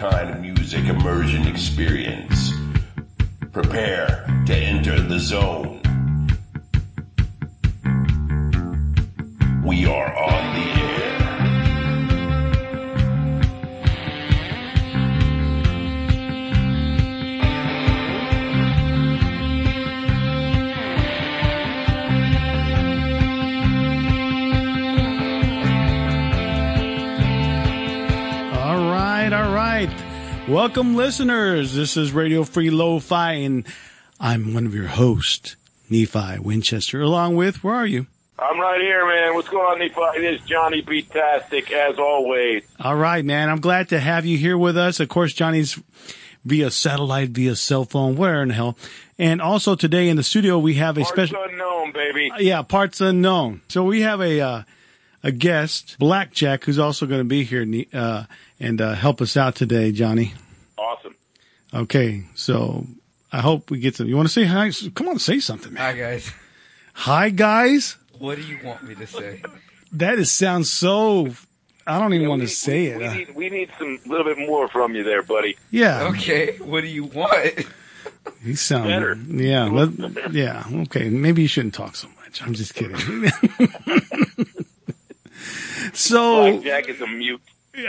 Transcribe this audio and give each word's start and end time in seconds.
one-time 0.00 0.40
music 0.40 0.84
immersion 0.86 1.46
experience. 1.46 2.52
Prepare 3.52 4.24
to 4.46 4.54
enter 4.54 4.98
the 4.98 5.18
zone. 5.18 5.69
Welcome, 30.70 30.94
listeners. 30.94 31.74
This 31.74 31.96
is 31.96 32.12
Radio 32.12 32.44
Free 32.44 32.70
Lo-Fi, 32.70 33.32
and 33.32 33.66
I'm 34.20 34.54
one 34.54 34.66
of 34.66 34.72
your 34.72 34.86
hosts, 34.86 35.56
Nephi 35.90 36.38
Winchester, 36.38 37.00
along 37.00 37.34
with, 37.34 37.64
where 37.64 37.74
are 37.74 37.86
you? 37.86 38.06
I'm 38.38 38.60
right 38.60 38.80
here, 38.80 39.04
man. 39.04 39.34
What's 39.34 39.48
going 39.48 39.64
on, 39.66 39.78
Nephi? 39.80 40.24
It 40.24 40.32
is 40.32 40.40
Johnny 40.46 40.80
B. 40.82 41.02
Tastic, 41.02 41.72
as 41.72 41.98
always. 41.98 42.62
All 42.78 42.94
right, 42.94 43.24
man. 43.24 43.48
I'm 43.48 43.58
glad 43.58 43.88
to 43.88 43.98
have 43.98 44.24
you 44.24 44.38
here 44.38 44.56
with 44.56 44.78
us. 44.78 45.00
Of 45.00 45.08
course, 45.08 45.32
Johnny's 45.32 45.76
via 46.44 46.70
satellite, 46.70 47.30
via 47.30 47.56
cell 47.56 47.84
phone, 47.84 48.14
where 48.14 48.40
in 48.40 48.50
the 48.50 48.54
hell. 48.54 48.78
And 49.18 49.42
also 49.42 49.74
today 49.74 50.08
in 50.08 50.16
the 50.16 50.22
studio, 50.22 50.56
we 50.56 50.74
have 50.74 50.96
a 50.96 51.00
Parts 51.00 51.10
special, 51.10 51.42
unknown, 51.50 51.90
baby. 51.90 52.30
yeah, 52.38 52.62
parts 52.62 53.00
unknown. 53.00 53.62
So 53.66 53.82
we 53.82 54.02
have 54.02 54.20
a, 54.20 54.40
uh, 54.40 54.62
a 55.24 55.32
guest, 55.32 55.96
Blackjack, 55.98 56.62
who's 56.62 56.78
also 56.78 57.06
going 57.06 57.22
to 57.22 57.24
be 57.24 57.42
here, 57.42 57.66
uh, 57.92 58.26
and, 58.60 58.80
uh, 58.80 58.94
help 58.94 59.20
us 59.20 59.36
out 59.36 59.56
today, 59.56 59.90
Johnny. 59.90 60.32
Awesome. 61.72 61.82
Okay. 61.84 62.24
So 62.34 62.86
I 63.32 63.40
hope 63.40 63.70
we 63.70 63.78
get 63.80 63.96
some, 63.96 64.06
you 64.08 64.16
want 64.16 64.28
to 64.28 64.32
say 64.32 64.44
hi? 64.44 64.70
Come 64.94 65.08
on, 65.08 65.18
say 65.18 65.40
something, 65.40 65.72
man. 65.72 65.82
Hi 65.82 65.92
guys. 65.98 66.32
Hi, 66.94 67.30
guys. 67.30 67.96
What 68.18 68.36
do 68.36 68.42
you 68.42 68.58
want 68.64 68.82
me 68.82 68.94
to 68.96 69.06
say? 69.06 69.42
That 69.92 70.18
is 70.18 70.30
sounds 70.30 70.70
so. 70.70 71.28
I 71.86 71.98
don't 71.98 72.12
even 72.12 72.24
Yeah, 72.24 72.28
want 72.28 72.40
to 72.40 72.46
need- 72.46 72.50
say 72.52 72.96
we, 72.96 73.04
it. 73.04 73.10
We 73.10 73.16
need, 73.18 73.34
we 73.36 73.48
need 73.50 73.70
some 73.78 73.98
little 74.06 74.24
bit 74.24 74.38
more 74.38 74.68
from 74.68 74.94
you 74.94 75.02
there, 75.02 75.22
buddy. 75.22 75.56
yeah, 75.70 76.08
Okay, 76.08 76.58
what 76.58 76.82
do 76.82 76.88
you 76.88 77.04
want? 77.04 77.64
he 78.42 78.54
sounds 78.54 78.88
Better. 78.88 79.14
Yeah, 79.28 79.64
let, 79.64 80.32
yeah. 80.34 80.64
Okay, 80.82 81.08
maybe 81.08 81.40
you 81.42 81.48
shouldn't 81.48 81.72
talk 81.74 81.96
so 81.96 82.08
much. 82.22 82.42
I'm 82.42 82.52
just 82.52 82.74
kidding. 82.74 82.96
so 85.94 86.50
Blackjack 86.52 86.88
is 86.90 87.00
a 87.00 87.06
mute. 87.06 87.40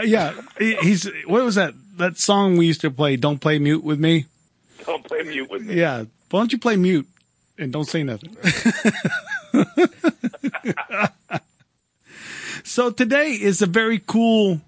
yeah, 0.04 0.34
he's 0.58 1.10
what 1.26 1.44
was 1.44 1.56
that 1.56 1.74
that 2.02 2.18
song 2.18 2.58
we 2.58 2.68
used 2.68 2.82
to 2.82 2.92
play? 2.92 3.16
Don't 3.16 3.40
play 3.40 3.60
mute 3.60 3.84
with 3.84 4.00
me. 4.00 4.26
Don't 4.86 5.04
play 5.04 5.24
mute 5.24 5.50
with 5.50 5.64
me. 5.64 5.76
Yeah, 5.76 6.06
why 6.30 6.40
don't 6.40 6.52
you 6.52 6.58
play 6.58 6.76
mute 6.76 7.08
and 7.58 7.72
don't 7.72 7.86
say 7.86 8.04
nothing? 8.04 8.36
so 12.64 12.92
today 12.92 13.32
is 13.32 13.62
a 13.62 13.68
very 13.68 14.00
cool 14.00 14.62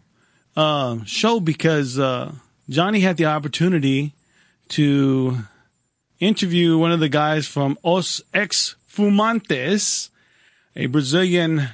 uh, 0.55 0.99
show 1.05 1.39
because 1.39 1.99
uh, 1.99 2.31
Johnny 2.69 3.01
had 3.01 3.17
the 3.17 3.25
opportunity 3.25 4.13
to 4.69 5.39
interview 6.19 6.77
one 6.77 6.91
of 6.91 6.99
the 6.99 7.09
guys 7.09 7.47
from 7.47 7.77
Os 7.83 8.21
Ex 8.33 8.75
Fumantes, 8.87 10.09
a 10.75 10.85
Brazilian 10.85 11.69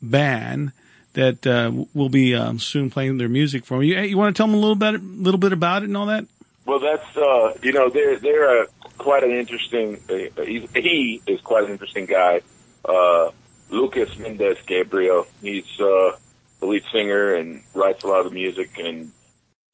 band 0.00 0.72
that 1.14 1.46
uh, 1.46 1.84
will 1.94 2.08
be 2.08 2.34
um, 2.34 2.58
soon 2.58 2.90
playing 2.90 3.18
their 3.18 3.28
music 3.28 3.64
for 3.64 3.82
you. 3.82 3.94
Hey, 3.94 4.06
you 4.06 4.18
want 4.18 4.34
to 4.34 4.38
tell 4.38 4.46
them 4.46 4.54
a 4.54 4.58
little 4.58 4.74
bit, 4.74 5.02
little 5.02 5.38
bit 5.38 5.52
about 5.52 5.82
it 5.82 5.86
and 5.86 5.96
all 5.96 6.06
that? 6.06 6.26
Well, 6.64 6.78
that's 6.78 7.16
uh, 7.16 7.54
you 7.62 7.72
know 7.72 7.88
they're 7.90 8.18
they're 8.18 8.62
uh, 8.62 8.66
quite 8.98 9.24
an 9.24 9.32
interesting. 9.32 10.00
Uh, 10.08 10.42
he, 10.44 11.20
is 11.26 11.40
quite 11.40 11.64
an 11.64 11.70
interesting 11.70 12.06
guy. 12.06 12.40
Uh, 12.84 13.30
Lucas 13.70 14.16
Mendes 14.18 14.58
Gabriel. 14.66 15.26
He's 15.40 15.66
uh, 15.80 16.16
the 16.60 16.66
lead 16.66 16.84
singer 16.92 17.34
and 17.34 17.62
writes 17.74 18.04
a 18.04 18.06
lot 18.06 18.26
of 18.26 18.32
music, 18.32 18.78
and 18.78 19.10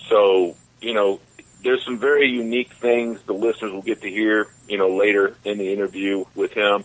so 0.09 0.57
you 0.81 0.95
know 0.95 1.21
there's 1.63 1.85
some 1.85 1.99
very 1.99 2.29
unique 2.29 2.73
things 2.73 3.21
the 3.23 3.35
listeners 3.35 3.73
will 3.73 3.83
get 3.83 4.01
to 4.01 4.09
hear. 4.09 4.49
You 4.67 4.79
know 4.79 4.89
later 4.89 5.37
in 5.45 5.59
the 5.59 5.73
interview 5.73 6.25
with 6.35 6.53
him. 6.53 6.85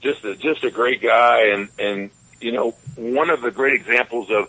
Just 0.00 0.24
a, 0.24 0.36
just 0.36 0.64
a 0.64 0.70
great 0.70 1.00
guy, 1.00 1.52
and 1.54 1.68
and 1.78 2.10
you 2.44 2.52
know 2.52 2.70
one 2.96 3.30
of 3.30 3.40
the 3.40 3.50
great 3.50 3.74
examples 3.74 4.30
of 4.30 4.48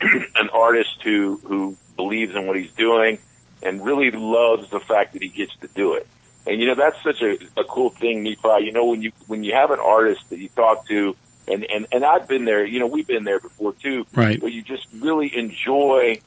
an 0.00 0.48
artist 0.52 1.02
who 1.04 1.38
who 1.44 1.76
believes 1.96 2.34
in 2.34 2.46
what 2.46 2.56
he's 2.56 2.72
doing 2.72 3.18
and 3.62 3.84
really 3.84 4.10
loves 4.10 4.70
the 4.70 4.80
fact 4.80 5.12
that 5.12 5.22
he 5.22 5.28
gets 5.28 5.54
to 5.56 5.68
do 5.68 5.94
it. 5.94 6.06
And 6.46 6.60
you 6.60 6.66
know 6.68 6.74
that's 6.74 7.02
such 7.02 7.22
a, 7.22 7.38
a 7.60 7.64
cool 7.64 7.90
thing, 7.90 8.22
Nephi. 8.22 8.64
You 8.64 8.72
know 8.72 8.86
when 8.86 9.02
you 9.02 9.12
when 9.26 9.44
you 9.44 9.52
have 9.54 9.70
an 9.70 9.80
artist 9.80 10.28
that 10.30 10.38
you 10.38 10.48
talk 10.48 10.86
to, 10.88 11.14
and 11.46 11.64
and 11.64 11.86
and 11.92 12.04
I've 12.04 12.26
been 12.26 12.44
there. 12.44 12.64
You 12.64 12.78
know 12.78 12.86
we've 12.86 13.06
been 13.06 13.24
there 13.24 13.40
before 13.40 13.72
too. 13.74 14.06
Right. 14.14 14.40
Where 14.40 14.50
you 14.50 14.62
just 14.62 14.86
really 14.94 15.36
enjoy 15.36 16.20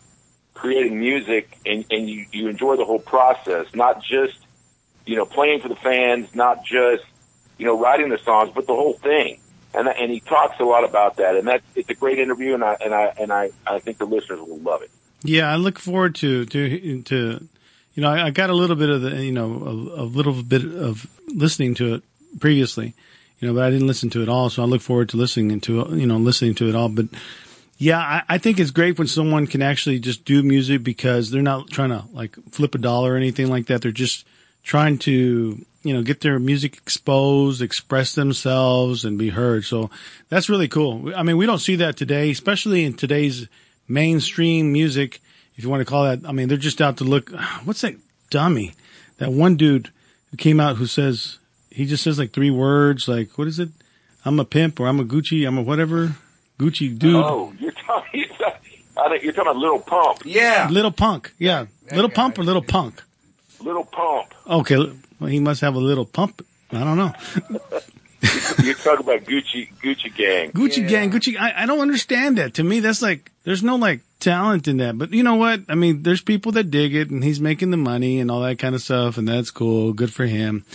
creating 0.53 0.99
music, 0.99 1.57
and 1.65 1.85
and 1.89 2.09
you 2.09 2.25
you 2.31 2.49
enjoy 2.49 2.75
the 2.75 2.85
whole 2.85 2.99
process, 2.99 3.67
not 3.73 4.03
just 4.03 4.37
you 5.05 5.15
know 5.15 5.25
playing 5.25 5.61
for 5.61 5.69
the 5.69 5.77
fans, 5.77 6.35
not 6.35 6.65
just 6.65 7.03
you 7.57 7.65
know 7.65 7.79
writing 7.79 8.09
the 8.09 8.19
songs, 8.19 8.51
but 8.53 8.67
the 8.67 8.75
whole 8.75 8.93
thing. 8.93 9.39
And 9.74 9.88
and 9.88 10.12
he 10.12 10.19
talks 10.19 10.59
a 10.59 10.63
lot 10.63 10.84
about 10.84 11.18
that, 11.18 11.35
and 11.35 11.47
that 11.47 11.62
it's 11.75 11.90
a 11.90 11.94
great 11.94 12.18
interview, 12.18 12.56
and 12.56 12.63
I 12.63 12.78
and 12.84 12.94
I 12.94 13.13
and 13.19 13.31
I 13.31 13.52
I 13.68 13.80
think 13.80 14.00
the 14.00 14.06
listeners 14.06 14.40
will 14.40 14.59
love 14.59 14.81
it. 14.81 14.90
Yeah, 15.24 15.52
I 15.52 15.57
look 15.57 15.78
forward 15.78 16.16
to 16.16 16.46
to 16.46 17.02
to 17.03 17.47
you 17.94 18.02
know 18.02 18.09
I, 18.09 18.28
I 18.28 18.30
got 18.31 18.50
a 18.50 18.56
little 18.56 18.75
bit 18.75 18.90
of 18.90 19.02
the 19.02 19.24
you 19.24 19.31
know 19.31 19.46
a, 19.46 20.02
a 20.02 20.06
little 20.06 20.41
bit 20.41 20.63
of 20.63 21.07
listening 21.28 21.75
to 21.75 21.96
it 21.96 22.03
previously, 22.40 22.96
you 23.40 23.47
know, 23.47 23.53
but 23.53 23.63
I 23.63 23.69
didn't 23.69 23.88
listen 23.88 24.09
to 24.12 24.22
it 24.24 24.30
all, 24.30 24.50
so 24.50 24.63
I 24.63 24.66
look 24.66 24.81
forward 24.81 25.09
to 25.09 25.18
listening 25.18 25.59
to 25.62 25.88
you 25.91 26.07
know 26.07 26.18
listening 26.18 26.56
to 26.56 26.69
it 26.69 26.75
all. 26.75 26.90
But 26.90 27.06
yeah, 27.78 28.00
I, 28.00 28.24
I 28.28 28.38
think 28.38 28.59
it's 28.59 28.72
great 28.72 28.97
when 28.97 29.07
someone 29.07 29.47
can 29.47 29.62
actually 29.62 30.00
just 30.00 30.25
do 30.25 30.44
music 30.44 30.84
because 30.84 31.31
they're 31.31 31.41
not 31.41 31.69
trying 31.69 31.90
to 31.90 32.03
like 32.12 32.36
flip 32.51 32.75
a 32.75 32.78
dollar 32.78 33.13
or 33.13 33.18
anything 33.18 33.50
like 33.50 33.68
that. 33.68 33.81
They're 33.81 33.91
just 33.91 34.25
trying 34.63 34.97
to 35.00 35.66
you 35.84 35.94
know 35.94 36.01
get 36.03 36.22
their 36.22 36.40
music 36.40 36.78
exposed, 36.78 37.62
express 37.62 38.13
themselves, 38.16 39.06
and 39.06 39.17
be 39.17 39.29
heard. 39.29 39.66
So 39.66 39.90
that's 40.29 40.50
really 40.50 40.67
cool. 40.67 41.13
I 41.16 41.23
mean, 41.23 41.38
we 41.38 41.45
don't 41.45 41.59
see 41.59 41.75
that 41.78 41.97
today, 41.97 42.29
especially 42.31 42.84
in 42.85 42.94
today's 42.95 43.47
mainstream 43.88 44.72
music, 44.72 45.22
if 45.56 45.63
you 45.63 45.69
want 45.69 45.81
to 45.81 45.85
call 45.85 46.03
that. 46.03 46.19
I 46.28 46.31
mean, 46.31 46.47
they're 46.47 46.57
just 46.57 46.81
out 46.81 46.97
to 46.97 47.03
look. 47.03 47.29
What's 47.63 47.81
that 47.81 47.95
dummy? 48.29 48.73
That 49.18 49.31
one 49.31 49.56
dude 49.56 49.91
who 50.31 50.38
came 50.38 50.59
out 50.59 50.78
who 50.78 50.85
says 50.85 51.38
he 51.72 51.85
just 51.85 52.03
says 52.03 52.18
like 52.19 52.31
three 52.31 52.51
words, 52.51 53.07
like 53.07 53.38
what 53.38 53.47
is 53.47 53.59
it? 53.59 53.69
I'm 54.25 54.39
a 54.39 54.45
pimp 54.45 54.79
or 54.79 54.88
I'm 54.88 55.00
a 55.00 55.06
Gucci, 55.06 55.47
I'm 55.47 55.57
a 55.57 55.62
whatever 55.62 56.16
Gucci 56.57 56.97
dude. 56.97 57.16
Oh, 57.16 57.53
you're 57.59 57.72
talking. 57.72 58.25
I 58.97 59.07
think 59.07 59.23
you're 59.23 59.31
talking 59.31 59.51
about 59.51 59.56
Little 59.57 59.79
Pump. 59.79 60.19
Yeah. 60.25 60.68
Little 60.69 60.91
punk, 60.91 61.34
yeah, 61.39 61.68
That 61.85 61.95
little 61.95 62.09
guy. 62.09 62.16
pump 62.16 62.38
or 62.38 62.44
little 62.44 62.62
punk. 62.62 63.01
Little 63.62 63.85
Pump. 63.85 64.34
Okay, 64.45 64.91
well, 65.19 65.30
he 65.30 65.40
must 65.40 65.62
have 65.62 65.75
a 65.75 65.80
little 65.80 66.06
pump. 66.06 66.46
I 66.72 66.84
don't 66.84 66.97
know. 66.97 67.13
you 68.63 68.74
talk 68.75 69.00
about 69.00 69.24
Gucci 69.24 69.69
Gucci 69.81 70.13
Gang. 70.16 70.52
Gucci 70.52 70.78
Yeah. 70.84 70.88
gang, 70.88 71.12
Gucci. 71.12 71.40
I, 71.40 71.63
I 71.63 71.66
don't 71.66 71.80
understand 71.80 72.38
that. 72.38 72.56
To 72.56 72.63
me, 72.63 72.80
that's 72.80 73.02
like 73.02 73.31
there's 73.44 73.63
no 73.63 73.75
like 73.75 74.02
talent 74.19 74.68
in 74.68 74.78
that. 74.78 74.97
But 74.97 75.12
you 75.13 75.24
know 75.24 75.35
what? 75.35 75.62
I 75.69 75.75
mean, 75.75 76.03
there's 76.03 76.22
people 76.22 76.52
that 76.53 76.69
dig 76.69 76.94
it, 76.96 77.09
and 77.09 77.24
he's 77.24 77.40
making 77.40 77.72
the 77.72 77.78
money 77.78 78.19
and 78.19 78.30
all 78.30 78.41
that 78.41 78.59
kind 78.59 78.75
of 78.75 78.81
stuff, 78.81 79.18
and 79.18 79.28
that's 79.28 79.52
cool. 79.52 79.94
Good 79.94 80.13
for 80.13 80.25
him. 80.25 80.66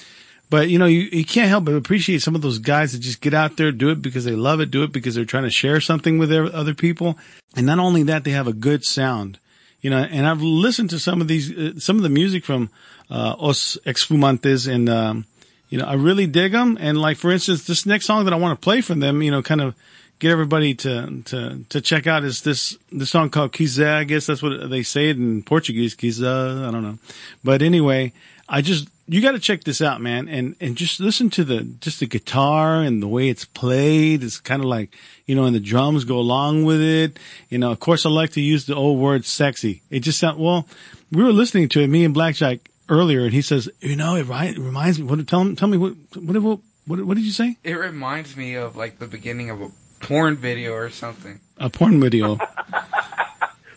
But 0.51 0.69
you 0.69 0.79
know, 0.79 0.87
you, 0.87 1.01
you 1.13 1.25
can't 1.25 1.49
help 1.49 1.65
but 1.65 1.75
appreciate 1.75 2.23
some 2.23 2.35
of 2.35 2.43
those 2.43 2.59
guys 2.59 2.93
that 2.93 2.99
just 3.01 3.21
get 3.21 3.35
out 3.35 3.57
there, 3.57 3.73
do 3.73 3.91
it 3.91 4.03
because 4.03 4.25
they 4.25 4.37
love 4.37 4.61
it, 4.61 4.71
do 4.71 4.83
it 4.83 4.93
because 4.93 5.15
they're 5.15 5.25
trying 5.25 5.45
to 5.45 5.51
share 5.51 5.81
something 5.81 6.19
with 6.19 6.29
their 6.31 6.45
other 6.55 6.75
people, 6.75 7.19
and 7.57 7.67
not 7.67 7.79
only 7.79 8.03
that, 8.05 8.25
they 8.25 8.31
have 8.33 8.47
a 8.47 8.53
good 8.53 8.85
sound. 8.85 9.39
You 9.85 9.91
know, 9.91 9.99
and 9.99 10.27
I've 10.27 10.41
listened 10.41 10.89
to 10.91 10.99
some 10.99 11.21
of 11.21 11.29
these, 11.29 11.53
uh, 11.53 11.79
some 11.79 11.99
of 11.99 12.03
the 12.03 12.09
music 12.09 12.43
from 12.43 12.71
uh, 13.11 13.37
Os 13.39 13.77
Ex-Fumantes, 13.85 14.67
and 14.67 14.89
um, 14.89 15.27
you 15.69 15.77
know, 15.77 15.85
I 15.85 15.93
really 15.93 16.27
dig 16.27 16.53
them. 16.53 16.79
And 16.81 16.97
like, 16.97 17.19
for 17.19 17.31
instance, 17.31 17.67
this 17.67 17.85
next 17.85 18.07
song 18.07 18.25
that 18.25 18.33
I 18.33 18.37
want 18.37 18.59
to 18.59 18.65
play 18.65 18.81
from 18.81 19.01
them, 19.01 19.21
you 19.21 19.31
know, 19.31 19.43
kind 19.43 19.61
of 19.61 19.75
get 20.21 20.31
everybody 20.31 20.75
to, 20.77 21.23
to, 21.27 21.65
to 21.69 21.81
check 21.83 22.07
out 22.07 22.25
is 22.25 22.41
this, 22.41 22.79
this 22.93 23.11
song 23.11 23.29
called 23.29 23.53
Kiza. 23.53 23.87
I 23.87 24.05
guess 24.05 24.25
that's 24.25 24.43
what 24.43 24.71
they 24.71 24.83
say 24.83 25.11
it 25.11 25.19
in 25.19 25.43
Portuguese. 25.43 25.95
Kiza. 25.95 26.67
I 26.67 26.71
don't 26.71 26.83
know. 26.83 26.99
But 27.45 27.61
anyway, 27.61 28.15
I 28.49 28.63
just, 28.63 28.89
you 29.07 29.21
got 29.21 29.33
to 29.33 29.39
check 29.39 29.65
this 29.65 29.83
out, 29.83 30.01
man. 30.01 30.29
And, 30.29 30.57
and 30.61 30.77
just 30.77 31.01
listen 31.01 31.31
to 31.31 31.45
the, 31.45 31.63
just 31.81 32.01
the 32.01 32.07
guitar 32.07 32.81
and 32.81 33.03
the 33.03 33.09
way 33.09 33.29
it's 33.29 33.45
played. 33.45 34.23
It's 34.23 34.41
kind 34.41 34.63
of 34.63 34.69
like, 34.69 34.95
you 35.27 35.35
know, 35.35 35.45
and 35.45 35.55
the 35.55 35.61
drums 35.61 36.05
go 36.05 36.19
along 36.19 36.65
with 36.65 36.81
it. 36.81 37.19
You 37.49 37.59
know, 37.59 37.71
of 37.71 37.81
course 37.81 38.07
I 38.07 38.11
like 38.11 38.31
to 38.33 38.41
use 38.41 38.67
the 38.67 38.75
old 38.75 38.99
word 38.99 39.25
sexy. 39.25 39.83
It 39.91 40.01
just 40.01 40.19
sounds 40.19 40.39
well, 40.39 40.67
we 41.13 41.23
were 41.23 41.33
listening 41.33 41.69
to 41.71 41.81
it, 41.81 41.89
me 41.89 42.05
and 42.05 42.15
Blackjack 42.15 42.71
earlier, 42.89 43.25
and 43.25 43.33
he 43.33 43.43
says, 43.43 43.69
you 43.81 43.97
know, 43.97 44.17
it, 44.17 44.25
right, 44.25 44.57
it 44.57 44.59
reminds 44.59 44.99
me. 44.99 45.07
What? 45.07 45.27
Tell 45.27 45.41
him. 45.41 45.57
Tell 45.57 45.69
me 45.69 45.77
what. 45.77 45.95
What? 46.15 46.43
What? 46.43 46.59
What, 46.87 47.05
what 47.05 47.17
did 47.17 47.25
you 47.25 47.33
say? 47.33 47.57
It 47.65 47.75
reminds 47.75 48.37
me 48.37 48.55
of 48.57 48.77
like 48.77 48.99
the 48.99 49.07
beginning 49.07 49.49
of 49.49 49.63
a 49.63 49.71
porn 50.01 50.37
video 50.37 50.75
or 50.75 50.91
something. 50.91 51.41
A 51.59 51.71
porn 51.71 52.01
video. 52.01 52.39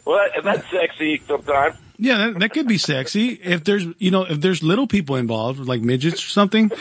Well, 0.07 0.25
that's 0.41 0.63
sexy 0.71 1.21
sometimes. 1.27 1.75
Yeah, 2.00 2.18
that, 2.18 2.40
that 2.40 2.54
could 2.54 2.68
be 2.68 2.78
sexy 2.78 3.30
if 3.30 3.64
there's 3.64 3.86
you 3.98 4.12
know 4.12 4.24
if 4.24 4.40
there's 4.42 4.62
little 4.62 4.88
people 4.88 5.16
involved 5.16 5.60
like 5.60 5.82
midgets 5.82 6.24
or 6.24 6.30
something. 6.30 6.72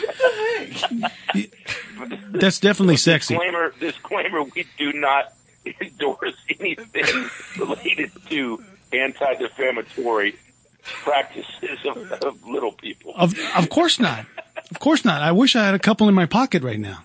That's 2.30 2.60
definitely 2.60 2.98
sexy. 2.98 3.34
Disclaimer, 3.34 3.72
disclaimer, 3.80 4.42
we 4.42 4.66
do 4.76 4.92
not 4.92 5.32
endorse 5.80 6.36
anything 6.60 7.30
related 7.58 8.10
to 8.28 8.62
anti-defamatory 8.92 10.36
practices 10.82 11.78
of, 11.84 12.12
of 12.12 12.46
little 12.46 12.72
people. 12.72 13.12
Of 13.16 13.34
of 13.56 13.68
course 13.70 13.98
not. 13.98 14.26
Of 14.70 14.80
course 14.80 15.04
not. 15.04 15.22
I 15.22 15.32
wish 15.32 15.56
I 15.56 15.64
had 15.64 15.74
a 15.74 15.78
couple 15.78 16.08
in 16.08 16.14
my 16.14 16.26
pocket 16.26 16.62
right 16.62 16.78
now. 16.78 17.02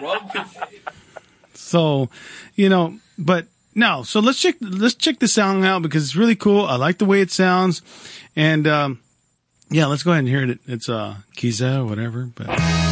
Wrong 0.00 0.30
with 0.34 0.64
So, 1.54 2.10
you 2.54 2.68
know, 2.68 2.98
but 3.18 3.46
no. 3.76 4.02
So 4.02 4.18
let's 4.18 4.40
check 4.40 4.56
let's 4.60 4.94
check 4.94 5.20
the 5.20 5.28
song 5.28 5.64
out 5.64 5.82
because 5.82 6.02
it's 6.02 6.16
really 6.16 6.34
cool. 6.34 6.64
I 6.64 6.74
like 6.74 6.98
the 6.98 7.04
way 7.04 7.20
it 7.20 7.30
sounds, 7.30 7.82
and 8.34 8.66
um, 8.66 8.98
yeah, 9.70 9.86
let's 9.86 10.02
go 10.02 10.10
ahead 10.10 10.20
and 10.20 10.28
hear 10.28 10.42
it. 10.42 10.58
It's 10.66 10.88
uh 10.88 11.18
Kiza 11.36 11.82
or 11.82 11.84
whatever, 11.84 12.28
but. 12.34 12.85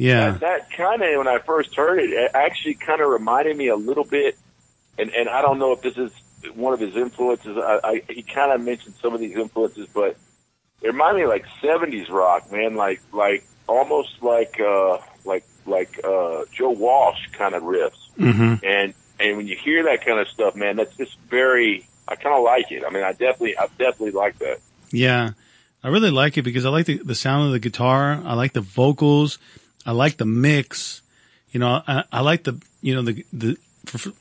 Yeah. 0.00 0.30
That, 0.32 0.40
that 0.40 0.70
kind 0.72 1.02
of 1.02 1.18
when 1.18 1.28
I 1.28 1.38
first 1.38 1.74
heard 1.74 1.98
it, 2.00 2.10
it 2.10 2.30
actually 2.34 2.74
kind 2.74 3.00
of 3.00 3.08
reminded 3.08 3.56
me 3.56 3.68
a 3.68 3.76
little 3.76 4.04
bit, 4.04 4.36
and 4.98 5.10
and 5.10 5.28
I 5.28 5.42
don't 5.42 5.58
know 5.58 5.72
if 5.72 5.82
this 5.82 5.96
is 5.96 6.10
one 6.54 6.72
of 6.72 6.80
his 6.80 6.96
influences. 6.96 7.56
I, 7.58 7.80
I 7.84 8.02
he 8.08 8.22
kind 8.22 8.52
of 8.52 8.60
mentioned 8.62 8.94
some 9.02 9.12
of 9.14 9.20
these 9.20 9.36
influences, 9.36 9.88
but 9.92 10.16
it 10.82 10.86
reminded 10.88 11.18
me 11.18 11.22
of 11.24 11.28
like 11.28 11.44
'70s 11.62 12.08
rock, 12.08 12.50
man. 12.50 12.74
Like 12.76 13.00
like 13.12 13.44
almost 13.66 14.22
like 14.22 14.58
uh 14.60 14.98
like 15.24 15.44
like 15.66 16.00
uh 16.02 16.44
Joe 16.52 16.70
Walsh 16.70 17.26
kind 17.32 17.54
of 17.54 17.62
riffs, 17.62 18.08
Mm-hmm. 18.18 18.64
and 18.64 18.94
and 19.18 19.36
when 19.36 19.46
you 19.46 19.56
hear 19.56 19.84
that 19.84 20.04
kind 20.04 20.18
of 20.18 20.28
stuff, 20.28 20.56
man, 20.56 20.76
that's 20.76 20.96
just 20.96 21.18
very. 21.28 21.86
I 22.08 22.16
kind 22.16 22.34
of 22.34 22.42
like 22.42 22.72
it. 22.72 22.82
I 22.84 22.90
mean, 22.90 23.04
I 23.04 23.12
definitely 23.12 23.56
I 23.58 23.66
definitely 23.78 24.12
like 24.12 24.38
that. 24.38 24.58
Yeah. 24.90 25.32
I 25.84 25.88
really 25.88 26.10
like 26.10 26.36
it 26.36 26.42
because 26.42 26.66
I 26.66 26.68
like 26.70 26.84
the, 26.86 26.98
the 26.98 27.14
sound 27.14 27.46
of 27.46 27.52
the 27.52 27.58
guitar. 27.58 28.20
I 28.24 28.34
like 28.34 28.52
the 28.52 28.60
vocals. 28.60 29.38
I 29.86 29.92
like 29.92 30.16
the 30.16 30.26
mix. 30.26 31.02
You 31.50 31.60
know, 31.60 31.82
I, 31.86 32.04
I 32.12 32.20
like 32.20 32.44
the, 32.44 32.60
you 32.80 32.94
know, 32.94 33.02
the, 33.02 33.24
the, 33.32 33.56
for, 33.86 34.12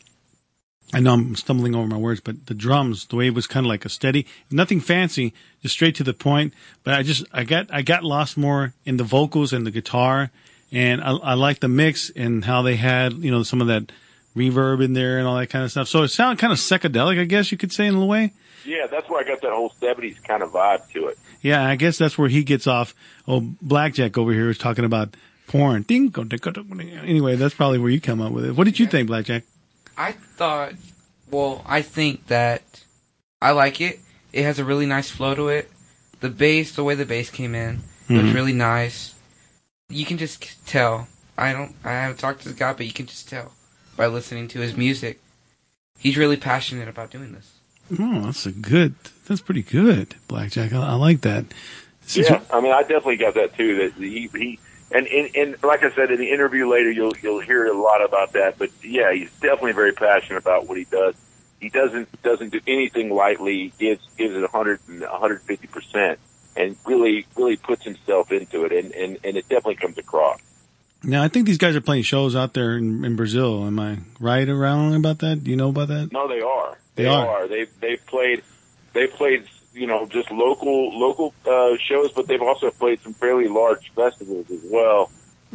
I 0.94 1.00
know 1.00 1.14
I'm 1.14 1.36
stumbling 1.36 1.76
over 1.76 1.88
my 1.88 1.98
words, 1.98 2.20
but 2.20 2.48
the 2.48 2.54
drums, 2.54 3.06
the 3.06 3.16
way 3.16 3.28
it 3.28 3.36
was 3.36 3.46
kind 3.46 3.66
of 3.66 3.70
like 3.70 3.86
a 3.86 3.90
steady, 3.90 4.26
nothing 4.50 4.80
fancy, 4.80 5.34
just 5.62 5.76
straight 5.76 5.96
to 5.96 6.04
the 6.04 6.14
point. 6.14 6.54
But 6.84 6.96
I 6.96 7.04
just, 7.04 7.26
I 7.32 7.44
got, 7.44 7.68
I 7.72 7.82
got 7.84 8.04
lost 8.04 8.38
more 8.38 8.74
in 8.86 8.98
the 8.98 9.04
vocals 9.04 9.54
and 9.54 9.66
the 9.66 9.72
guitar. 9.72 10.32
And 10.72 11.02
I, 11.02 11.12
I 11.12 11.34
like 11.36 11.60
the 11.60 11.68
mix 11.68 12.10
and 12.12 12.46
how 12.46 12.62
they 12.62 12.76
had, 12.76 13.14
you 13.14 13.32
know, 13.32 13.44
some 13.44 13.62
of 13.62 13.68
that 13.68 13.92
reverb 14.36 14.84
in 14.84 14.94
there 14.94 15.18
and 15.18 15.28
all 15.28 15.38
that 15.38 15.48
kind 15.48 15.66
of 15.66 15.72
stuff. 15.72 15.88
So 15.88 16.04
it 16.04 16.10
sounded 16.10 16.40
kind 16.40 16.54
of 16.54 16.60
psychedelic, 16.60 17.20
I 17.20 17.26
guess 17.26 17.52
you 17.52 17.58
could 17.58 17.72
say 17.72 17.88
in 17.88 17.96
a 17.96 18.06
way. 18.06 18.34
Yeah, 18.66 18.88
that's 18.88 19.10
where 19.10 19.20
I 19.24 19.28
got 19.28 19.42
that 19.42 19.52
whole 19.52 19.72
'70s 19.82 20.22
kind 20.24 20.44
of 20.44 20.52
vibe 20.52 20.90
to 20.92 21.08
it. 21.08 21.18
Yeah, 21.42 21.66
I 21.66 21.76
guess 21.76 21.98
that's 21.98 22.18
where 22.18 22.30
he 22.30 22.44
gets 22.44 22.68
off. 22.68 22.94
Oh, 23.28 23.40
Blackjack 23.62 24.18
over 24.18 24.34
here 24.34 24.50
is 24.50 24.58
talking 24.58 24.86
about 24.86 25.16
porn. 25.50 25.82
Ding, 25.84 26.08
go, 26.10 26.24
ding, 26.24 26.40
go, 26.42 26.52
ding. 26.52 26.92
Anyway, 26.92 27.36
that's 27.36 27.54
probably 27.54 27.78
where 27.80 27.90
you 27.92 28.00
come 28.00 28.22
up 28.22 28.32
with 28.32 28.46
it. 28.46 28.56
What 28.56 28.64
did 28.64 28.80
you 28.80 28.88
think, 28.88 29.08
Blackjack? 29.08 29.44
I 29.98 30.14
thought, 30.14 30.74
well, 31.30 31.62
I 31.66 31.82
think 31.82 32.28
that 32.28 32.64
I 33.42 33.52
like 33.52 33.82
it. 33.82 34.00
It 34.32 34.44
has 34.44 34.60
a 34.60 34.64
really 34.64 34.86
nice 34.86 35.10
flow 35.10 35.36
to 35.36 35.50
it. 35.50 35.70
The 36.22 36.30
bass, 36.30 36.74
the 36.76 36.84
way 36.84 36.96
the 36.96 37.06
bass 37.06 37.30
came 37.30 37.54
in, 37.56 37.82
was 38.10 38.22
Mhm. 38.22 38.34
really 38.34 38.54
nice. 38.54 39.16
You 39.90 40.06
can 40.06 40.18
just 40.18 40.66
tell. 40.66 41.08
I 41.38 41.52
don't, 41.54 41.74
I 41.84 41.92
haven't 41.92 42.20
talked 42.20 42.42
to 42.44 42.50
the 42.50 42.56
guy, 42.56 42.74
but 42.74 42.86
you 42.86 42.94
can 42.94 43.06
just 43.08 43.28
tell 43.30 43.52
by 43.98 44.08
listening 44.08 44.48
to 44.50 44.60
his 44.60 44.76
music. 44.78 45.20
He's 45.98 46.16
really 46.18 46.38
passionate 46.38 46.88
about 46.88 47.12
doing 47.12 47.34
this. 47.34 47.52
Oh, 48.00 48.22
that's 48.22 48.46
a 48.46 48.52
good. 48.52 48.96
That's 49.28 49.42
pretty 49.42 49.64
good, 49.64 50.16
Blackjack. 50.28 50.74
I, 50.74 50.78
I 50.90 50.94
like 50.94 51.22
that. 51.22 51.46
This 52.04 52.18
is- 52.18 52.30
Yeah, 52.30 52.42
I 52.52 52.62
mean, 52.62 52.72
I 52.72 52.82
definitely 52.82 53.18
got 53.18 53.34
that 53.36 53.56
too. 53.58 53.76
That 53.78 53.94
he, 53.94 54.30
he 54.34 54.60
and, 54.92 55.08
and 55.08 55.36
and 55.36 55.64
like 55.64 55.84
I 55.84 55.92
said 55.92 56.12
in 56.12 56.20
the 56.20 56.32
interview 56.32 56.70
later, 56.70 56.92
you'll 56.92 57.14
you'll 57.22 57.42
hear 57.42 57.66
a 57.66 57.78
lot 57.78 58.04
about 58.04 58.34
that. 58.34 58.58
But 58.58 58.72
yeah, 58.84 59.14
he's 59.14 59.32
definitely 59.34 59.74
very 59.74 59.94
passionate 59.94 60.38
about 60.38 60.68
what 60.68 60.78
he 60.78 60.86
does. 60.86 61.16
He 61.60 61.70
doesn't 61.70 62.22
doesn't 62.22 62.50
do 62.50 62.62
anything 62.68 63.14
lightly. 63.14 63.54
He 63.54 63.74
gives 63.78 64.08
gives 64.18 64.36
it 64.36 64.42
100 64.42 64.80
and 64.88 65.02
150 65.02 65.68
percent, 65.68 66.20
and 66.56 66.76
really 66.86 67.26
really 67.36 67.58
puts 67.58 67.84
himself 67.84 68.32
into 68.32 68.66
it, 68.66 68.72
and 68.72 68.92
and 68.94 69.18
and 69.24 69.38
it 69.38 69.48
definitely 69.50 69.76
comes 69.76 69.98
across. 69.98 70.40
Now, 71.02 71.24
I 71.24 71.30
think 71.30 71.46
these 71.46 71.58
guys 71.58 71.76
are 71.76 71.82
playing 71.82 72.04
shows 72.04 72.36
out 72.36 72.54
there 72.54 72.76
in, 72.78 73.06
in 73.06 73.16
Brazil. 73.16 73.66
Am 73.66 73.80
I 73.80 74.00
right 74.20 74.48
or 74.50 74.56
wrong 74.56 74.96
about 74.96 75.20
that? 75.20 75.44
Do 75.44 75.52
you 75.52 75.56
know 75.56 75.70
about 75.70 75.88
that? 75.88 76.12
No, 76.12 76.28
they 76.28 76.42
are. 76.42 76.78
They 76.96 77.06
are. 77.06 77.48
They 77.48 77.68
they 77.80 77.96
played 77.96 78.44
they 78.94 79.08
played 79.08 79.46
you 79.74 79.88
know 79.88 80.06
just 80.06 80.32
local 80.32 80.98
local 80.98 81.34
uh, 81.46 81.78
shows, 81.78 82.12
but 82.12 82.28
they've 82.28 82.42
also 82.42 82.72
played 82.72 83.02
some 83.02 83.14
fairly 83.14 83.48
large 83.48 83.92
festivals 83.96 84.50
as 84.50 84.62
well. 84.64 85.12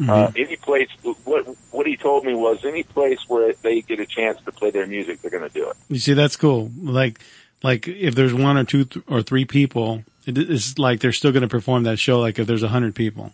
Uh, 0.09 0.33
any 0.37 0.57
place 0.57 0.89
what 1.23 1.47
what 1.71 1.87
he 1.87 1.97
told 1.97 2.25
me 2.25 2.35
was 2.35 2.65
any 2.65 2.83
place 2.83 3.21
where 3.29 3.53
they 3.63 3.81
get 3.81 4.01
a 4.01 4.07
chance 4.07 4.41
to 4.45 4.51
play 4.51 4.71
their 4.71 4.89
music, 4.89 5.23
they're 5.23 5.31
going 5.31 5.49
to 5.49 5.55
do 5.55 5.71
it. 5.71 5.77
You 5.89 6.01
see, 6.01 6.15
that's 6.15 6.35
cool. 6.35 6.73
Like, 6.83 7.21
like 7.63 7.87
if 7.87 8.17
there's 8.17 8.35
one 8.35 8.57
or 8.57 8.65
two 8.65 8.87
th- 8.87 9.05
or 9.09 9.23
three 9.23 9.45
people, 9.45 10.03
it's 10.27 10.79
like 10.81 10.99
they're 10.99 11.13
still 11.13 11.31
going 11.31 11.43
to 11.43 11.49
perform 11.49 11.85
that 11.85 11.99
show. 12.01 12.19
Like 12.19 12.41
if 12.41 12.47
there's 12.49 12.65
a 12.65 12.69
hundred 12.69 12.97
people. 12.97 13.33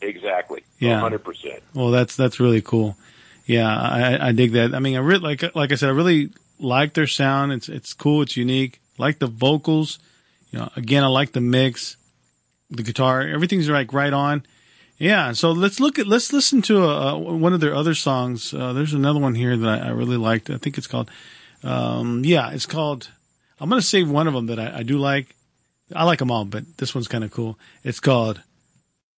Exactly. 0.00 0.62
Yeah. 0.78 1.00
hundred 1.00 1.22
percent. 1.22 1.62
Well, 1.74 1.90
that's 1.90 2.16
that's 2.16 2.40
really 2.40 2.62
cool. 2.62 2.96
Yeah, 3.44 3.68
I, 3.68 4.28
I 4.28 4.32
dig 4.32 4.52
that. 4.52 4.74
I 4.74 4.78
mean, 4.78 4.96
I 4.96 5.00
really 5.00 5.20
like 5.20 5.54
like 5.54 5.70
I 5.70 5.74
said, 5.74 5.90
I 5.90 5.92
really 5.92 6.30
like 6.58 6.94
their 6.94 7.06
sound. 7.08 7.52
It's 7.52 7.68
it's 7.68 7.92
cool. 7.92 8.22
It's 8.22 8.38
unique. 8.38 8.80
Like 8.96 9.18
the 9.18 9.26
vocals. 9.26 9.98
You 10.50 10.60
know, 10.60 10.70
again, 10.76 11.04
I 11.04 11.08
like 11.08 11.32
the 11.32 11.40
mix, 11.40 11.96
the 12.70 12.82
guitar. 12.82 13.22
Everything's 13.22 13.68
like 13.68 13.92
right 13.92 14.12
on. 14.12 14.44
Yeah. 14.98 15.32
So 15.32 15.52
let's 15.52 15.80
look 15.80 15.98
at 15.98 16.06
let's 16.06 16.32
listen 16.32 16.62
to 16.62 16.84
a, 16.84 17.18
one 17.18 17.52
of 17.52 17.60
their 17.60 17.74
other 17.74 17.94
songs. 17.94 18.52
Uh, 18.52 18.72
there's 18.72 18.94
another 18.94 19.20
one 19.20 19.34
here 19.34 19.56
that 19.56 19.68
I, 19.82 19.86
I 19.86 19.90
really 19.90 20.16
liked. 20.16 20.50
I 20.50 20.58
think 20.58 20.76
it's 20.78 20.86
called. 20.86 21.10
Um, 21.62 22.24
yeah, 22.24 22.50
it's 22.50 22.66
called. 22.66 23.10
I'm 23.60 23.68
gonna 23.68 23.82
save 23.82 24.10
one 24.10 24.26
of 24.26 24.34
them 24.34 24.46
that 24.46 24.58
I, 24.58 24.78
I 24.78 24.82
do 24.82 24.98
like. 24.98 25.34
I 25.94 26.04
like 26.04 26.20
them 26.20 26.30
all, 26.30 26.44
but 26.44 26.76
this 26.78 26.94
one's 26.94 27.08
kind 27.08 27.24
of 27.24 27.30
cool. 27.30 27.58
It's 27.82 28.00
called 28.00 28.42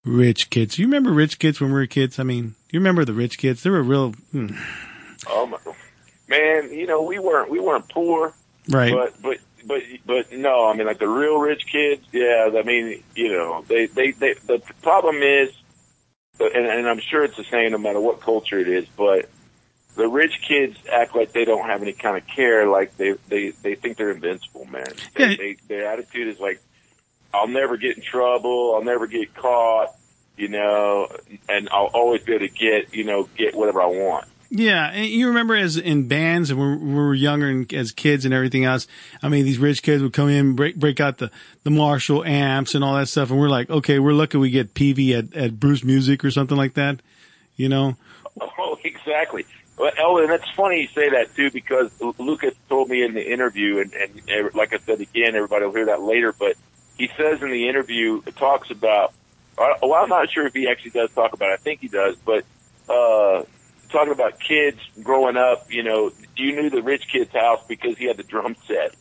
Rich 0.05 0.51
Kids. 0.51 0.79
You 0.79 0.87
remember 0.87 1.12
Rich 1.12 1.39
Kids 1.39 1.61
when 1.61 1.71
we 1.71 1.75
were 1.75 1.87
kids? 1.87 2.19
I 2.19 2.23
mean, 2.23 2.55
you 2.71 2.81
remember 2.81 3.05
the 3.05 3.12
Rich 3.12 3.39
Kids? 3.39 3.62
They 3.62 3.71
were 3.71 3.83
real, 3.83 4.12
hmm, 4.33 4.49
Oh 5.29 5.47
my 5.47 5.59
man, 6.29 6.73
you 6.73 6.87
know 6.87 7.03
we 7.03 7.19
weren't 7.19 7.51
we 7.51 7.61
weren't 7.61 7.89
poor, 7.89 8.35
right? 8.69 8.93
but 8.93 9.23
but 9.23 9.39
but 9.66 9.83
but 10.04 10.33
no, 10.33 10.69
I 10.69 10.75
mean 10.75 10.87
like 10.87 10.99
the 10.99 11.09
real 11.09 11.38
rich 11.38 11.62
kids. 11.71 12.02
Yeah, 12.12 12.50
I 12.57 12.62
mean 12.62 13.02
you 13.14 13.33
know 13.33 13.64
they 13.66 13.87
they, 13.87 14.11
they 14.12 14.35
the 14.47 14.61
problem 14.83 15.23
is, 15.23 15.50
and, 16.40 16.66
and 16.66 16.88
I'm 16.88 17.00
sure 17.00 17.25
it's 17.25 17.37
the 17.37 17.45
same 17.45 17.73
no 17.73 17.78
matter 17.78 18.00
what 18.00 18.21
culture 18.21 18.59
it 18.59 18.69
is, 18.69 18.87
but 18.97 19.28
the 19.95 20.09
rich 20.09 20.40
kids 20.47 20.76
act 20.90 21.14
like 21.14 21.33
they 21.33 21.45
don't 21.45 21.66
have 21.66 21.83
any 21.83 21.92
kind 21.92 22.16
of 22.16 22.26
care, 22.26 22.66
like 22.66 22.97
they 22.97 23.12
they 23.28 23.50
they 23.50 23.75
think 23.75 23.97
they're 23.97 24.11
invincible, 24.12 24.64
man. 24.66 24.87
They, 25.14 25.31
Yeah. 25.31 25.37
they, 25.37 25.57
their 25.69 25.87
attitude 25.92 26.28
is 26.28 26.40
like, 26.40 26.61
I'll 27.35 27.49
never 27.49 27.76
get 27.76 27.97
in 27.97 28.02
trouble, 28.02 28.75
I'll 28.75 28.85
never 28.85 29.07
get 29.07 29.35
caught, 29.35 29.95
you 30.37 30.49
know, 30.49 31.09
and 31.49 31.69
I'll 31.71 31.90
always 31.92 32.23
be 32.23 32.33
able 32.35 32.47
to 32.47 32.52
get 32.52 32.95
you 32.95 33.04
know 33.04 33.28
get 33.37 33.54
whatever 33.54 33.83
I 33.83 33.87
want. 33.87 34.26
Yeah, 34.54 34.90
and 34.90 35.06
you 35.06 35.28
remember 35.28 35.56
as 35.56 35.78
in 35.78 36.09
bands 36.09 36.50
and 36.50 36.61
we 36.61 36.94
were 36.94 37.14
younger 37.14 37.49
and 37.49 37.73
as 37.73 37.90
kids 37.90 38.26
and 38.26 38.35
everything 38.35 38.66
else. 38.66 38.87
I 39.23 39.30
mean, 39.30 39.47
these 39.47 39.56
rich 39.56 39.82
kids 39.82 40.02
would 40.02 40.12
come 40.12 40.28
in, 40.28 40.54
break 40.54 40.76
break 40.76 41.00
out 41.00 41.16
the 41.16 41.30
the 41.62 41.71
Marshall 41.71 42.23
amps 42.23 42.75
and 42.75 42.85
all 42.85 42.94
that 42.97 43.09
stuff, 43.09 43.30
and 43.30 43.40
we're 43.40 43.49
like, 43.49 43.71
okay, 43.71 43.99
we're 43.99 44.12
lucky 44.12 44.37
we 44.37 44.50
get 44.50 44.75
Peavey 44.75 45.16
at 45.16 45.35
at 45.35 45.59
Bruce 45.59 45.82
Music 45.82 46.23
or 46.23 46.30
something 46.30 46.59
like 46.59 46.75
that. 46.75 47.00
You 47.56 47.68
know? 47.71 47.97
Oh, 48.59 48.78
exactly. 48.82 49.44
Well, 49.78 49.92
oh, 49.99 50.18
and 50.23 50.30
it's 50.30 50.49
funny 50.50 50.82
you 50.82 50.87
say 50.88 51.11
that 51.11 51.35
too 51.35 51.50
because 51.50 51.90
Lucas 52.18 52.54
told 52.68 52.88
me 52.88 53.02
in 53.02 53.12
the 53.14 53.32
interview, 53.32 53.78
and, 53.78 53.92
and 53.94 54.23
ev- 54.28 54.54
like 54.54 54.73
I 54.73 54.78
said 54.78 55.00
again, 55.00 55.35
everybody 55.35 55.64
will 55.66 55.73
hear 55.73 55.87
that 55.87 56.00
later. 56.02 56.32
But 56.32 56.56
he 56.97 57.09
says 57.16 57.42
in 57.42 57.50
the 57.50 57.68
interview, 57.68 58.23
it 58.26 58.37
talks 58.37 58.71
about. 58.71 59.14
Well, 59.59 59.94
I'm 59.94 60.09
not 60.09 60.30
sure 60.30 60.47
if 60.47 60.54
he 60.54 60.68
actually 60.68 60.92
does 60.92 61.11
talk 61.12 61.32
about. 61.32 61.50
it. 61.50 61.54
I 61.54 61.56
think 61.56 61.80
he 61.80 61.88
does, 61.88 62.16
but 62.16 62.44
uh, 62.88 63.44
talking 63.93 64.13
about 64.13 64.41
kids 64.41 64.79
growing 65.03 65.37
up. 65.37 65.71
You 65.71 65.83
know, 65.83 66.13
you 66.37 66.57
knew 66.57 66.71
the 66.71 66.83
rich 66.83 67.07
kid's 67.11 67.33
house 67.33 67.61
because 67.69 67.97
he 67.99 68.07
had 68.07 68.17
the 68.17 68.25
drum 68.25 68.57
set. 68.67 68.95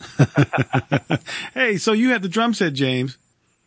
Hey, 1.54 1.78
so 1.78 1.92
you 1.92 2.10
had 2.10 2.22
the 2.22 2.30
drum 2.30 2.54
set, 2.54 2.74
James? 2.74 3.18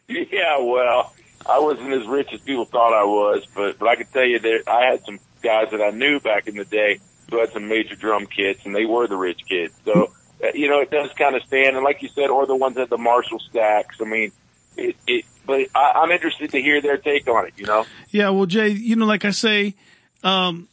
Yeah, 0.09 0.59
well, 0.61 1.13
I 1.47 1.59
wasn't 1.59 1.93
as 1.93 2.07
rich 2.07 2.29
as 2.33 2.41
people 2.41 2.65
thought 2.65 2.95
I 2.95 3.05
was, 3.05 3.47
but 3.55 3.79
but 3.79 3.89
I 3.89 3.97
can 3.97 4.07
tell 4.07 4.25
you 4.25 4.39
that 4.39 4.63
I 4.67 4.87
had 4.91 5.05
some 5.05 5.21
guys 5.43 5.71
that 5.71 5.83
I 5.83 5.91
knew 5.91 6.19
back 6.19 6.49
in 6.49 6.57
the 6.57 6.65
day 6.65 7.01
who 7.31 7.41
had 7.41 7.53
some 7.53 7.69
major 7.69 7.95
drum 7.95 8.27
kits, 8.27 8.65
and 8.65 8.75
they 8.75 8.87
were 8.87 9.07
the 9.07 9.17
rich 9.17 9.41
kids. 9.47 9.75
So 9.85 10.13
uh, 10.43 10.49
you 10.55 10.69
know, 10.69 10.81
it 10.81 10.91
does 10.91 11.11
kind 11.13 11.37
of 11.37 11.43
stand, 11.43 11.77
and 11.77 11.85
like 11.85 12.03
you 12.03 12.09
said, 12.09 12.31
or 12.31 12.47
the 12.47 12.57
ones 12.57 12.77
at 12.79 12.91
the 12.91 12.99
Marshall 12.99 13.39
stacks. 13.39 13.97
I 14.01 14.05
mean, 14.05 14.33
it. 14.77 14.97
it 15.07 15.25
but 15.47 15.61
I, 15.75 15.93
I'm 15.97 16.11
interested 16.11 16.51
to 16.53 16.61
hear 16.61 16.81
their 16.81 16.97
take 16.97 17.29
on 17.29 17.47
it. 17.47 17.55
You 17.57 17.67
know, 17.67 17.85
Yeah, 18.11 18.31
well, 18.31 18.47
Jay, 18.47 18.69
you 18.71 18.97
know, 18.97 19.05
like 19.05 19.27
I 19.27 19.31
say, 19.31 19.75
um, 20.23 20.69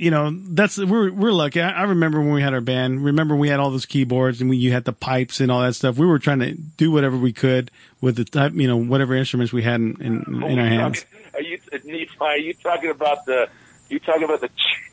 you 0.00 0.10
know, 0.10 0.30
that's 0.32 0.78
we're 0.78 1.12
we're 1.12 1.32
lucky. 1.32 1.60
I, 1.60 1.70
I 1.70 1.82
remember 1.82 2.20
when 2.20 2.32
we 2.32 2.40
had 2.40 2.54
our 2.54 2.62
band. 2.62 3.04
Remember 3.04 3.36
we 3.36 3.50
had 3.50 3.60
all 3.60 3.70
those 3.70 3.84
keyboards 3.84 4.40
and 4.40 4.48
we 4.48 4.56
you 4.56 4.72
had 4.72 4.84
the 4.86 4.94
pipes 4.94 5.40
and 5.40 5.52
all 5.52 5.60
that 5.60 5.74
stuff. 5.74 5.98
We 5.98 6.06
were 6.06 6.18
trying 6.18 6.38
to 6.38 6.54
do 6.54 6.90
whatever 6.90 7.18
we 7.18 7.34
could 7.34 7.70
with 8.00 8.16
the 8.16 8.24
type, 8.24 8.52
you 8.54 8.66
know, 8.66 8.78
whatever 8.78 9.14
instruments 9.14 9.52
we 9.52 9.62
had 9.62 9.78
in 9.80 9.96
in, 10.00 10.42
in 10.42 10.58
our 10.58 10.66
hands. 10.66 11.04
Are 11.34 11.42
you 11.42 11.58
are 12.20 12.38
you 12.38 12.54
talking 12.54 12.90
about 12.90 13.26
the? 13.26 13.48
You 13.90 13.98
talking 13.98 14.24
about 14.24 14.40
the? 14.40 14.48
ch- 14.48 14.52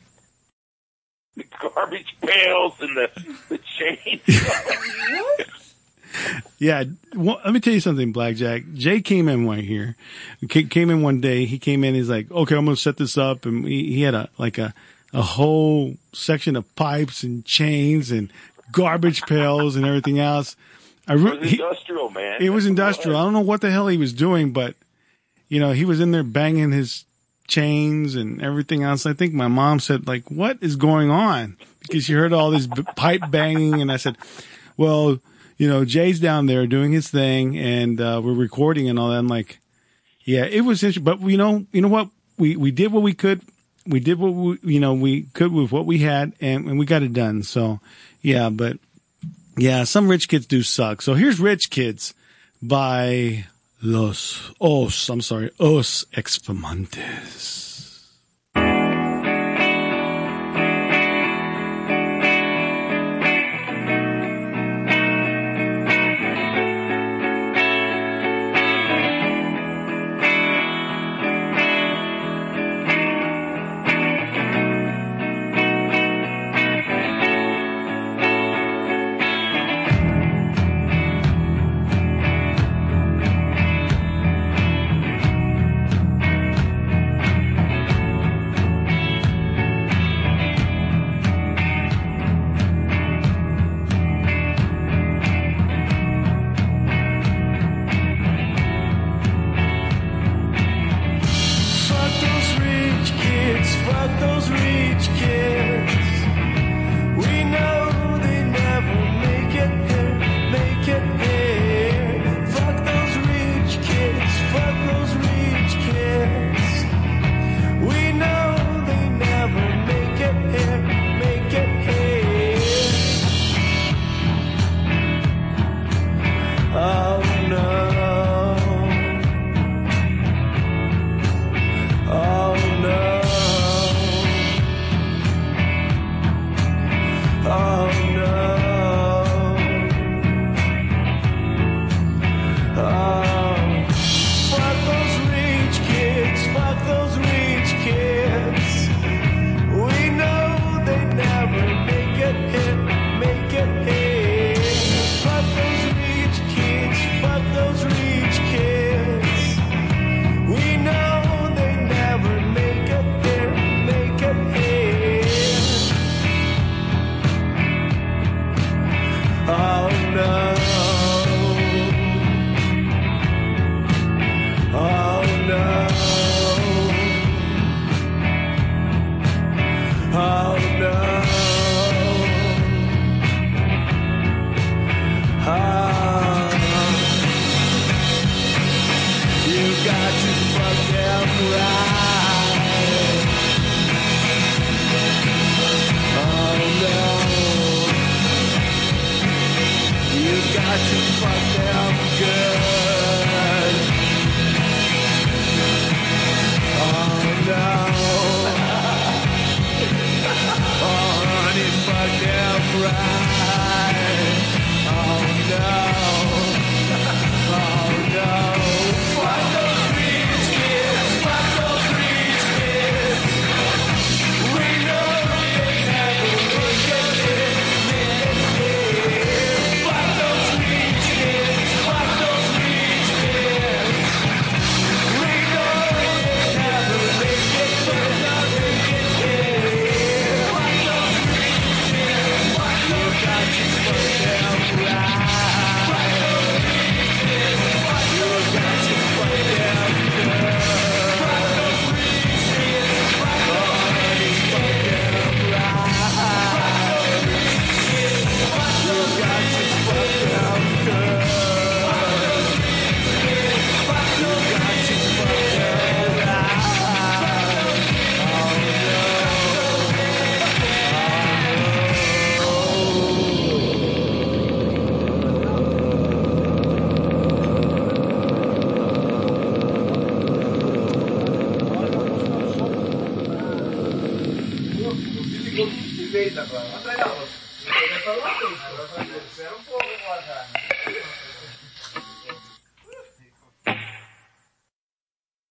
The 1.36 1.44
garbage 1.72 2.16
pails 2.20 2.74
and 2.80 2.96
the 2.96 3.08
the 3.48 3.58
chains. 3.78 4.22
Yeah, 6.58 6.84
well, 7.14 7.40
let 7.44 7.52
me 7.52 7.60
tell 7.60 7.72
you 7.72 7.80
something, 7.80 8.12
Blackjack. 8.12 8.64
Jay 8.74 9.00
came 9.00 9.28
in 9.28 9.44
one 9.44 9.60
here. 9.60 9.94
Came 10.48 10.90
in 10.90 11.02
one 11.02 11.20
day. 11.20 11.44
He 11.44 11.58
came 11.58 11.84
in. 11.84 11.94
He's 11.94 12.08
like, 12.08 12.30
"Okay, 12.30 12.56
I'm 12.56 12.64
gonna 12.64 12.76
set 12.76 12.96
this 12.96 13.16
up," 13.16 13.44
and 13.46 13.64
he, 13.64 13.92
he 13.92 14.02
had 14.02 14.14
a 14.14 14.28
like 14.38 14.58
a 14.58 14.74
a 15.12 15.22
whole 15.22 15.94
section 16.12 16.56
of 16.56 16.74
pipes 16.76 17.22
and 17.22 17.44
chains 17.44 18.10
and 18.10 18.30
garbage 18.72 19.22
pails 19.22 19.76
and 19.76 19.86
everything 19.86 20.18
else. 20.18 20.54
I 21.06 21.14
it 21.14 21.16
re- 21.16 21.38
was 21.38 21.50
he- 21.50 21.60
industrial, 21.62 22.10
man. 22.10 22.42
it 22.42 22.50
was 22.50 22.66
industrial. 22.66 23.16
I 23.16 23.22
don't 23.24 23.32
know 23.32 23.40
what 23.40 23.60
the 23.62 23.70
hell 23.70 23.88
he 23.88 23.96
was 23.96 24.12
doing, 24.12 24.52
but 24.52 24.74
you 25.48 25.58
know, 25.60 25.72
he 25.72 25.84
was 25.86 26.00
in 26.00 26.10
there 26.10 26.22
banging 26.22 26.72
his 26.72 27.04
chains 27.46 28.14
and 28.14 28.42
everything 28.42 28.82
else. 28.82 29.06
I 29.06 29.14
think 29.14 29.32
my 29.32 29.48
mom 29.48 29.80
said, 29.80 30.06
like, 30.06 30.30
what 30.30 30.58
is 30.60 30.76
going 30.76 31.10
on? 31.10 31.56
Because 31.80 32.04
she 32.04 32.12
heard 32.12 32.34
all 32.34 32.50
this 32.50 32.66
b- 32.66 32.82
pipe 32.96 33.22
banging. 33.30 33.80
And 33.80 33.90
I 33.90 33.96
said, 33.96 34.16
well, 34.76 35.18
you 35.56 35.66
know, 35.66 35.86
Jay's 35.86 36.20
down 36.20 36.44
there 36.44 36.66
doing 36.66 36.92
his 36.92 37.08
thing 37.08 37.56
and, 37.56 37.98
uh, 37.98 38.20
we're 38.22 38.34
recording 38.34 38.90
and 38.90 38.98
all 38.98 39.08
that. 39.08 39.16
I'm 39.16 39.28
like, 39.28 39.58
yeah, 40.26 40.44
it 40.44 40.60
was 40.60 40.82
interesting, 40.82 41.04
but 41.04 41.22
you 41.22 41.38
know, 41.38 41.64
you 41.72 41.80
know 41.80 41.88
what? 41.88 42.10
We, 42.36 42.54
we 42.56 42.70
did 42.70 42.92
what 42.92 43.02
we 43.02 43.14
could. 43.14 43.40
We 43.88 44.00
did 44.00 44.18
what 44.18 44.34
we, 44.34 44.58
you 44.62 44.80
know, 44.80 44.94
we 44.94 45.22
could 45.32 45.52
with 45.52 45.72
what 45.72 45.86
we 45.86 45.98
had 45.98 46.34
and, 46.40 46.66
and 46.66 46.78
we 46.78 46.86
got 46.86 47.02
it 47.02 47.12
done. 47.12 47.42
So 47.42 47.80
yeah, 48.22 48.50
but 48.50 48.78
yeah, 49.56 49.84
some 49.84 50.08
rich 50.08 50.28
kids 50.28 50.46
do 50.46 50.62
suck. 50.62 51.02
So 51.02 51.14
here's 51.14 51.40
Rich 51.40 51.70
Kids 51.70 52.14
by 52.62 53.46
Los 53.82 54.52
Os, 54.60 55.08
I'm 55.08 55.20
sorry, 55.20 55.50
Os 55.58 56.04
Ex-Fumantes. 56.14 57.67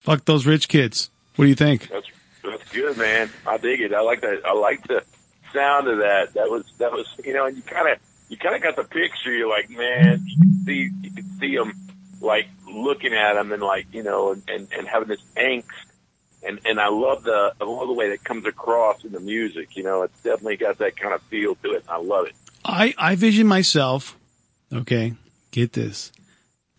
Fuck 0.07 0.23
those 0.23 0.45
rich 0.45 0.69
kids. 0.69 1.09
What 1.35 1.43
do 1.43 1.49
you 1.49 1.55
think? 1.55 1.89
That's 1.89 2.07
that's 2.41 2.71
good, 2.71 2.95
man. 2.95 3.29
I 3.45 3.57
dig 3.57 3.81
it. 3.81 3.93
I 3.93 3.99
like 3.99 4.21
that. 4.21 4.39
I 4.45 4.53
like 4.53 4.87
the 4.87 5.03
sound 5.51 5.89
of 5.89 5.97
that. 5.97 6.33
That 6.35 6.49
was 6.49 6.63
that 6.77 6.93
was 6.93 7.05
you 7.25 7.33
know, 7.33 7.45
and 7.45 7.57
you 7.57 7.61
kind 7.61 7.89
of 7.89 7.99
you 8.29 8.37
kind 8.37 8.55
of 8.55 8.61
got 8.61 8.77
the 8.77 8.85
picture. 8.85 9.33
You're 9.33 9.49
like, 9.49 9.69
man, 9.69 10.23
you 10.25 10.37
can 10.37 10.63
see 10.65 10.89
you 11.01 11.11
can 11.11 11.25
see 11.41 11.57
them 11.57 11.73
like 12.21 12.47
looking 12.65 13.13
at 13.13 13.33
them 13.33 13.51
and 13.51 13.61
like 13.61 13.87
you 13.91 14.01
know, 14.01 14.31
and 14.31 14.43
and, 14.47 14.69
and 14.71 14.87
having 14.87 15.09
this 15.09 15.21
angst. 15.35 15.65
And 16.41 16.61
and 16.63 16.79
I 16.79 16.87
love 16.87 17.23
the 17.23 17.53
I 17.59 17.65
love 17.65 17.89
the 17.89 17.93
way 17.93 18.11
that 18.11 18.23
comes 18.23 18.45
across 18.45 19.03
in 19.03 19.11
the 19.11 19.19
music. 19.19 19.75
You 19.75 19.83
know, 19.83 20.03
it's 20.03 20.21
definitely 20.21 20.55
got 20.55 20.77
that 20.77 20.95
kind 20.95 21.15
of 21.15 21.21
feel 21.23 21.55
to 21.55 21.71
it. 21.71 21.81
And 21.81 21.89
I 21.89 21.97
love 21.97 22.27
it. 22.27 22.35
I 22.63 22.93
I 22.97 23.15
vision 23.15 23.45
myself. 23.45 24.17
Okay, 24.71 25.15
get 25.51 25.73
this. 25.73 26.13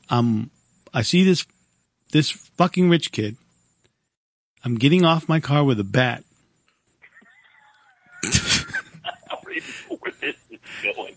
Um, 0.08 0.50
I 0.94 1.02
see 1.02 1.24
this 1.24 1.44
this 2.12 2.30
fucking 2.30 2.88
rich 2.88 3.12
kid. 3.12 3.36
I'm 4.64 4.76
getting 4.76 5.04
off 5.04 5.28
my 5.28 5.40
car 5.40 5.64
with 5.64 5.78
a 5.80 5.84
bat, 5.84 6.24
I 8.24 9.10
already 9.30 9.60
know 9.60 9.96
where 10.00 10.12
this 10.20 10.36
is 10.50 10.58
going. 10.82 11.14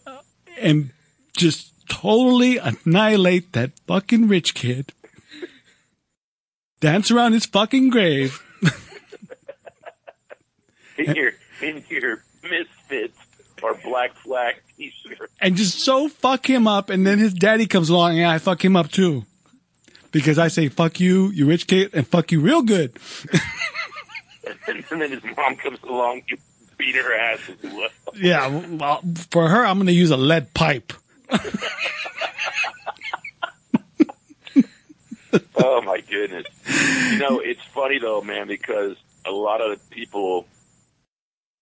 and 0.59 0.91
just 1.35 1.73
totally 1.89 2.57
annihilate 2.57 3.53
that 3.53 3.71
fucking 3.87 4.27
rich 4.27 4.53
kid. 4.53 4.93
Dance 6.79 7.11
around 7.11 7.33
his 7.33 7.45
fucking 7.45 7.89
grave. 7.89 8.43
In 10.97 11.15
your 11.15 11.31
in 11.61 11.83
your 11.89 12.23
misfits 12.43 13.17
or 13.63 13.75
black 13.75 14.15
flag 14.17 14.55
t-shirt. 14.77 15.31
and 15.39 15.55
just 15.55 15.79
so 15.79 16.07
fuck 16.07 16.47
him 16.47 16.67
up, 16.67 16.89
and 16.89 17.05
then 17.05 17.17
his 17.19 17.33
daddy 17.33 17.65
comes 17.65 17.89
along 17.89 18.17
and 18.19 18.27
I 18.27 18.37
fuck 18.37 18.63
him 18.63 18.75
up 18.75 18.91
too. 18.91 19.25
Because 20.11 20.37
I 20.37 20.49
say 20.49 20.67
fuck 20.69 20.99
you, 20.99 21.29
you 21.29 21.45
rich 21.45 21.67
kid, 21.67 21.91
and 21.93 22.05
fuck 22.07 22.31
you 22.31 22.41
real 22.41 22.61
good. 22.61 22.97
and 24.67 24.83
then 24.89 25.11
his 25.11 25.23
mom 25.37 25.55
comes 25.55 25.79
along, 25.83 26.23
you 26.27 26.37
beat 26.77 26.95
her 26.95 27.13
ass 27.13 27.39
as 27.49 27.71
well. 27.71 27.89
Yeah, 28.15 28.47
well, 28.47 29.01
for 29.29 29.47
her, 29.47 29.65
I'm 29.65 29.77
gonna 29.77 29.91
use 29.91 30.11
a 30.11 30.17
lead 30.17 30.53
pipe. 30.53 30.93
Oh 35.55 35.81
my 35.81 36.01
goodness! 36.01 36.47
You 37.11 37.19
know, 37.19 37.39
it's 37.39 37.61
funny 37.73 37.99
though, 37.99 38.21
man, 38.21 38.47
because 38.47 38.97
a 39.25 39.31
lot 39.31 39.61
of 39.61 39.89
people 39.89 40.45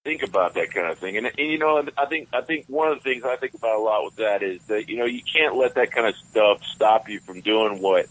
think 0.04 0.24
about 0.24 0.54
that 0.56 0.74
kind 0.74 0.88
of 0.88 0.98
thing, 0.98 1.18
and, 1.18 1.28
and 1.28 1.38
you 1.38 1.58
know, 1.58 1.84
I 1.98 2.06
think 2.06 2.30
I 2.34 2.42
think 2.42 2.66
one 2.68 2.88
of 2.92 2.98
the 2.98 3.04
things 3.04 3.24
I 3.24 3.36
think 3.36 3.54
about 3.54 3.78
a 3.78 3.82
lot 3.82 4.06
with 4.06 4.16
that 4.16 4.42
is 4.42 4.64
that 4.66 4.90
you 4.90 4.98
know 4.98 5.06
you 5.06 5.22
can't 5.22 5.56
let 5.56 5.76
that 5.76 5.92
kind 5.92 6.08
of 6.08 6.16
stuff 6.16 6.64
stop 6.64 7.10
you 7.10 7.20
from 7.20 7.42
doing 7.42 7.82
what 7.82 8.08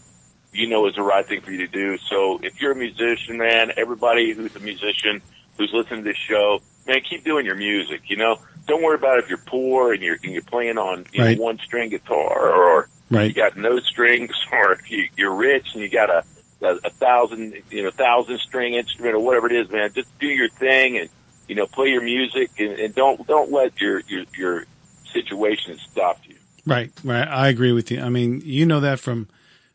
you 0.51 0.67
know 0.67 0.87
is 0.87 0.95
the 0.95 1.01
right 1.01 1.27
thing 1.27 1.41
for 1.41 1.51
you 1.51 1.59
to 1.59 1.67
do. 1.67 1.97
So 2.09 2.39
if 2.43 2.59
you're 2.61 2.71
a 2.71 2.75
musician, 2.75 3.37
man, 3.37 3.71
everybody 3.77 4.33
who's 4.33 4.55
a 4.55 4.59
musician 4.59 5.21
who's 5.57 5.71
listening 5.73 6.03
to 6.03 6.09
this 6.09 6.17
show, 6.17 6.61
man, 6.87 7.01
keep 7.07 7.23
doing 7.23 7.45
your 7.45 7.55
music. 7.55 8.01
You 8.07 8.17
know, 8.17 8.39
don't 8.67 8.81
worry 8.83 8.95
about 8.95 9.19
if 9.19 9.29
you're 9.29 9.37
poor 9.37 9.93
and 9.93 10.01
you're 10.01 10.17
and 10.23 10.31
you're 10.33 10.41
playing 10.41 10.77
on 10.77 11.05
you 11.11 11.21
Right. 11.21 11.37
know 11.37 11.43
one 11.43 11.59
string 11.59 11.89
guitar 11.89 12.51
or 12.51 12.89
you 13.11 13.17
Right. 13.17 13.35
got 13.35 13.57
no 13.57 13.79
strings, 13.79 14.31
or 14.51 14.73
if 14.73 14.89
you, 14.91 15.07
you're 15.17 15.33
rich 15.33 15.67
and 15.73 15.81
you 15.81 15.89
got 15.89 16.09
a, 16.09 16.23
a 16.61 16.75
a 16.85 16.89
thousand 16.89 17.53
you 17.69 17.83
know 17.83 17.91
thousand 17.91 18.39
string 18.39 18.73
instrument 18.73 19.15
or 19.15 19.19
whatever 19.19 19.47
it 19.47 19.55
is, 19.55 19.69
man, 19.69 19.91
just 19.93 20.07
do 20.19 20.27
your 20.27 20.49
thing 20.49 20.97
and 20.97 21.09
you 21.47 21.55
know 21.55 21.65
play 21.67 21.89
your 21.89 22.01
music 22.03 22.51
and, 22.59 22.79
and 22.79 22.95
don't 22.95 23.25
don't 23.27 23.51
let 23.51 23.79
your 23.81 24.01
your 24.07 24.25
your 24.37 24.65
situation 25.11 25.77
stop 25.91 26.19
you. 26.25 26.35
Right, 26.65 26.91
right. 27.03 27.27
I 27.27 27.47
agree 27.47 27.71
with 27.71 27.89
you. 27.89 27.99
I 27.99 28.09
mean, 28.09 28.41
you 28.43 28.65
know 28.65 28.79
that 28.81 28.99
from 28.99 29.27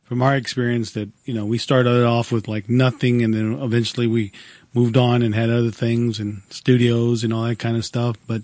from 0.05 0.23
our 0.23 0.37
experience 0.37 0.93
that 0.93 1.09
you 1.25 1.35
know 1.35 1.45
we 1.45 1.59
started 1.59 2.05
off 2.05 2.31
with 2.31 2.47
like 2.47 2.69
nothing, 2.69 3.23
and 3.23 3.35
then 3.35 3.55
eventually 3.55 4.07
we 4.07 4.33
moved 4.73 4.97
on 4.97 5.23
and 5.23 5.35
had 5.35 5.51
other 5.51 5.71
things 5.71 6.21
and 6.21 6.43
studios 6.51 7.25
and 7.25 7.33
all 7.33 7.45
that 7.45 7.59
kind 7.59 7.77
of 7.77 7.85
stuff. 7.85 8.17
But 8.27 8.43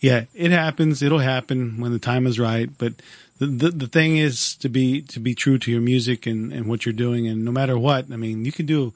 yeah, 0.00 0.24
it 0.34 0.50
happens. 0.50 1.02
It'll 1.02 1.18
happen 1.18 1.80
when 1.80 1.92
the 1.92 1.98
time 1.98 2.26
is 2.26 2.38
right. 2.40 2.68
But 2.76 2.94
the 3.38 3.46
the, 3.46 3.70
the 3.70 3.86
thing 3.86 4.16
is 4.16 4.54
to 4.56 4.68
be 4.68 5.02
to 5.02 5.20
be 5.20 5.34
true 5.34 5.58
to 5.58 5.70
your 5.70 5.80
music 5.80 6.26
and 6.26 6.52
and 6.52 6.66
what 6.66 6.86
you're 6.86 6.92
doing, 6.92 7.26
and 7.26 7.44
no 7.44 7.52
matter 7.52 7.78
what, 7.78 8.10
I 8.10 8.16
mean, 8.16 8.44
you 8.44 8.52
can 8.52 8.66
do. 8.66 8.92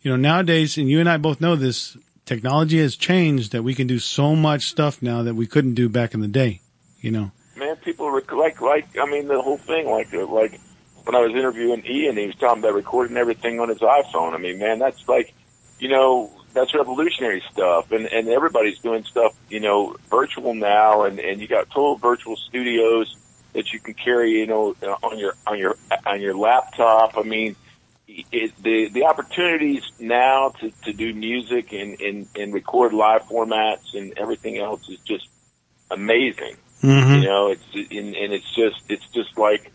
You 0.00 0.12
know, 0.12 0.16
nowadays, 0.16 0.78
and 0.78 0.88
you 0.88 1.00
and 1.00 1.08
I 1.08 1.16
both 1.16 1.40
know 1.40 1.56
this. 1.56 1.96
Technology 2.24 2.78
has 2.78 2.94
changed 2.94 3.52
that 3.52 3.62
we 3.62 3.74
can 3.74 3.86
do 3.86 3.98
so 3.98 4.36
much 4.36 4.66
stuff 4.66 5.00
now 5.00 5.22
that 5.22 5.34
we 5.34 5.46
couldn't 5.46 5.72
do 5.72 5.88
back 5.88 6.12
in 6.12 6.20
the 6.20 6.28
day. 6.28 6.60
You 7.00 7.10
know. 7.10 7.30
Man, 7.56 7.74
people 7.76 8.12
like 8.12 8.60
like 8.60 8.96
I 8.98 9.06
mean 9.06 9.28
the 9.28 9.40
whole 9.40 9.56
thing 9.56 9.90
like 9.90 10.12
like 10.12 10.60
when 11.08 11.14
I 11.14 11.20
was 11.20 11.34
interviewing 11.34 11.86
Ian, 11.86 12.18
he 12.18 12.26
was 12.26 12.34
talking 12.34 12.62
about 12.62 12.74
recording 12.74 13.16
everything 13.16 13.60
on 13.60 13.70
his 13.70 13.78
iPhone. 13.78 14.34
I 14.34 14.36
mean, 14.36 14.58
man, 14.58 14.78
that's 14.78 15.08
like 15.08 15.32
you 15.78 15.88
know 15.88 16.30
that's 16.52 16.74
revolutionary 16.74 17.42
stuff, 17.50 17.92
and 17.92 18.04
and 18.04 18.28
everybody's 18.28 18.78
doing 18.80 19.04
stuff 19.04 19.34
you 19.48 19.58
know 19.58 19.96
virtual 20.10 20.52
now, 20.52 21.04
and 21.04 21.18
and 21.18 21.40
you 21.40 21.48
got 21.48 21.70
total 21.70 21.96
virtual 21.96 22.36
studios 22.36 23.16
that 23.54 23.72
you 23.72 23.80
can 23.80 23.94
carry 23.94 24.32
you 24.32 24.46
know 24.46 24.76
on 25.02 25.18
your 25.18 25.32
on 25.46 25.58
your 25.58 25.76
on 26.06 26.20
your 26.20 26.36
laptop. 26.36 27.16
I 27.16 27.22
mean. 27.22 27.56
It, 28.32 28.52
the 28.62 28.88
the 28.88 29.04
opportunities 29.04 29.82
now 30.00 30.54
to, 30.60 30.72
to 30.84 30.94
do 30.94 31.12
music 31.12 31.74
and, 31.74 32.00
and, 32.00 32.26
and 32.34 32.54
record 32.54 32.94
live 32.94 33.24
formats 33.24 33.94
and 33.94 34.16
everything 34.16 34.56
else 34.56 34.88
is 34.88 34.98
just 35.00 35.28
amazing. 35.90 36.56
Mm-hmm. 36.82 37.12
You 37.12 37.20
know, 37.20 37.48
it's 37.48 37.64
and, 37.74 38.16
and 38.16 38.32
it's 38.32 38.50
just 38.56 38.80
it's 38.88 39.06
just 39.08 39.36
like 39.36 39.70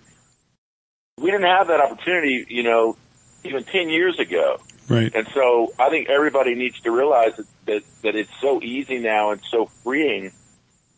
we 1.17 1.31
didn't 1.31 1.47
have 1.47 1.67
that 1.67 1.79
opportunity, 1.79 2.45
you 2.49 2.63
know, 2.63 2.97
even 3.43 3.63
ten 3.63 3.89
years 3.89 4.19
ago. 4.19 4.57
Right. 4.89 5.13
And 5.15 5.27
so 5.33 5.73
I 5.79 5.89
think 5.89 6.09
everybody 6.09 6.55
needs 6.55 6.79
to 6.81 6.91
realize 6.91 7.35
that, 7.37 7.45
that 7.65 7.83
that 8.03 8.15
it's 8.15 8.31
so 8.41 8.61
easy 8.61 8.99
now 8.99 9.31
and 9.31 9.41
so 9.49 9.67
freeing 9.83 10.31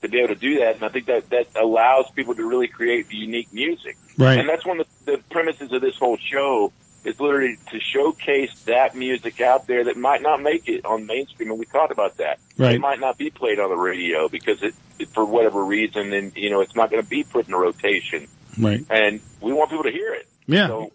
to 0.02 0.10
be 0.10 0.20
able 0.20 0.30
to 0.30 0.40
do 0.40 0.60
that. 0.60 0.76
And 0.76 0.84
I 0.84 0.90
think 0.90 1.06
that 1.06 1.30
that 1.30 1.48
allows 1.56 2.10
people 2.16 2.36
to 2.36 2.48
really 2.48 2.68
create 2.68 3.12
unique 3.12 3.54
music. 3.54 3.98
Right. 4.18 4.40
And 4.40 4.50
that's 4.50 4.66
one 4.66 4.80
of 4.80 4.88
the, 5.06 5.14
the 5.14 5.24
premises 5.30 5.72
of 5.72 5.82
this 5.82 5.98
whole 5.98 6.18
show 6.18 6.72
is 7.04 7.20
literally 7.20 7.58
to 7.70 7.80
showcase 7.80 8.52
that 8.62 8.96
music 8.96 9.40
out 9.40 9.68
there 9.68 9.84
that 9.84 9.96
might 9.96 10.24
not 10.24 10.42
make 10.42 10.68
it 10.68 10.86
on 10.86 11.06
mainstream. 11.06 11.52
And 11.52 11.60
we 11.60 11.66
talked 11.66 11.92
about 11.92 12.18
that. 12.18 12.40
Right. 12.58 12.76
It 12.76 12.82
might 12.82 13.00
not 13.00 13.18
be 13.18 13.30
played 13.30 13.60
on 13.60 13.70
the 13.70 13.76
radio 13.76 14.28
because 14.28 14.64
it, 14.64 14.74
for 15.14 15.24
whatever 15.24 15.64
reason, 15.64 16.14
and 16.14 16.36
you 16.36 16.50
know, 16.50 16.62
it's 16.62 16.76
not 16.76 16.90
going 16.90 17.04
to 17.04 17.08
be 17.08 17.24
put 17.24 17.48
in 17.48 17.54
a 17.54 17.58
rotation, 17.58 18.28
Right. 18.58 18.86
and 18.90 19.20
we 19.42 19.54
want 19.54 19.70
people 19.70 19.84
to 19.84 19.92
hear 19.92 20.14
it. 20.14 20.28
Yeah. 20.48 20.68
So, 20.68 20.92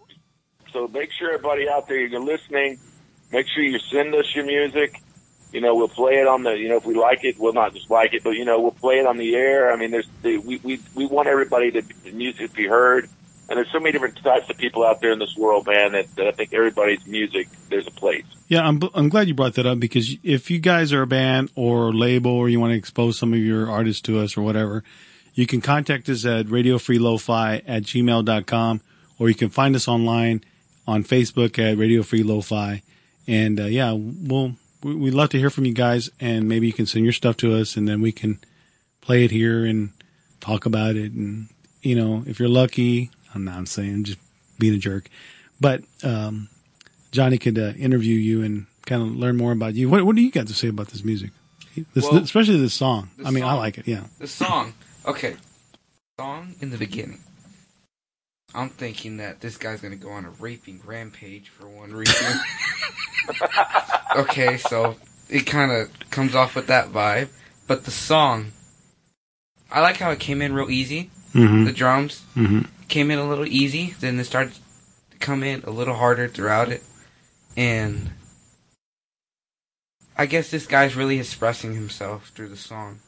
so 0.72 0.88
make 0.88 1.10
sure 1.12 1.32
everybody 1.32 1.68
out 1.68 1.88
there 1.88 1.98
you're 1.98 2.20
listening. 2.20 2.78
Make 3.32 3.46
sure 3.48 3.62
you 3.62 3.78
send 3.78 4.14
us 4.14 4.26
your 4.34 4.44
music. 4.44 5.00
You 5.52 5.60
know, 5.60 5.74
we'll 5.74 5.88
play 5.88 6.14
it 6.14 6.28
on 6.28 6.44
the. 6.44 6.52
You 6.52 6.68
know, 6.68 6.76
if 6.76 6.84
we 6.84 6.94
like 6.94 7.24
it, 7.24 7.36
we'll 7.38 7.52
not 7.52 7.74
just 7.74 7.90
like 7.90 8.14
it, 8.14 8.22
but 8.22 8.30
you 8.30 8.44
know, 8.44 8.60
we'll 8.60 8.70
play 8.70 9.00
it 9.00 9.06
on 9.06 9.16
the 9.16 9.34
air. 9.34 9.72
I 9.72 9.76
mean, 9.76 9.90
there's 9.90 10.08
we 10.22 10.60
we 10.62 10.80
we 10.94 11.06
want 11.06 11.28
everybody 11.28 11.72
to 11.72 11.82
the 12.04 12.12
music 12.12 12.50
to 12.50 12.56
be 12.56 12.66
heard. 12.66 13.08
And 13.48 13.56
there's 13.56 13.70
so 13.72 13.80
many 13.80 13.90
different 13.90 14.22
types 14.22 14.48
of 14.48 14.56
people 14.58 14.84
out 14.84 15.00
there 15.00 15.10
in 15.10 15.18
this 15.18 15.34
world, 15.36 15.66
man. 15.66 15.90
That, 15.90 16.14
that 16.14 16.28
I 16.28 16.30
think 16.30 16.54
everybody's 16.54 17.04
music 17.04 17.48
there's 17.68 17.88
a 17.88 17.90
place. 17.90 18.24
Yeah, 18.46 18.66
I'm 18.66 18.80
I'm 18.94 19.08
glad 19.08 19.26
you 19.26 19.34
brought 19.34 19.54
that 19.54 19.66
up 19.66 19.80
because 19.80 20.16
if 20.22 20.52
you 20.52 20.60
guys 20.60 20.92
are 20.92 21.02
a 21.02 21.06
band 21.06 21.50
or 21.56 21.92
label 21.92 22.30
or 22.30 22.48
you 22.48 22.60
want 22.60 22.70
to 22.72 22.76
expose 22.76 23.18
some 23.18 23.32
of 23.32 23.40
your 23.40 23.68
artists 23.68 24.02
to 24.02 24.20
us 24.20 24.36
or 24.36 24.42
whatever, 24.42 24.84
you 25.34 25.46
can 25.46 25.60
contact 25.60 26.08
us 26.08 26.24
at 26.24 26.46
radiofreelofi 26.46 27.62
at 27.66 27.82
gmail.com 27.84 28.80
or 29.18 29.28
you 29.28 29.34
can 29.34 29.48
find 29.50 29.76
us 29.76 29.86
online 29.88 30.42
on 30.86 31.04
Facebook 31.04 31.58
at 31.58 31.76
Radio 31.78 32.02
Free 32.02 32.22
Lo-Fi. 32.22 32.82
And 33.26 33.60
uh, 33.60 33.64
yeah, 33.64 33.92
we'll 33.92 34.54
we- 34.82 34.94
we'd 34.94 35.14
love 35.14 35.28
to 35.30 35.38
hear 35.38 35.50
from 35.50 35.66
you 35.66 35.74
guys 35.74 36.10
and 36.20 36.48
maybe 36.48 36.66
you 36.66 36.72
can 36.72 36.86
send 36.86 37.04
your 37.04 37.12
stuff 37.12 37.36
to 37.38 37.54
us 37.54 37.76
and 37.76 37.86
then 37.88 38.00
we 38.00 38.12
can 38.12 38.38
play 39.00 39.24
it 39.24 39.30
here 39.30 39.64
and 39.64 39.90
talk 40.40 40.64
about 40.66 40.96
it. 40.96 41.12
And 41.12 41.48
you 41.82 41.94
know 41.94 42.22
if 42.26 42.38
you're 42.38 42.48
lucky 42.48 43.10
i'm 43.34 43.42
not 43.44 43.66
saying 43.66 43.94
I'm 43.94 44.04
just 44.04 44.18
being 44.58 44.74
a 44.74 44.78
jerk 44.78 45.08
but 45.60 45.82
um 46.04 46.50
johnny 47.10 47.38
could 47.38 47.58
uh, 47.58 47.72
interview 47.78 48.16
you 48.16 48.42
and 48.42 48.66
kind 48.84 49.00
of 49.02 49.16
learn 49.16 49.36
more 49.38 49.52
about 49.52 49.74
you. 49.74 49.88
What, 49.88 50.04
what 50.04 50.14
do 50.16 50.20
you 50.22 50.30
got 50.30 50.46
to 50.48 50.52
say 50.54 50.68
about 50.68 50.88
this 50.88 51.04
music? 51.04 51.30
This, 51.94 52.04
Well, 52.04 52.18
especially 52.18 52.58
this 52.58 52.74
song. 52.74 53.08
this 53.16 53.26
i 53.26 53.30
mean 53.30 53.44
i 53.44 53.54
like 53.54 53.78
it 53.78 53.86
yeah. 53.88 54.02
The 54.18 54.26
song. 54.26 54.74
Okay. 55.06 55.36
Song 56.18 56.54
in 56.60 56.70
the 56.70 56.78
beginning. 56.78 57.20
I'm 58.54 58.68
thinking 58.68 59.18
that 59.18 59.40
this 59.40 59.56
guy's 59.56 59.80
gonna 59.80 59.96
go 59.96 60.10
on 60.10 60.24
a 60.24 60.30
raping 60.30 60.80
rampage 60.84 61.48
for 61.48 61.68
one 61.68 61.92
reason. 61.92 62.40
okay, 64.16 64.56
so 64.56 64.96
it 65.28 65.46
kind 65.46 65.70
of 65.70 65.88
comes 66.10 66.34
off 66.34 66.54
with 66.56 66.66
that 66.66 66.88
vibe. 66.88 67.28
But 67.66 67.84
the 67.84 67.90
song, 67.92 68.50
I 69.70 69.80
like 69.80 69.98
how 69.98 70.10
it 70.10 70.18
came 70.18 70.42
in 70.42 70.52
real 70.52 70.70
easy. 70.70 71.10
mm-hmm. 71.32 71.64
The 71.64 71.72
drums 71.72 72.24
Mm-hmm. 72.36 72.62
came 72.88 73.10
in 73.12 73.18
a 73.20 73.28
little 73.28 73.46
easy, 73.46 73.94
then 74.00 74.18
it 74.18 74.24
started 74.24 74.54
to 75.12 75.18
come 75.18 75.42
in 75.44 75.62
a 75.62 75.70
little 75.70 75.94
harder 75.94 76.26
throughout 76.26 76.68
it. 76.70 76.82
And 77.56 78.10
I 80.18 80.26
guess 80.26 80.50
this 80.50 80.66
guy's 80.66 80.96
really 80.96 81.20
expressing 81.20 81.74
himself 81.74 82.30
through 82.34 82.48
the 82.48 82.56
song. 82.56 82.98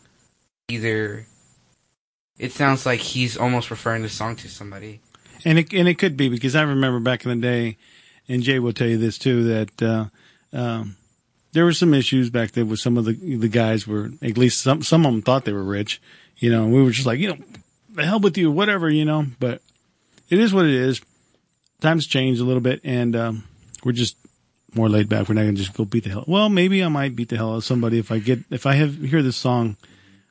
Either 0.68 1.26
it 2.38 2.52
sounds 2.52 2.86
like 2.86 3.00
he's 3.00 3.36
almost 3.36 3.70
referring 3.70 4.02
the 4.02 4.08
song 4.08 4.36
to 4.36 4.48
somebody. 4.48 5.00
and 5.44 5.58
it 5.58 5.72
and 5.72 5.88
it 5.88 5.98
could 5.98 6.16
be 6.16 6.28
because 6.28 6.54
I 6.54 6.62
remember 6.62 7.00
back 7.00 7.24
in 7.24 7.30
the 7.30 7.46
day, 7.46 7.76
and 8.28 8.42
Jay 8.42 8.58
will 8.58 8.72
tell 8.72 8.88
you 8.88 8.98
this 8.98 9.18
too 9.18 9.44
that 9.44 9.82
uh, 9.82 10.06
um, 10.52 10.96
there 11.52 11.64
were 11.64 11.72
some 11.72 11.94
issues 11.94 12.30
back 12.30 12.52
there 12.52 12.64
with 12.64 12.80
some 12.80 12.96
of 12.96 13.04
the 13.04 13.36
the 13.36 13.48
guys 13.48 13.86
were 13.86 14.10
at 14.22 14.38
least 14.38 14.60
some 14.60 14.82
some 14.82 15.06
of 15.06 15.12
them 15.12 15.22
thought 15.22 15.44
they 15.44 15.52
were 15.52 15.62
rich, 15.62 16.00
you 16.38 16.50
know. 16.50 16.64
And 16.64 16.72
we 16.72 16.82
were 16.82 16.90
just 16.90 17.06
like 17.06 17.18
you 17.18 17.28
know, 17.28 17.38
the 17.90 18.06
hell 18.06 18.20
with 18.20 18.36
you, 18.38 18.50
whatever, 18.50 18.88
you 18.88 19.04
know. 19.04 19.26
But 19.38 19.62
it 20.30 20.38
is 20.38 20.54
what 20.54 20.66
it 20.66 20.74
is. 20.74 21.00
Times 21.80 22.06
change 22.06 22.38
a 22.38 22.44
little 22.44 22.60
bit, 22.60 22.80
and 22.84 23.16
um, 23.16 23.44
we're 23.84 23.92
just 23.92 24.16
more 24.74 24.88
laid 24.88 25.08
back. 25.08 25.28
We're 25.28 25.34
not 25.34 25.42
gonna 25.42 25.54
just 25.54 25.74
go 25.74 25.84
beat 25.84 26.04
the 26.04 26.10
hell. 26.10 26.24
Well, 26.26 26.48
maybe 26.48 26.82
I 26.82 26.88
might 26.88 27.16
beat 27.16 27.28
the 27.28 27.36
hell 27.36 27.52
out 27.52 27.56
of 27.56 27.64
somebody 27.64 27.98
if 27.98 28.10
I 28.10 28.18
get 28.18 28.40
if 28.50 28.66
I 28.66 28.74
have 28.74 28.96
hear 29.02 29.22
this 29.22 29.36
song. 29.36 29.76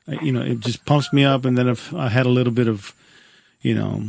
I- 0.07 0.19
You 0.23 0.31
know, 0.31 0.41
it 0.41 0.59
just 0.61 0.85
pumps 0.85 1.11
me 1.13 1.23
up, 1.23 1.45
and 1.45 1.57
then 1.57 1.67
if 1.67 1.93
I 1.93 2.09
had 2.09 2.25
a 2.25 2.29
little 2.29 2.53
bit 2.53 2.67
of, 2.67 2.93
you 3.61 3.75
know, 3.75 4.03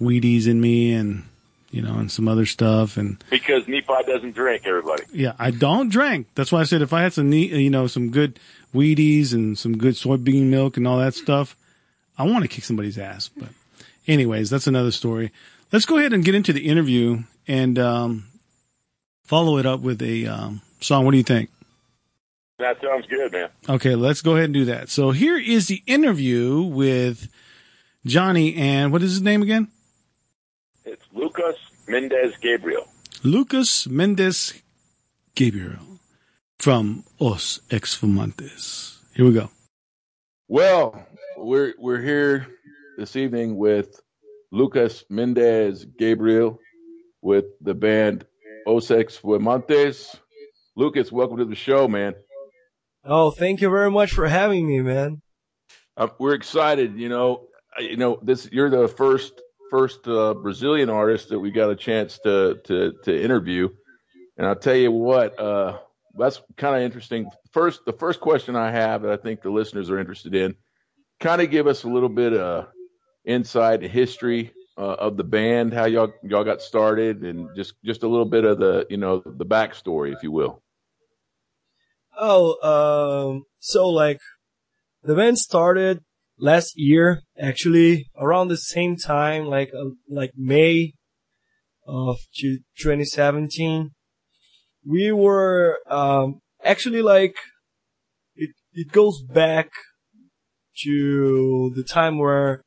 Wheaties 0.00 0.46
in 0.46 0.60
me 0.60 0.92
and 0.92 1.24
you 1.70 1.82
know 1.82 1.98
and 1.98 2.10
some 2.10 2.28
other 2.28 2.46
stuff 2.46 2.96
and 2.96 3.22
Because 3.30 3.66
Nephi 3.68 4.02
doesn't 4.06 4.32
drink, 4.34 4.62
everybody. 4.64 5.02
yeah 5.12 5.32
I 5.38 5.50
don't 5.50 5.90
drink. 5.90 6.28
That's 6.36 6.50
why 6.52 6.60
I 6.60 6.64
said 6.64 6.82
if 6.82 6.92
I 6.92 7.02
had 7.02 7.12
some 7.12 7.32
you 7.32 7.68
know 7.68 7.86
some 7.88 8.10
good 8.10 8.38
Wheaties 8.72 9.32
and 9.34 9.58
some 9.58 9.76
good 9.76 9.94
soybean 9.94 10.44
milk 10.44 10.76
and 10.76 10.86
all 10.86 10.98
that 10.98 11.14
stuff 11.14 11.56
I 12.16 12.22
want 12.24 12.42
to 12.44 12.48
kick 12.48 12.62
somebody's 12.64 12.96
ass 12.96 13.28
but 13.28 13.48
anyways 14.06 14.50
that's 14.50 14.66
another 14.68 14.92
story. 14.92 15.30
Let's 15.72 15.84
go 15.84 15.98
ahead 15.98 16.12
and 16.12 16.24
get 16.24 16.34
into 16.36 16.52
the 16.52 16.68
interview 16.68 17.24
and 17.48 17.76
um, 17.78 18.24
follow 19.24 19.58
it 19.58 19.66
up 19.66 19.80
with 19.80 20.00
a 20.00 20.26
um, 20.26 20.62
song. 20.80 21.04
What 21.04 21.10
do 21.10 21.16
you 21.18 21.22
think 21.24 21.50
That 22.58 22.80
sounds 22.80 23.06
good, 23.06 23.30
man. 23.32 23.50
Okay, 23.68 23.94
let's 23.94 24.20
go 24.20 24.32
ahead 24.32 24.46
and 24.46 24.54
do 24.54 24.64
that. 24.64 24.88
So 24.88 25.12
here 25.12 25.38
is 25.38 25.68
the 25.68 25.80
interview 25.86 26.60
with 26.62 27.28
Johnny 28.04 28.56
and 28.56 28.90
what 28.90 29.00
is 29.02 29.12
his 29.12 29.22
name 29.22 29.42
again? 29.42 29.68
It's 30.84 31.04
Lucas 31.12 31.56
Mendes 31.86 32.36
Gabriel. 32.40 32.88
Lucas 33.22 33.86
Mendes 33.86 34.60
Gabriel 35.36 36.00
from 36.58 37.04
Os 37.20 37.60
Ex-Fumantes. 37.70 38.98
Here 39.14 39.24
we 39.24 39.32
go. 39.32 39.50
Well, 40.48 41.06
we're 41.36 41.74
we're 41.78 42.00
here 42.00 42.48
this 42.96 43.14
evening 43.14 43.56
with 43.56 44.00
Lucas 44.50 45.04
Mendes 45.08 45.84
Gabriel 45.84 46.58
with 47.22 47.44
the 47.60 47.74
band 47.74 48.26
Os 48.66 48.90
Ex-Fumantes. 48.90 50.18
Lucas, 50.74 51.12
welcome 51.12 51.36
to 51.36 51.44
the 51.44 51.54
show, 51.54 51.86
man. 51.86 52.14
Oh, 53.10 53.30
thank 53.30 53.62
you 53.62 53.70
very 53.70 53.90
much 53.90 54.12
for 54.12 54.28
having 54.28 54.66
me, 54.66 54.82
man. 54.82 55.22
Um, 55.96 56.10
we're 56.18 56.34
excited. 56.34 56.98
You 56.98 57.08
know, 57.08 57.48
you 57.78 57.96
know 57.96 58.18
this. 58.22 58.50
You're 58.52 58.68
the 58.68 58.86
first 58.86 59.40
first 59.70 60.06
uh, 60.06 60.34
Brazilian 60.34 60.90
artist 60.90 61.30
that 61.30 61.38
we 61.38 61.50
got 61.50 61.70
a 61.70 61.76
chance 61.76 62.18
to 62.24 62.60
to 62.64 62.92
to 63.04 63.22
interview, 63.22 63.70
and 64.36 64.46
I'll 64.46 64.56
tell 64.56 64.76
you 64.76 64.92
what. 64.92 65.40
Uh, 65.40 65.78
that's 66.18 66.42
kind 66.58 66.76
of 66.76 66.82
interesting. 66.82 67.30
First, 67.50 67.86
the 67.86 67.94
first 67.94 68.20
question 68.20 68.56
I 68.56 68.70
have 68.70 69.02
that 69.02 69.12
I 69.12 69.16
think 69.16 69.40
the 69.40 69.50
listeners 69.50 69.88
are 69.88 69.98
interested 69.98 70.34
in, 70.34 70.54
kind 71.18 71.40
of 71.40 71.50
give 71.50 71.66
us 71.66 71.84
a 71.84 71.88
little 71.88 72.08
bit 72.10 72.34
of 72.34 72.66
insight, 73.24 73.82
history 73.82 74.52
uh, 74.76 74.96
of 74.98 75.16
the 75.16 75.24
band, 75.24 75.72
how 75.72 75.86
y'all 75.86 76.12
y'all 76.22 76.44
got 76.44 76.60
started, 76.60 77.22
and 77.24 77.48
just 77.56 77.72
just 77.82 78.02
a 78.02 78.08
little 78.08 78.26
bit 78.26 78.44
of 78.44 78.58
the 78.58 78.86
you 78.90 78.98
know 78.98 79.22
the 79.24 79.46
backstory, 79.46 80.12
if 80.14 80.22
you 80.22 80.30
will. 80.30 80.62
Oh, 82.18 82.58
um, 82.62 83.44
so 83.60 83.88
like, 83.88 84.18
the 85.02 85.14
band 85.14 85.38
started 85.38 86.00
last 86.38 86.72
year, 86.76 87.22
actually, 87.40 88.06
around 88.18 88.48
the 88.48 88.56
same 88.56 88.96
time, 88.96 89.44
like, 89.46 89.70
uh, 89.74 89.90
like 90.08 90.32
May 90.36 90.94
of 91.86 92.18
two- 92.36 92.60
2017. 92.80 93.90
We 94.84 95.12
were, 95.12 95.78
um, 95.88 96.40
actually 96.64 97.02
like, 97.02 97.36
it, 98.34 98.50
it 98.72 98.92
goes 98.92 99.22
back 99.22 99.70
to 100.84 101.72
the 101.74 101.82
time 101.82 102.18
where 102.18 102.62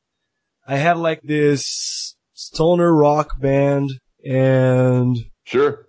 I 0.67 0.77
had 0.77 0.97
like 0.97 1.21
this 1.23 2.15
stoner 2.33 2.93
rock 2.93 3.39
band 3.39 3.89
and 4.25 5.17
Sure. 5.45 5.85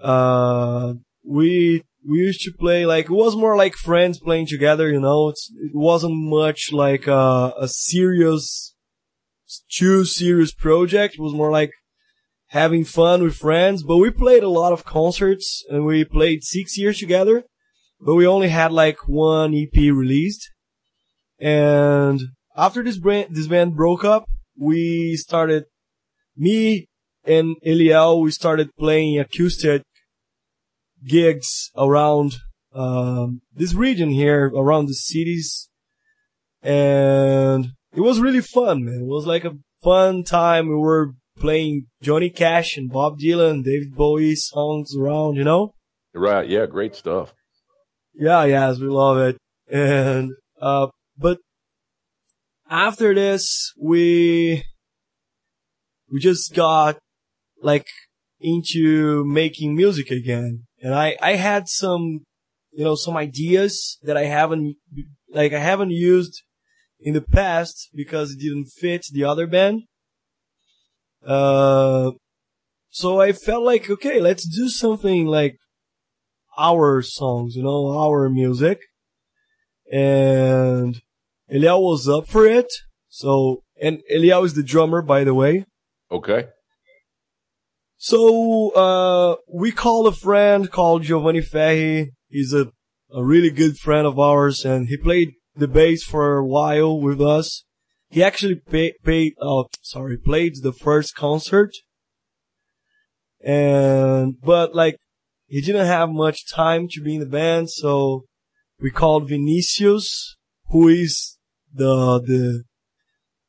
uh 0.00 0.94
we 1.24 1.82
we 2.08 2.18
used 2.18 2.40
to 2.42 2.52
play 2.52 2.86
like 2.86 3.06
it 3.06 3.12
was 3.12 3.36
more 3.36 3.56
like 3.56 3.74
friends 3.74 4.18
playing 4.18 4.46
together 4.46 4.88
you 4.90 5.00
know? 5.00 5.28
It's, 5.28 5.50
it 5.56 5.72
wasn't 5.74 6.14
much 6.16 6.72
like 6.72 7.06
a, 7.06 7.52
a 7.58 7.68
serious 7.68 8.74
too 9.68 10.04
serious 10.04 10.52
project. 10.52 11.14
It 11.14 11.20
was 11.20 11.32
more 11.34 11.50
like 11.50 11.72
having 12.48 12.84
fun 12.84 13.22
with 13.22 13.36
friends 13.36 13.82
but 13.82 13.98
we 13.98 14.10
played 14.10 14.42
a 14.42 14.48
lot 14.48 14.72
of 14.72 14.84
concerts 14.84 15.64
and 15.68 15.84
we 15.84 16.04
played 16.04 16.44
six 16.44 16.76
years 16.78 16.98
together 16.98 17.44
but 18.00 18.14
we 18.14 18.26
only 18.26 18.48
had 18.48 18.72
like 18.72 19.08
one 19.08 19.54
ep 19.54 19.74
released. 19.74 20.50
And 21.38 22.20
after 22.56 22.82
this 22.82 22.98
brand 22.98 23.34
this 23.34 23.46
band 23.46 23.76
broke 23.76 24.04
up 24.04 24.24
we 24.58 25.16
started 25.16 25.64
me 26.36 26.86
and 27.24 27.56
Eliel, 27.66 28.22
we 28.22 28.30
started 28.30 28.70
playing 28.78 29.18
acoustic 29.18 29.82
gigs 31.06 31.70
around 31.76 32.36
um, 32.74 33.42
this 33.54 33.74
region 33.74 34.10
here, 34.10 34.46
around 34.46 34.86
the 34.86 34.94
cities, 34.94 35.68
and 36.62 37.72
it 37.94 38.00
was 38.00 38.20
really 38.20 38.40
fun, 38.40 38.84
man. 38.84 39.00
It 39.02 39.06
was 39.06 39.26
like 39.26 39.44
a 39.44 39.56
fun 39.82 40.24
time. 40.24 40.68
We 40.68 40.76
were 40.76 41.14
playing 41.38 41.86
Johnny 42.02 42.30
Cash 42.30 42.76
and 42.76 42.90
Bob 42.90 43.18
Dylan, 43.18 43.64
David 43.64 43.94
Bowie 43.94 44.36
songs 44.36 44.94
around, 44.96 45.36
you 45.36 45.44
know. 45.44 45.74
Right. 46.14 46.48
Yeah. 46.48 46.66
Great 46.66 46.94
stuff. 46.94 47.32
Yeah, 48.14 48.44
yes, 48.44 48.78
we 48.78 48.88
love 48.88 49.18
it. 49.18 49.36
And, 49.70 50.32
uh, 50.60 50.88
but 51.16 51.38
after 52.68 53.14
this, 53.14 53.72
we, 53.80 54.64
we 56.12 56.20
just 56.20 56.54
got 56.54 56.98
like 57.62 57.86
into 58.40 59.24
making 59.24 59.74
music 59.74 60.10
again. 60.10 60.64
And 60.80 60.94
I, 60.94 61.16
I 61.20 61.36
had 61.36 61.68
some, 61.68 62.20
you 62.72 62.84
know, 62.84 62.94
some 62.94 63.16
ideas 63.16 63.98
that 64.02 64.16
I 64.16 64.24
haven't, 64.24 64.76
like 65.30 65.52
I 65.52 65.58
haven't 65.58 65.90
used 65.90 66.42
in 66.98 67.14
the 67.14 67.20
past 67.20 67.90
because 67.94 68.32
it 68.32 68.40
didn't 68.40 68.66
fit 68.66 69.04
the 69.12 69.24
other 69.24 69.46
band. 69.46 69.82
Uh, 71.26 72.12
so 72.88 73.20
I 73.20 73.32
felt 73.32 73.62
like, 73.62 73.90
okay, 73.90 74.20
let's 74.20 74.46
do 74.48 74.68
something 74.68 75.26
like 75.26 75.56
our 76.58 77.02
songs, 77.02 77.54
you 77.56 77.62
know, 77.62 77.96
our 77.98 78.28
music. 78.28 78.80
And 79.92 81.00
Eliel 81.52 81.82
was 81.82 82.08
up 82.08 82.28
for 82.28 82.46
it. 82.46 82.72
So, 83.08 83.62
and 83.80 84.00
Eliel 84.12 84.44
is 84.44 84.54
the 84.54 84.62
drummer, 84.62 85.02
by 85.02 85.24
the 85.24 85.34
way. 85.34 85.64
Okay. 86.10 86.48
So, 88.02 88.70
uh, 88.70 89.36
we 89.46 89.72
called 89.72 90.06
a 90.06 90.16
friend 90.16 90.70
called 90.70 91.02
Giovanni 91.02 91.42
Ferri. 91.42 92.12
He's 92.30 92.54
a, 92.54 92.72
a 93.12 93.22
really 93.22 93.50
good 93.50 93.76
friend 93.76 94.06
of 94.06 94.18
ours 94.18 94.64
and 94.64 94.88
he 94.88 94.96
played 94.96 95.32
the 95.54 95.68
bass 95.68 96.02
for 96.02 96.38
a 96.38 96.46
while 96.46 96.98
with 96.98 97.20
us. 97.20 97.62
He 98.08 98.22
actually 98.22 98.54
pay, 98.54 98.94
paid, 99.04 99.34
oh, 99.42 99.66
sorry, 99.82 100.16
played 100.16 100.54
the 100.62 100.72
first 100.72 101.14
concert. 101.14 101.72
And, 103.44 104.40
but 104.42 104.74
like, 104.74 104.96
he 105.46 105.60
didn't 105.60 105.84
have 105.84 106.08
much 106.08 106.50
time 106.50 106.88
to 106.92 107.02
be 107.02 107.16
in 107.16 107.20
the 107.20 107.26
band, 107.26 107.68
so 107.68 108.24
we 108.80 108.90
called 108.90 109.28
Vinicius, 109.28 110.38
who 110.70 110.88
is 110.88 111.36
the, 111.70 112.18
the, 112.20 112.62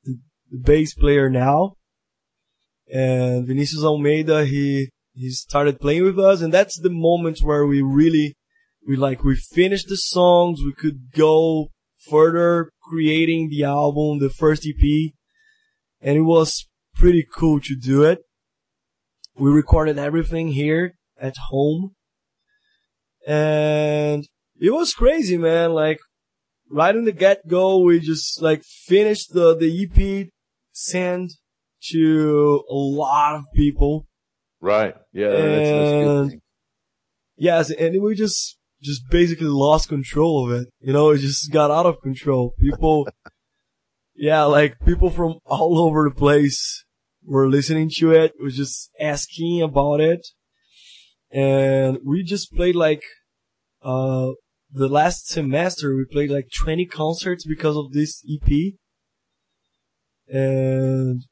the, 0.04 0.20
the 0.52 0.58
bass 0.58 0.94
player 0.94 1.30
now. 1.30 1.78
And 2.92 3.48
Vinicius 3.48 3.84
Almeida, 3.84 4.46
he, 4.46 4.90
he 5.14 5.30
started 5.30 5.80
playing 5.80 6.04
with 6.04 6.20
us, 6.20 6.42
and 6.42 6.54
that's 6.54 6.80
the 6.80 6.90
moment 6.90 7.40
where 7.42 7.66
we 7.66 7.82
really, 7.82 8.36
we 8.86 8.98
like, 8.98 9.24
we 9.24 9.36
finished 9.36 9.88
the 9.88 9.96
songs, 9.96 10.60
we 10.62 10.74
could 10.74 11.12
go 11.14 11.70
further 12.10 12.72
creating 12.82 13.50
the 13.50 13.64
album, 13.64 14.20
the 14.20 14.30
first 14.30 14.68
EP, 14.68 15.14
and 16.02 16.18
it 16.18 16.22
was 16.22 16.68
pretty 16.96 17.26
cool 17.34 17.62
to 17.62 17.76
do 17.76 18.04
it. 18.04 18.20
We 19.36 19.50
recorded 19.50 19.98
everything 19.98 20.50
here 20.50 20.96
at 21.18 21.36
home, 21.50 21.96
and 23.26 24.28
it 24.60 24.72
was 24.72 24.94
crazy, 24.94 25.38
man. 25.38 25.72
Like, 25.72 26.00
right 26.70 26.96
in 26.96 27.06
the 27.06 27.14
get 27.14 27.48
go, 27.48 27.80
we 27.80 28.02
just 28.02 28.42
like 28.42 28.64
finished 28.64 29.34
the, 29.34 29.56
the 29.56 29.84
EP, 29.84 30.28
sent 30.74 31.32
to 31.90 32.64
a 32.70 32.74
lot 32.74 33.36
of 33.36 33.44
people. 33.56 34.08
Right. 34.60 34.96
Yeah. 35.14 35.30
That's, 35.30 35.70
that's 35.70 35.92
And- 35.92 36.30
thing. 36.32 36.42
Yes, 37.38 37.72
and 37.72 38.04
we 38.04 38.14
just 38.14 38.58
just 38.84 39.10
basically 39.10 39.48
lost 39.48 39.90
control 39.90 40.46
of 40.46 40.62
it. 40.62 40.68
You 40.80 40.94
know, 40.94 41.10
it 41.12 41.20
just 41.20 41.52
got 41.52 41.72
out 41.72 41.88
of 41.88 42.02
control. 42.02 42.54
People, 42.60 43.08
yeah, 44.16 44.44
like 44.44 44.76
people 44.86 45.10
from 45.10 45.40
all 45.46 45.80
over 45.80 46.08
the 46.08 46.14
place 46.16 46.84
were 47.24 47.50
listening 47.50 47.90
to 47.98 48.12
it, 48.12 48.34
was 48.40 48.56
just 48.56 48.92
asking 49.00 49.62
about 49.62 50.02
it, 50.02 50.28
and 51.32 51.98
we 52.06 52.22
just 52.24 52.54
played 52.54 52.76
like 52.76 53.02
uh 53.82 54.30
the 54.72 54.88
last 54.88 55.28
semester 55.28 55.96
we 55.96 56.06
played 56.06 56.30
like 56.30 56.48
20 56.64 56.86
concerts 56.86 57.46
because 57.46 57.76
of 57.76 57.92
this 57.94 58.24
EP, 58.32 58.74
and 60.28 61.24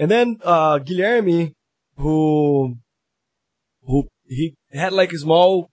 and 0.00 0.10
then 0.10 0.38
uh 0.42 0.78
Guilherme, 0.86 1.52
who 1.96 2.76
who 3.82 4.08
he 4.26 4.54
had 4.72 4.92
like 4.92 5.12
a 5.12 5.18
small 5.18 5.70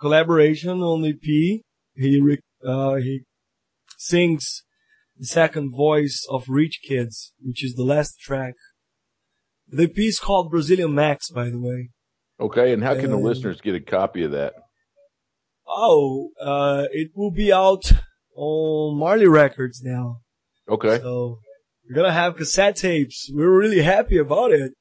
collaboration 0.00 0.80
on 0.80 1.02
the 1.02 1.10
EP. 1.10 1.62
He 1.94 2.38
uh, 2.64 2.94
he 2.96 3.22
sings 3.96 4.62
the 5.16 5.26
second 5.26 5.72
voice 5.76 6.24
of 6.30 6.44
Rich 6.48 6.80
Kids, 6.86 7.32
which 7.40 7.64
is 7.64 7.74
the 7.74 7.82
last 7.82 8.20
track. 8.20 8.54
The 9.66 9.84
EP 9.84 9.98
is 9.98 10.20
called 10.20 10.50
Brazilian 10.50 10.94
Max, 10.94 11.30
by 11.30 11.50
the 11.50 11.58
way. 11.58 11.90
Okay. 12.40 12.72
And 12.72 12.82
how 12.84 12.94
can 12.94 13.10
the 13.10 13.16
Um, 13.16 13.24
listeners 13.24 13.60
get 13.60 13.74
a 13.74 13.80
copy 13.80 14.22
of 14.22 14.30
that? 14.30 14.54
Oh, 15.66 16.30
uh, 16.40 16.84
it 16.92 17.10
will 17.14 17.32
be 17.32 17.52
out 17.52 17.92
on 18.36 18.98
Marley 18.98 19.26
Records 19.26 19.82
now. 19.82 20.20
Okay. 20.68 20.98
So 21.00 21.40
we're 21.88 21.94
gonna 21.94 22.12
have 22.12 22.36
cassette 22.36 22.76
tapes. 22.76 23.30
We're 23.32 23.56
really 23.56 23.82
happy 23.82 24.18
about 24.18 24.52
it. 24.52 24.72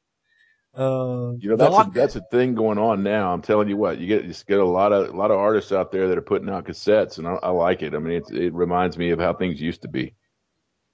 Uh, 0.78 1.34
You 1.40 1.50
know, 1.50 1.56
that's 1.56 1.88
a, 1.88 1.92
that's 1.92 2.16
a 2.16 2.22
thing 2.30 2.54
going 2.54 2.78
on 2.78 3.02
now. 3.02 3.34
I'm 3.34 3.42
telling 3.42 3.68
you 3.68 3.78
what, 3.78 3.98
you 3.98 4.08
get 4.08 4.26
you 4.26 4.34
get 4.48 4.60
a 4.60 4.66
lot 4.66 4.92
of 4.94 5.10
a 5.14 5.18
lot 5.18 5.32
of 5.32 5.38
artists 5.38 5.72
out 5.72 5.92
there 5.92 6.08
that 6.08 6.18
are 6.18 6.22
putting 6.22 6.50
out 6.50 6.66
cassettes, 6.66 7.18
and 7.18 7.28
I, 7.28 7.36
I 7.42 7.50
like 7.50 7.82
it. 7.82 7.96
I 7.96 8.00
mean, 8.00 8.18
it 8.18 8.30
it 8.32 8.54
reminds 8.54 8.98
me 8.98 9.10
of 9.12 9.20
how 9.20 9.34
things 9.34 9.60
used 9.60 9.82
to 9.84 9.88
be. 9.88 10.14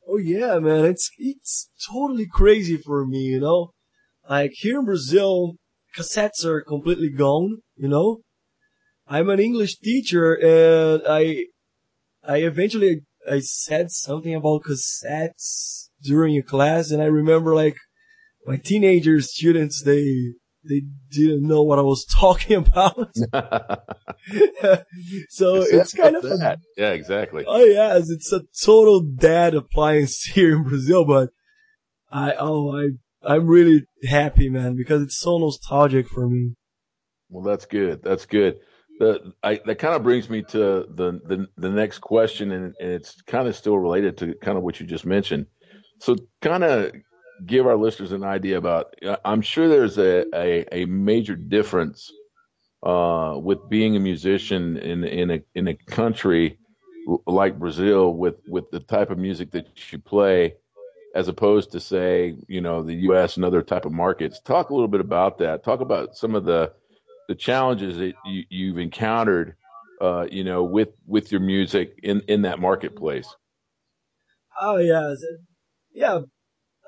Oh 0.07 0.17
yeah, 0.17 0.59
man, 0.59 0.85
it's 0.85 1.09
it's 1.17 1.69
totally 1.91 2.27
crazy 2.31 2.77
for 2.77 3.05
me, 3.05 3.23
you 3.23 3.39
know. 3.39 3.73
Like 4.29 4.51
here 4.53 4.79
in 4.79 4.85
Brazil, 4.85 5.55
cassettes 5.97 6.45
are 6.45 6.61
completely 6.61 7.09
gone, 7.09 7.57
you 7.75 7.89
know. 7.89 8.21
I'm 9.05 9.29
an 9.29 9.39
English 9.39 9.79
teacher, 9.79 10.33
and 10.33 11.01
I 11.07 11.47
I 12.23 12.37
eventually 12.37 13.01
I 13.29 13.39
said 13.39 13.91
something 13.91 14.33
about 14.33 14.63
cassettes 14.63 15.89
during 16.03 16.37
a 16.37 16.43
class, 16.43 16.91
and 16.91 17.01
I 17.01 17.05
remember 17.05 17.55
like 17.55 17.77
my 18.45 18.57
teenager 18.57 19.21
students 19.21 19.81
they 19.83 20.33
they 20.67 20.83
didn't 21.09 21.47
know 21.47 21.61
what 21.61 21.79
I 21.79 21.83
was 21.83 22.05
talking 22.19 22.57
about. 22.57 22.95
so 25.29 25.61
it's 25.61 25.93
kind 25.93 26.15
of 26.15 26.23
a. 26.25 26.57
Yeah, 26.77 26.91
exactly. 26.91 27.43
Oh 27.47 27.63
yes, 27.63 28.09
it's 28.09 28.31
a 28.31 28.41
total 28.63 29.01
dad 29.01 29.55
appliance 29.55 30.23
here 30.33 30.55
in 30.55 30.63
Brazil, 30.63 31.05
but 31.05 31.29
I 32.11 32.33
oh 32.39 32.75
I 32.75 32.89
I'm 33.25 33.47
really 33.47 33.85
happy, 34.07 34.49
man, 34.49 34.75
because 34.75 35.01
it's 35.01 35.19
so 35.19 35.37
nostalgic 35.37 36.07
for 36.07 36.27
me. 36.27 36.55
Well, 37.29 37.43
that's 37.43 37.65
good. 37.65 38.03
That's 38.03 38.25
good. 38.25 38.59
The 38.99 39.33
I, 39.41 39.59
that 39.65 39.79
kind 39.79 39.95
of 39.95 40.03
brings 40.03 40.29
me 40.29 40.43
to 40.43 40.85
the 40.89 41.19
the, 41.25 41.47
the 41.57 41.69
next 41.69 41.99
question, 41.99 42.51
and, 42.51 42.75
and 42.79 42.91
it's 42.91 43.21
kind 43.23 43.47
of 43.47 43.55
still 43.55 43.77
related 43.77 44.17
to 44.19 44.35
kind 44.35 44.57
of 44.57 44.63
what 44.63 44.79
you 44.79 44.85
just 44.85 45.05
mentioned. 45.05 45.47
So, 46.03 46.17
kind 46.41 46.65
of 46.65 46.91
give 47.45 47.65
our 47.65 47.77
listeners 47.77 48.11
an 48.11 48.25
idea 48.25 48.57
about. 48.57 48.93
I'm 49.23 49.41
sure 49.41 49.69
there's 49.69 49.97
a 49.97 50.25
a, 50.35 50.83
a 50.83 50.85
major 50.85 51.37
difference 51.37 52.11
uh, 52.85 53.39
with 53.41 53.69
being 53.69 53.95
a 53.95 54.01
musician 54.01 54.75
in 54.75 55.05
in 55.05 55.31
a 55.31 55.41
in 55.55 55.69
a 55.69 55.75
country 55.75 56.57
like 57.25 57.57
Brazil 57.57 58.13
with 58.13 58.35
with 58.49 58.69
the 58.71 58.81
type 58.81 59.11
of 59.11 59.17
music 59.17 59.51
that 59.51 59.93
you 59.93 59.99
play 59.99 60.55
as 61.15 61.29
opposed 61.29 61.71
to 61.71 61.79
say 61.79 62.35
you 62.49 62.59
know 62.59 62.83
the 62.83 62.95
US 63.09 63.37
and 63.37 63.45
other 63.45 63.61
type 63.61 63.85
of 63.85 63.93
markets. 63.93 64.41
Talk 64.41 64.71
a 64.71 64.73
little 64.73 64.89
bit 64.89 64.99
about 64.99 65.37
that. 65.37 65.63
Talk 65.63 65.79
about 65.79 66.17
some 66.17 66.35
of 66.35 66.43
the 66.43 66.73
the 67.29 67.35
challenges 67.35 67.97
that 67.97 68.13
you, 68.25 68.43
you've 68.49 68.77
encountered 68.77 69.55
uh, 70.01 70.27
you 70.29 70.43
know 70.43 70.65
with 70.65 70.89
with 71.07 71.31
your 71.31 71.39
music 71.39 71.97
in 72.03 72.21
in 72.27 72.41
that 72.41 72.59
marketplace. 72.59 73.33
Oh 74.59 74.77
yes, 74.77 75.23
yeah. 75.93 76.19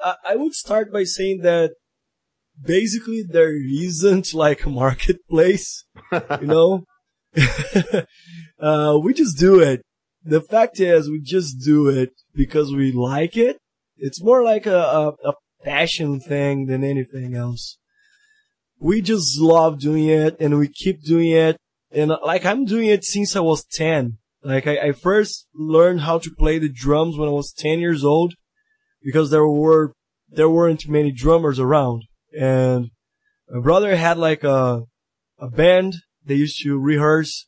I, 0.03 0.35
would 0.35 0.53
start 0.53 0.91
by 0.91 1.03
saying 1.03 1.41
that 1.41 1.71
basically 2.61 3.23
there 3.27 3.55
isn't 3.55 4.33
like 4.33 4.65
a 4.65 4.69
marketplace, 4.69 5.85
you 6.41 6.47
know. 6.47 6.85
uh, 8.59 8.99
we 9.01 9.13
just 9.13 9.37
do 9.37 9.59
it. 9.59 9.81
The 10.23 10.41
fact 10.41 10.79
is, 10.79 11.09
we 11.09 11.21
just 11.21 11.63
do 11.63 11.87
it 11.87 12.11
because 12.33 12.73
we 12.73 12.91
like 12.91 13.37
it. 13.37 13.57
It's 13.97 14.23
more 14.23 14.43
like 14.43 14.65
a, 14.65 14.77
a, 14.77 15.07
a 15.29 15.33
passion 15.63 16.19
thing 16.19 16.65
than 16.65 16.83
anything 16.83 17.35
else. 17.35 17.77
We 18.79 19.01
just 19.01 19.39
love 19.39 19.79
doing 19.79 20.05
it 20.05 20.37
and 20.39 20.57
we 20.57 20.67
keep 20.67 21.03
doing 21.03 21.31
it. 21.31 21.57
And 21.91 22.11
uh, 22.11 22.19
like 22.23 22.45
I'm 22.45 22.65
doing 22.65 22.87
it 22.87 23.05
since 23.05 23.35
I 23.35 23.39
was 23.39 23.65
10. 23.65 24.17
Like 24.43 24.67
I, 24.67 24.77
I 24.77 24.91
first 24.91 25.47
learned 25.55 26.01
how 26.01 26.19
to 26.19 26.31
play 26.37 26.59
the 26.59 26.69
drums 26.69 27.17
when 27.17 27.29
I 27.29 27.31
was 27.31 27.53
10 27.57 27.79
years 27.79 28.03
old 28.03 28.35
because 29.05 29.29
there 29.29 29.47
were, 29.47 29.93
there 30.27 30.49
weren't 30.49 30.89
many 30.89 31.11
drummers 31.11 31.59
around. 31.59 32.03
And 32.37 32.89
my 33.47 33.61
brother 33.61 33.95
had 33.95 34.17
like 34.17 34.43
a, 34.43 34.81
a 35.39 35.47
band. 35.47 35.93
They 36.25 36.33
used 36.33 36.61
to 36.63 36.79
rehearse 36.79 37.47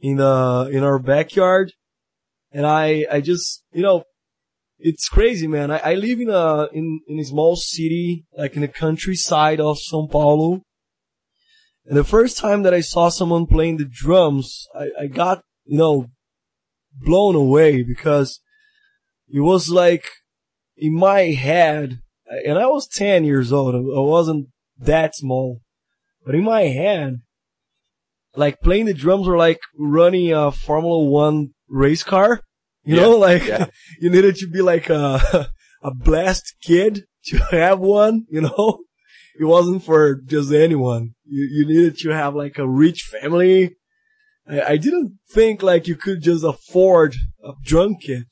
in 0.00 0.16
the, 0.16 0.70
in 0.72 0.84
our 0.84 1.00
backyard. 1.00 1.72
And 2.52 2.64
I, 2.64 3.04
I 3.10 3.20
just, 3.20 3.64
you 3.72 3.82
know, 3.82 4.04
it's 4.78 5.08
crazy, 5.08 5.48
man. 5.48 5.72
I, 5.72 5.78
I 5.78 5.94
live 5.94 6.20
in 6.20 6.30
a, 6.30 6.68
in, 6.72 7.00
in 7.08 7.18
a 7.18 7.24
small 7.24 7.56
city, 7.56 8.24
like 8.38 8.54
in 8.54 8.62
the 8.62 8.68
countryside 8.68 9.60
of 9.60 9.78
São 9.78 10.08
Paulo. 10.08 10.62
And 11.86 11.96
the 11.96 12.04
first 12.04 12.38
time 12.38 12.62
that 12.62 12.72
I 12.72 12.80
saw 12.80 13.08
someone 13.08 13.46
playing 13.46 13.78
the 13.78 13.90
drums, 13.90 14.68
I, 14.78 14.90
I 15.02 15.06
got, 15.08 15.42
you 15.64 15.76
know, 15.76 16.06
blown 16.92 17.34
away 17.34 17.82
because 17.82 18.40
it 19.28 19.40
was 19.40 19.68
like 19.68 20.04
in 20.76 20.94
my 20.94 21.20
head, 21.32 22.00
and 22.46 22.58
I 22.58 22.66
was 22.66 22.88
10 22.88 23.24
years 23.24 23.52
old. 23.52 23.74
I 23.74 24.00
wasn't 24.00 24.48
that 24.78 25.14
small, 25.14 25.60
but 26.24 26.34
in 26.34 26.44
my 26.44 26.62
head, 26.62 27.20
like 28.36 28.60
playing 28.60 28.86
the 28.86 28.94
drums 28.94 29.26
were 29.26 29.36
like 29.36 29.60
running 29.78 30.32
a 30.32 30.50
Formula 30.50 31.04
One 31.04 31.50
race 31.68 32.02
car. 32.02 32.40
You 32.84 32.96
Yeah, 32.96 33.02
know, 33.02 33.16
like 33.28 33.46
yeah. 33.46 33.66
you 34.00 34.10
needed 34.10 34.36
to 34.36 34.48
be 34.48 34.62
like 34.62 34.90
a 34.90 35.48
a 35.82 35.94
blessed 35.94 36.54
kid 36.62 37.04
to 37.26 37.38
have 37.50 37.78
one. 37.78 38.26
You 38.28 38.42
know, 38.42 38.80
it 39.38 39.44
wasn't 39.44 39.84
for 39.84 40.16
just 40.16 40.52
anyone. 40.52 41.14
You 41.24 41.48
you 41.50 41.66
needed 41.66 41.98
to 41.98 42.10
have 42.10 42.34
like 42.34 42.58
a 42.58 42.68
rich 42.68 43.02
family. 43.02 43.76
I, 44.48 44.60
I 44.62 44.76
didn't 44.76 45.18
think 45.30 45.62
like 45.62 45.86
you 45.86 45.96
could 45.96 46.22
just 46.22 46.44
afford 46.44 47.14
a 47.44 47.52
drum 47.62 47.96
kit. 48.00 48.26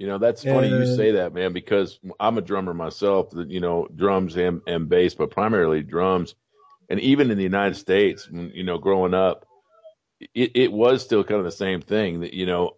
You 0.00 0.06
know, 0.06 0.16
that's 0.16 0.42
funny 0.42 0.68
you 0.68 0.96
say 0.96 1.10
that, 1.10 1.34
man, 1.34 1.52
because 1.52 2.00
I'm 2.18 2.38
a 2.38 2.40
drummer 2.40 2.72
myself, 2.72 3.34
you 3.34 3.60
know, 3.60 3.86
drums 3.94 4.34
and, 4.34 4.62
and 4.66 4.88
bass, 4.88 5.12
but 5.12 5.30
primarily 5.30 5.82
drums. 5.82 6.34
And 6.88 6.98
even 7.00 7.30
in 7.30 7.36
the 7.36 7.44
United 7.44 7.74
States, 7.74 8.26
you 8.32 8.64
know, 8.64 8.78
growing 8.78 9.12
up, 9.12 9.44
it, 10.34 10.52
it 10.54 10.72
was 10.72 11.04
still 11.04 11.22
kind 11.22 11.38
of 11.38 11.44
the 11.44 11.52
same 11.52 11.82
thing 11.82 12.20
that, 12.20 12.32
you 12.32 12.46
know, 12.46 12.70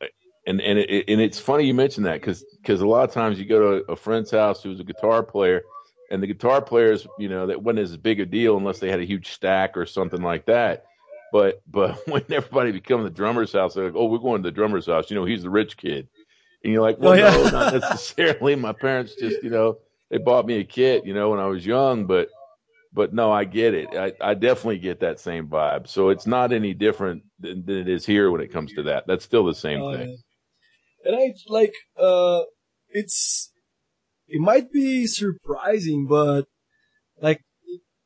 and, 0.49 0.61
and 0.61 0.81
it, 0.81 1.05
and 1.07 1.21
it's 1.21 1.39
funny 1.39 1.65
you 1.65 1.75
mentioned 1.75 2.07
that 2.07 2.15
because, 2.21 2.45
because 2.61 2.81
a 2.81 2.89
lot 2.89 3.09
of 3.09 3.15
times 3.15 3.39
you 3.39 3.45
go 3.45 3.79
to 3.79 3.93
a 3.93 3.95
friend's 3.95 4.33
house 4.33 4.61
who's 4.61 4.81
a 4.81 4.85
guitar 4.85 5.23
player 5.23 5.63
and 6.11 6.21
the 6.21 6.27
guitar 6.27 6.61
players, 6.61 7.07
you 7.21 7.29
know, 7.29 7.47
that 7.47 7.63
wasn't 7.63 7.79
as 7.79 7.97
big 7.97 8.19
a 8.19 8.27
deal 8.27 8.57
unless 8.57 8.81
they 8.81 8.91
had 8.91 8.99
a 8.99 9.07
huge 9.07 9.31
stack 9.31 9.77
or 9.77 9.87
something 9.87 10.23
like 10.23 10.47
that. 10.47 10.87
But, 11.33 11.63
but 11.71 12.01
when 12.09 12.25
everybody 12.33 12.73
become 12.73 13.05
the 13.05 13.11
drummer's 13.11 13.53
house, 13.53 13.75
they're 13.75 13.85
like, 13.85 13.95
oh, 13.95 14.07
we're 14.07 14.19
going 14.19 14.43
to 14.43 14.49
the 14.49 14.53
drummer's 14.53 14.87
house. 14.87 15.09
You 15.09 15.15
know, 15.15 15.25
he's 15.25 15.45
the 15.45 15.51
rich 15.51 15.77
kid. 15.77 16.09
And 16.65 16.73
you're 16.73 16.83
like, 16.83 16.99
well, 16.99 17.13
Oh, 17.13 17.17
yeah. 17.17 17.31
no, 17.31 17.51
not 17.51 17.73
necessarily. 17.75 18.55
My 18.57 18.73
parents 18.73 19.15
just, 19.15 19.43
you 19.43 19.51
know, 19.51 19.79
they 20.11 20.19
bought 20.19 20.47
me 20.47 20.59
a 20.59 20.65
kit, 20.65 21.05
you 21.07 21.15
know, 21.15 21.31
when 21.31 21.41
I 21.41 21.47
was 21.47 21.65
young, 21.67 22.07
but, 22.07 22.29
but 22.93 23.13
no, 23.15 23.33
I 23.33 23.45
get 23.45 23.75
it. 23.75 23.89
I, 23.95 24.13
I 24.21 24.35
definitely 24.35 24.79
get 24.79 25.01
that 25.01 25.19
same 25.19 25.49
vibe. 25.49 25.89
So 25.89 26.11
it's 26.11 26.27
not 26.27 26.53
any 26.53 26.75
different 26.75 27.23
than, 27.41 27.65
than 27.65 27.77
it 27.79 27.89
is 27.89 28.05
here 28.07 28.31
when 28.31 28.41
it 28.43 28.53
comes 28.53 28.73
to 28.75 28.83
that. 28.85 29.07
That's 29.07 29.25
still 29.25 29.45
the 29.47 29.55
same 29.55 29.81
Oh, 29.81 29.93
thing. 29.97 30.11
yeah. 30.11 30.17
And 31.05 31.17
I 31.17 31.33
like 31.49 31.73
uh 31.99 32.43
it's 32.91 33.51
it 34.29 34.41
might 34.41 34.71
be 34.71 35.07
surprising, 35.07 36.07
but 36.09 36.45
like 37.21 37.41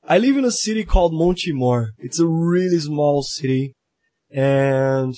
I 0.02 0.16
live 0.18 0.38
in 0.38 0.46
a 0.46 0.50
city 0.50 0.82
called 0.84 1.12
Montemor. 1.12 1.88
It's 1.98 2.18
a 2.20 2.26
really 2.26 2.78
small 2.78 3.22
city 3.22 3.74
and 4.30 5.14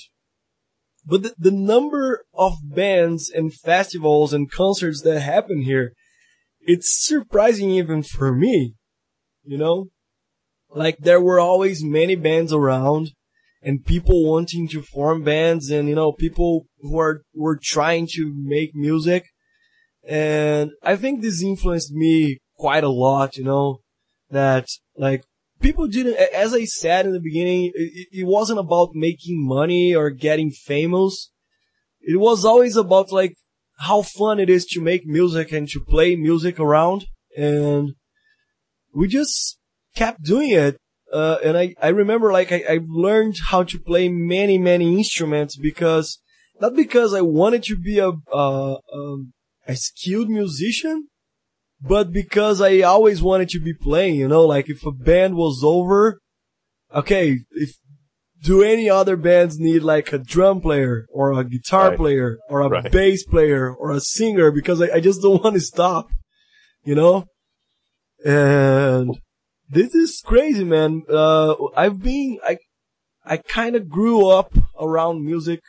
but 1.09 1.23
the, 1.23 1.33
the 1.37 1.51
number 1.51 2.25
of 2.33 2.53
bands 2.63 3.29
and 3.29 3.53
festivals 3.53 4.33
and 4.33 4.51
concerts 4.51 5.01
that 5.01 5.21
happen 5.21 5.61
here, 5.63 5.93
it's 6.61 7.05
surprising 7.05 7.71
even 7.71 8.03
for 8.03 8.33
me. 8.33 8.75
You 9.43 9.57
know? 9.57 9.87
Like 10.69 10.97
there 10.97 11.21
were 11.21 11.39
always 11.39 11.83
many 11.83 12.15
bands 12.15 12.53
around 12.53 13.11
and 13.61 13.85
people 13.85 14.29
wanting 14.29 14.67
to 14.69 14.81
form 14.81 15.23
bands 15.23 15.69
and 15.69 15.89
you 15.89 15.95
know 15.95 16.11
people 16.11 16.65
who 16.79 16.99
are 16.99 17.21
were 17.33 17.59
trying 17.61 18.07
to 18.07 18.33
make 18.35 18.73
music 18.73 19.25
and 20.07 20.71
i 20.83 20.95
think 20.95 21.21
this 21.21 21.43
influenced 21.43 21.91
me 21.91 22.39
quite 22.57 22.83
a 22.83 22.89
lot 22.89 23.35
you 23.35 23.43
know 23.43 23.79
that 24.29 24.67
like 24.95 25.23
people 25.61 25.87
didn't 25.87 26.15
as 26.15 26.53
i 26.53 26.63
said 26.65 27.05
in 27.05 27.13
the 27.13 27.19
beginning 27.19 27.71
it, 27.75 28.07
it 28.11 28.27
wasn't 28.27 28.59
about 28.59 28.89
making 28.93 29.45
money 29.45 29.95
or 29.95 30.09
getting 30.09 30.51
famous. 30.51 31.31
It 32.01 32.19
was 32.19 32.45
always 32.45 32.75
about 32.75 33.11
like 33.11 33.35
how 33.79 34.01
fun 34.01 34.39
it 34.39 34.49
is 34.49 34.65
to 34.67 34.81
make 34.81 35.05
music 35.05 35.51
and 35.51 35.67
to 35.69 35.79
play 35.79 36.15
music 36.15 36.59
around. 36.59 37.05
And 37.37 37.93
we 38.93 39.07
just 39.07 39.57
kept 39.95 40.23
doing 40.23 40.51
it. 40.51 40.77
Uh, 41.11 41.37
and 41.43 41.57
I, 41.57 41.75
I 41.81 41.89
remember 41.89 42.31
like 42.31 42.51
I, 42.51 42.63
I 42.69 42.79
learned 42.87 43.37
how 43.47 43.63
to 43.63 43.79
play 43.79 44.09
many 44.09 44.59
many 44.59 44.95
instruments 44.95 45.57
because 45.57 46.19
not 46.61 46.75
because 46.75 47.13
I 47.15 47.21
wanted 47.21 47.63
to 47.63 47.75
be 47.75 47.97
a 47.97 48.11
uh, 48.31 48.77
um, 48.93 49.33
a 49.67 49.75
skilled 49.75 50.29
musician, 50.29 51.08
but 51.81 52.11
because 52.11 52.61
I 52.61 52.81
always 52.81 53.21
wanted 53.21 53.49
to 53.49 53.59
be 53.59 53.73
playing. 53.73 54.15
You 54.15 54.27
know, 54.27 54.45
like 54.45 54.69
if 54.69 54.85
a 54.85 54.91
band 54.91 55.35
was 55.35 55.61
over, 55.63 56.19
okay, 56.93 57.39
if 57.51 57.71
do 58.41 58.63
any 58.63 58.89
other 58.89 59.17
bands 59.17 59.59
need 59.59 59.83
like 59.83 60.13
a 60.13 60.17
drum 60.17 60.61
player 60.61 61.05
or 61.11 61.33
a 61.33 61.43
guitar 61.43 61.89
Right. 61.89 61.97
player 61.97 62.37
or 62.49 62.61
a 62.61 62.69
Right. 62.69 62.91
bass 62.91 63.25
player 63.25 63.73
or 63.73 63.91
a 63.91 63.99
singer 63.99 64.51
because 64.51 64.81
I, 64.81 64.95
I 64.95 64.99
just 64.99 65.21
don't 65.21 65.43
want 65.43 65.55
to 65.55 65.61
stop, 65.61 66.09
you 66.83 66.95
know? 66.95 67.25
And 68.25 69.19
this 69.69 69.93
is 69.95 70.21
crazy, 70.25 70.63
man. 70.63 71.03
Uh, 71.09 71.55
I've 71.75 72.01
been, 72.01 72.39
I, 72.45 72.57
I 73.25 73.37
kind 73.37 73.75
of 73.75 73.89
grew 73.89 74.27
up 74.27 74.53
around 74.79 75.25
music 75.25 75.61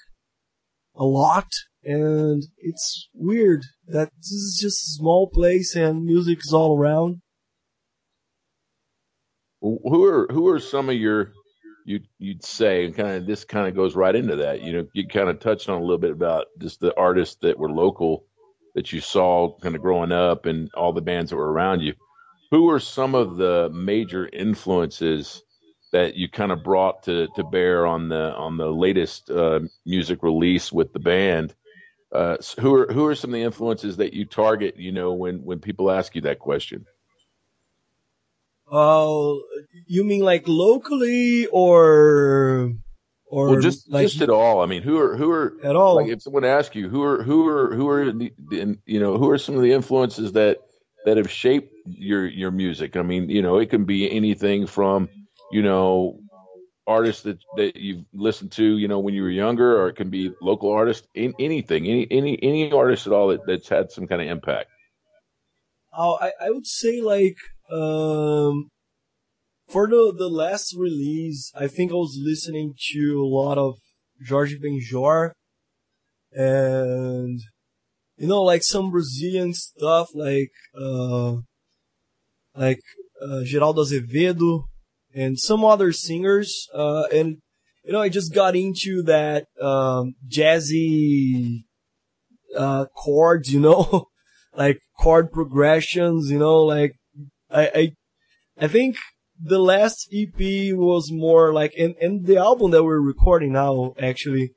a 0.94 1.04
lot 1.04 1.46
and 1.90 2.44
it's 2.58 3.08
weird 3.14 3.64
that 3.88 4.10
this 4.16 4.30
is 4.30 4.58
just 4.62 4.86
a 4.86 4.90
small 4.92 5.28
place 5.28 5.74
and 5.74 6.04
music 6.04 6.38
is 6.38 6.52
all 6.52 6.78
around. 6.78 7.20
Who 9.60 10.04
are 10.04 10.28
who 10.30 10.48
are 10.48 10.60
some 10.60 10.88
of 10.88 10.94
your 10.94 11.32
you 11.84 12.00
you'd 12.18 12.44
say 12.44 12.84
and 12.84 12.94
kind 12.94 13.16
of 13.16 13.26
this 13.26 13.44
kind 13.44 13.66
of 13.66 13.74
goes 13.74 13.96
right 13.96 14.14
into 14.14 14.36
that. 14.36 14.62
You 14.62 14.72
know, 14.72 14.86
you 14.94 15.08
kind 15.08 15.28
of 15.28 15.40
touched 15.40 15.68
on 15.68 15.78
a 15.78 15.84
little 15.84 15.98
bit 15.98 16.12
about 16.12 16.46
just 16.58 16.78
the 16.78 16.96
artists 16.96 17.36
that 17.42 17.58
were 17.58 17.70
local 17.70 18.24
that 18.76 18.92
you 18.92 19.00
saw 19.00 19.58
kind 19.60 19.74
of 19.74 19.82
growing 19.82 20.12
up 20.12 20.46
and 20.46 20.70
all 20.74 20.92
the 20.92 21.00
bands 21.00 21.30
that 21.30 21.36
were 21.36 21.52
around 21.52 21.80
you. 21.80 21.94
Who 22.52 22.70
are 22.70 22.80
some 22.80 23.16
of 23.16 23.36
the 23.36 23.68
major 23.72 24.28
influences 24.32 25.42
that 25.92 26.14
you 26.14 26.28
kind 26.28 26.52
of 26.52 26.62
brought 26.62 27.02
to 27.04 27.26
to 27.34 27.42
bear 27.42 27.84
on 27.84 28.08
the 28.08 28.32
on 28.34 28.58
the 28.58 28.70
latest 28.70 29.28
uh, 29.28 29.58
music 29.84 30.22
release 30.22 30.70
with 30.70 30.92
the 30.92 31.00
band? 31.00 31.52
Uh, 32.12 32.36
who 32.58 32.74
are 32.74 32.92
who 32.92 33.06
are 33.06 33.14
some 33.14 33.30
of 33.30 33.34
the 33.34 33.42
influences 33.42 33.98
that 33.98 34.14
you 34.14 34.24
target? 34.24 34.76
You 34.76 34.92
know, 34.92 35.12
when 35.12 35.44
when 35.44 35.60
people 35.60 35.90
ask 35.90 36.14
you 36.14 36.22
that 36.22 36.38
question. 36.38 36.86
Oh, 38.72 39.42
you 39.86 40.04
mean 40.04 40.20
like 40.20 40.44
locally 40.46 41.46
or, 41.46 42.72
or 43.26 43.50
well, 43.50 43.60
just 43.60 43.90
like 43.90 44.08
just 44.08 44.22
at 44.22 44.30
all. 44.30 44.60
I 44.60 44.66
mean, 44.66 44.82
who 44.82 44.98
are 44.98 45.16
who 45.16 45.30
are 45.32 45.56
at 45.64 45.74
all? 45.74 45.96
like 45.96 46.08
if 46.08 46.22
someone 46.22 46.44
asks 46.44 46.76
you 46.76 46.88
who 46.88 47.02
are 47.02 47.22
who 47.22 47.48
are 47.48 47.74
who 47.74 47.88
are 47.88 48.12
the, 48.12 48.32
the 48.38 48.78
you 48.86 49.00
know 49.00 49.18
who 49.18 49.30
are 49.30 49.38
some 49.38 49.56
of 49.56 49.62
the 49.62 49.72
influences 49.72 50.32
that 50.32 50.58
that 51.04 51.16
have 51.16 51.30
shaped 51.30 51.74
your 51.86 52.26
your 52.26 52.52
music? 52.52 52.96
I 52.96 53.02
mean, 53.02 53.28
you 53.28 53.42
know, 53.42 53.58
it 53.58 53.70
can 53.70 53.86
be 53.86 54.08
anything 54.10 54.68
from 54.68 55.08
you 55.50 55.62
know 55.62 56.19
artists 56.90 57.22
that 57.22 57.38
that 57.56 57.76
you've 57.76 58.04
listened 58.12 58.52
to, 58.52 58.78
you 58.78 58.88
know, 58.88 58.98
when 58.98 59.14
you 59.14 59.22
were 59.22 59.30
younger, 59.30 59.80
or 59.80 59.88
it 59.88 59.96
can 59.96 60.10
be 60.10 60.32
local 60.42 60.70
artists, 60.72 61.06
in, 61.14 61.32
anything, 61.38 61.86
any 61.86 62.06
any 62.10 62.38
any 62.42 62.72
artist 62.72 63.06
at 63.06 63.12
all 63.12 63.28
that, 63.28 63.46
that's 63.46 63.68
had 63.68 63.90
some 63.90 64.06
kind 64.06 64.20
of 64.20 64.28
impact. 64.28 64.70
Oh, 65.92 66.18
I, 66.20 66.32
I 66.46 66.50
would 66.50 66.66
say 66.66 67.00
like 67.00 67.36
um 67.70 68.68
for 69.68 69.86
the 69.86 70.12
the 70.16 70.28
last 70.28 70.74
release, 70.76 71.52
I 71.54 71.68
think 71.68 71.92
I 71.92 71.94
was 71.94 72.18
listening 72.20 72.74
to 72.92 73.22
a 73.22 73.26
lot 73.26 73.58
of 73.58 73.76
Jorge 74.28 74.58
Benjor 74.58 75.30
and 76.32 77.40
you 78.16 78.28
know 78.28 78.42
like 78.42 78.62
some 78.62 78.90
Brazilian 78.90 79.54
stuff 79.54 80.08
like 80.14 80.52
uh 80.78 81.36
like 82.54 82.80
uh, 83.22 83.42
Geraldo 83.44 83.82
Azevedo 83.84 84.69
and 85.14 85.38
some 85.38 85.64
other 85.64 85.92
singers 85.92 86.68
uh 86.74 87.04
and 87.12 87.38
you 87.84 87.92
know 87.92 88.00
I 88.00 88.08
just 88.08 88.34
got 88.34 88.56
into 88.56 89.02
that 89.04 89.46
um 89.60 90.14
jazzy 90.28 91.64
uh 92.56 92.86
chords, 92.96 93.52
you 93.52 93.60
know 93.60 94.08
like 94.56 94.80
chord 94.98 95.32
progressions, 95.32 96.30
you 96.30 96.38
know, 96.38 96.58
like 96.58 96.96
I 97.50 97.70
I 97.74 97.92
I 98.58 98.68
think 98.68 98.96
the 99.42 99.58
last 99.58 100.08
EP 100.12 100.74
was 100.76 101.10
more 101.10 101.52
like 101.52 101.72
and, 101.78 101.94
and 102.00 102.26
the 102.26 102.36
album 102.36 102.70
that 102.72 102.84
we're 102.84 103.00
recording 103.00 103.52
now 103.52 103.94
actually 103.98 104.52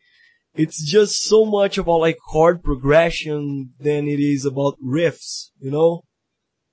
it's 0.55 0.83
just 0.83 1.23
so 1.23 1.45
much 1.45 1.77
about 1.77 2.01
like 2.01 2.17
chord 2.31 2.63
progression 2.63 3.73
than 3.79 4.07
it 4.07 4.19
is 4.19 4.45
about 4.45 4.77
riffs, 4.83 5.49
you 5.59 5.71
know? 5.71 6.03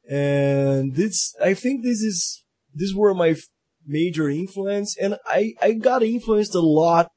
And 0.08 0.94
this 0.96 1.34
I 1.42 1.54
think 1.54 1.82
this 1.82 2.00
is 2.00 2.44
these 2.74 2.94
were 2.94 3.14
my 3.14 3.36
major 3.90 4.28
influence 4.30 4.96
and 4.96 5.16
I 5.26 5.54
I 5.60 5.72
got 5.72 6.02
influenced 6.02 6.54
a 6.54 6.60
lot 6.60 7.08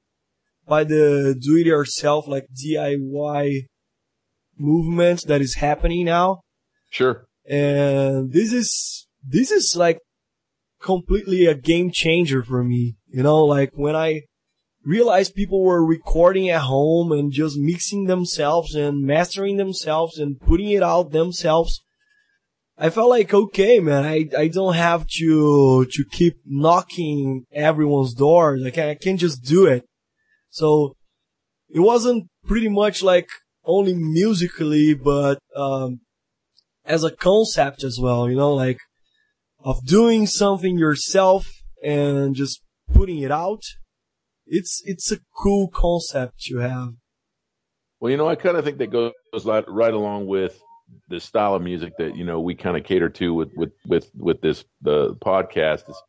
by 0.67 0.83
the 0.83 1.35
do 1.39 1.55
it 1.57 1.65
yourself 1.67 2.27
like 2.27 2.45
DIY 2.61 3.67
movement 4.57 5.21
that 5.27 5.41
is 5.41 5.55
happening 5.55 6.05
now 6.05 6.41
Sure. 6.89 7.25
and 7.47 8.31
this 8.31 8.53
is 8.53 9.07
this 9.27 9.51
is 9.51 9.75
like 9.75 9.99
completely 10.81 11.45
a 11.45 11.55
game 11.55 11.89
changer 11.91 12.43
for 12.43 12.63
me 12.63 12.95
you 13.07 13.23
know 13.23 13.43
like 13.43 13.71
when 13.73 13.95
i 13.95 14.21
realized 14.85 15.33
people 15.33 15.63
were 15.63 15.85
recording 15.85 16.49
at 16.49 16.61
home 16.61 17.11
and 17.11 17.31
just 17.31 17.57
mixing 17.57 18.05
themselves 18.05 18.75
and 18.75 19.01
mastering 19.01 19.57
themselves 19.57 20.19
and 20.19 20.39
putting 20.41 20.69
it 20.69 20.83
out 20.83 21.11
themselves 21.11 21.82
i 22.77 22.89
felt 22.89 23.09
like 23.09 23.33
okay 23.33 23.79
man 23.79 24.03
i 24.03 24.27
i 24.37 24.47
don't 24.47 24.75
have 24.75 25.05
to 25.07 25.85
to 25.85 26.03
keep 26.11 26.35
knocking 26.45 27.45
everyone's 27.51 28.13
doors 28.13 28.61
can 28.73 28.89
i 28.89 28.95
can 28.95 29.17
just 29.17 29.43
do 29.43 29.65
it 29.65 29.85
so 30.49 30.95
it 31.69 31.79
wasn't 31.79 32.27
pretty 32.45 32.69
much 32.69 33.01
like 33.01 33.27
only 33.65 33.93
musically, 33.95 34.93
but 34.93 35.39
um, 35.55 36.01
as 36.85 37.03
a 37.03 37.11
concept 37.11 37.83
as 37.83 37.99
well. 37.99 38.29
You 38.29 38.35
know, 38.35 38.53
like 38.53 38.79
of 39.59 39.85
doing 39.85 40.27
something 40.27 40.77
yourself 40.77 41.49
and 41.83 42.35
just 42.35 42.61
putting 42.93 43.19
it 43.19 43.31
out. 43.31 43.61
It's 44.45 44.81
it's 44.85 45.11
a 45.11 45.19
cool 45.37 45.69
concept 45.69 46.41
to 46.47 46.57
have. 46.57 46.89
Well, 47.99 48.11
you 48.11 48.17
know, 48.17 48.27
I 48.27 48.35
kind 48.35 48.57
of 48.57 48.65
think 48.65 48.77
that 48.79 48.91
goes 48.91 49.13
right 49.45 49.93
along 49.93 50.27
with 50.27 50.59
the 51.09 51.19
style 51.19 51.55
of 51.55 51.61
music 51.61 51.93
that 51.97 52.15
you 52.15 52.23
know 52.23 52.39
we 52.39 52.55
kind 52.55 52.77
of 52.77 52.83
cater 52.83 53.09
to 53.09 53.33
with 53.33 53.51
with 53.55 53.71
with 53.85 54.09
with 54.15 54.41
this 54.41 54.65
the 54.81 55.15
podcast 55.15 55.89
is 55.89 56.01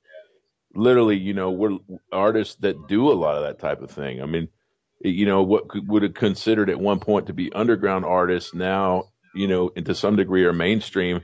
literally 0.75 1.17
you 1.17 1.35
know 1.35 1.51
we're 1.51 1.79
artists 2.13 2.57
that 2.57 2.89
do 2.89 3.11
a 3.11 3.15
lot 3.15 3.37
of 3.37 3.43
that 3.43 3.59
type 3.59 3.83
of 3.83 3.91
thing. 3.91 4.23
I 4.23 4.27
mean, 4.27 4.49
you 5.01 5.27
know 5.27 5.43
what 5.43 5.65
would 5.87 6.03
have 6.03 6.15
considered 6.15 6.71
at 6.71 6.79
one 6.79 7.01
point 7.01 7.27
to 7.27 7.33
be 7.33 7.53
underground 7.53 8.05
artists 8.05 8.55
now 8.55 9.05
you 9.35 9.47
know 9.47 9.71
and 9.77 9.85
to 9.87 9.95
some 9.95 10.17
degree 10.17 10.45
are 10.45 10.53
mainstream 10.53 11.21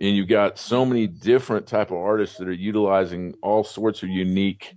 and 0.00 0.16
you've 0.16 0.28
got 0.28 0.58
so 0.58 0.86
many 0.86 1.06
different 1.06 1.66
type 1.66 1.90
of 1.90 1.96
artists 1.96 2.38
that 2.38 2.48
are 2.48 2.52
utilizing 2.52 3.34
all 3.42 3.64
sorts 3.64 4.02
of 4.02 4.08
unique 4.08 4.76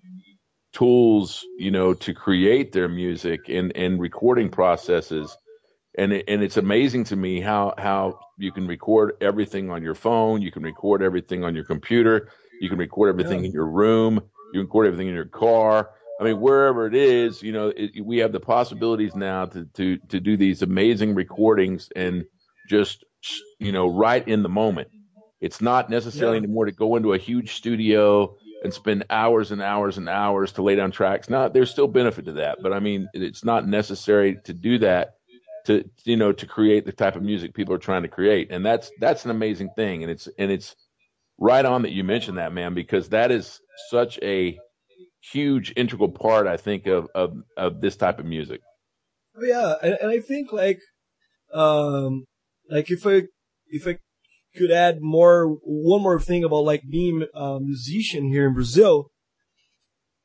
tools 0.74 1.45
you 1.57 1.69
know 1.69 1.93
to 1.93 2.13
create 2.13 2.72
their 2.72 2.88
music 2.88 3.41
and 3.49 3.76
and 3.76 3.99
recording 3.99 4.49
processes 4.49 5.36
and 5.98 6.14
it, 6.14 6.26
and 6.28 6.42
it's 6.44 6.58
amazing 6.58 7.04
to 7.06 7.16
me 7.16 7.42
how 7.42 7.74
how 7.78 8.20
you 8.38 8.52
can 8.52 8.68
record 8.68 9.14
everything 9.22 9.70
on 9.70 9.84
your 9.84 9.96
phone 9.96 10.42
you 10.42 10.52
can 10.52 10.64
record 10.64 11.02
everything 11.02 11.44
on 11.44 11.56
your 11.56 11.64
computer 11.66 12.30
you 12.60 12.70
can 12.70 12.78
record 12.78 13.10
everything 13.10 13.39
Yeah. 13.42 13.48
in 13.48 13.52
your 13.52 13.68
room 13.68 14.16
you 14.54 14.60
can 14.60 14.62
record 14.62 14.88
everything 14.88 15.08
in 15.08 15.14
your 15.16 15.26
car 15.26 15.92
i 16.20 16.24
mean 16.24 16.39
wherever 16.39 16.88
it 16.88 16.96
is 16.96 17.42
you 17.44 17.52
know 17.52 17.70
it, 17.76 18.04
we 18.04 18.18
have 18.20 18.32
the 18.32 18.39
possibilities 18.39 19.16
now 19.16 19.46
to 19.48 19.66
to 19.74 19.98
to 20.10 20.20
do 20.20 20.38
these 20.38 20.62
amazing 20.62 21.14
recordings 21.16 21.89
and 21.96 22.26
just 22.70 23.04
you 23.60 23.72
know 23.72 23.88
right 23.88 24.28
in 24.28 24.44
the 24.44 24.50
moment 24.50 24.88
it's 25.42 25.60
not 25.62 25.89
necessarily 25.89 26.38
Yeah. 26.38 26.44
anymore 26.44 26.66
to 26.66 26.72
go 26.72 26.96
into 26.96 27.14
a 27.14 27.18
huge 27.18 27.54
studio 27.56 28.36
and 28.64 28.72
spend 28.72 29.06
hours 29.10 29.52
and 29.52 29.60
hours 29.60 29.98
and 29.98 30.08
hours 30.08 30.52
to 30.52 30.62
lay 30.62 30.76
down 30.76 30.92
tracks. 30.92 31.32
Now, 31.32 31.48
there's 31.48 31.72
still 31.72 31.88
benefit 31.88 32.26
to 32.26 32.34
that, 32.34 32.60
but 32.62 32.72
I 32.74 32.80
mean, 32.80 33.08
it's 33.16 33.44
not 33.44 33.68
necessary 33.68 34.38
to 34.44 34.54
do 34.54 34.78
that 34.80 35.16
to 35.66 35.84
you 36.03 36.18
know 36.18 36.32
to 36.32 36.45
create 36.45 36.86
the 36.86 36.91
type 36.91 37.16
of 37.16 37.24
music 37.24 37.53
people 37.53 37.74
are 37.74 37.80
trying 37.80 38.03
to 38.03 38.07
create, 38.07 38.51
and 38.51 38.66
that's 38.66 38.91
that's 38.99 39.26
an 39.26 39.32
amazing 39.32 39.70
thing, 39.76 40.03
and 40.03 40.12
it's 40.12 40.28
and 40.38 40.51
it's 40.51 40.76
right 41.38 41.66
on 41.66 41.82
that 41.82 41.91
you 41.91 42.03
mentioned 42.03 42.38
that, 42.38 42.53
man, 42.53 42.74
because 42.74 43.09
that 43.09 43.32
is 43.32 43.59
such 43.89 44.20
a 44.22 44.57
huge 45.32 45.74
integral 45.76 46.09
part, 46.09 46.47
I 46.47 46.57
think, 46.57 46.88
of 46.88 47.07
of 47.14 47.34
of 47.57 47.82
this 47.82 47.95
type 47.95 48.20
of 48.20 48.26
music. 48.26 48.62
Oh, 49.36 49.45
yeah, 49.45 49.76
and, 49.82 49.97
and 50.01 50.12
I 50.12 50.20
think 50.20 50.51
like, 50.51 50.80
um, 51.53 52.26
like 52.70 52.89
if 52.89 53.05
I 53.05 53.24
if 53.68 53.88
I 53.88 53.97
could 54.55 54.72
add 54.72 54.97
more 55.01 55.57
one 55.64 56.01
more 56.01 56.20
thing 56.20 56.43
about 56.43 56.64
like 56.64 56.84
being 56.89 57.26
a 57.34 57.59
musician 57.59 58.26
here 58.26 58.47
in 58.47 58.53
Brazil, 58.53 59.09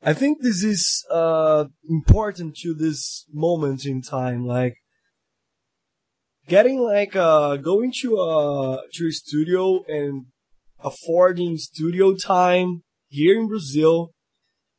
I 0.01 0.13
think 0.13 0.41
this 0.41 0.63
is 0.63 1.05
uh 1.09 1.65
important 1.89 2.55
to 2.57 2.73
this 2.73 3.25
moment 3.31 3.85
in 3.85 4.01
time, 4.01 4.45
like 4.45 4.75
getting 6.47 6.79
like 6.79 7.15
uh 7.15 7.57
going 7.57 7.91
to 8.01 8.17
a 8.17 8.81
to 8.93 9.07
a 9.07 9.11
studio 9.11 9.83
and 9.87 10.25
affording 10.79 11.57
studio 11.57 12.15
time 12.15 12.83
here 13.09 13.39
in 13.39 13.47
Brazil 13.47 14.11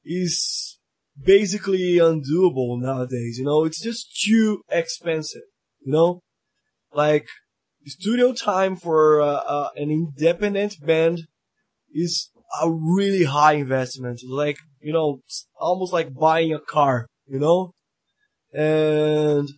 is 0.05 0.79
basically 1.23 1.99
undoable 1.99 2.81
nowadays. 2.81 3.39
You 3.39 3.45
know, 3.45 3.65
it's 3.65 3.83
just 3.83 4.21
too 4.25 4.63
expensive. 4.71 5.43
You 5.81 5.93
know, 5.93 6.21
like 6.93 7.27
studio 7.87 8.33
time 8.33 8.77
for 8.77 9.21
uh, 9.21 9.27
uh, 9.27 9.69
an 9.77 9.91
independent 9.91 10.77
band 10.85 11.23
is 11.93 12.31
a 12.63 12.71
really 12.71 13.25
high 13.25 13.55
investment. 13.55 14.21
Like 14.27 14.57
you 14.81 14.93
know, 14.93 15.21
almost 15.59 15.93
like 15.93 16.15
buying 16.15 16.53
a 16.53 16.61
car. 16.61 17.07
You 17.27 17.39
know, 17.39 17.73
and 18.53 19.49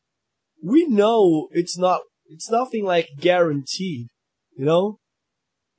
we 0.63 0.87
know 0.87 1.49
it's 1.53 1.79
not. 1.79 2.01
It's 2.27 2.51
nothing 2.51 2.85
like 2.85 3.09
guaranteed. 3.19 4.09
You 4.57 4.65
know, 4.65 4.99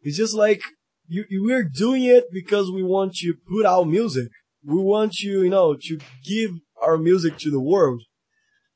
it's 0.01 0.17
just 0.17 0.33
like 0.35 0.61
you, 1.07 1.25
you 1.29 1.43
we're 1.43 1.63
doing 1.63 2.03
it 2.03 2.25
because 2.31 2.71
we 2.71 2.83
want 2.83 3.15
to 3.15 3.33
put 3.47 3.65
out 3.65 3.87
music. 3.87 4.29
We 4.63 4.77
want 4.77 5.19
you, 5.19 5.41
you 5.43 5.49
know, 5.49 5.75
to 5.75 5.99
give 6.23 6.51
our 6.81 6.97
music 6.97 7.37
to 7.39 7.51
the 7.51 7.61
world. 7.61 8.03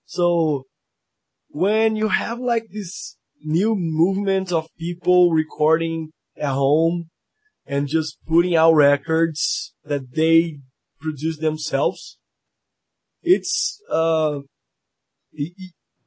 So 0.05 0.65
when 1.49 1.95
you 1.95 2.09
have 2.09 2.39
like 2.39 2.67
this 2.71 3.17
new 3.41 3.75
movement 3.75 4.51
of 4.51 4.67
people 4.77 5.31
recording 5.31 6.11
at 6.37 6.49
home 6.51 7.09
and 7.65 7.87
just 7.87 8.17
putting 8.27 8.55
out 8.55 8.73
records 8.73 9.73
that 9.83 10.13
they 10.15 10.59
produce 10.99 11.37
themselves, 11.37 12.17
it's, 13.21 13.81
uh, 13.89 14.39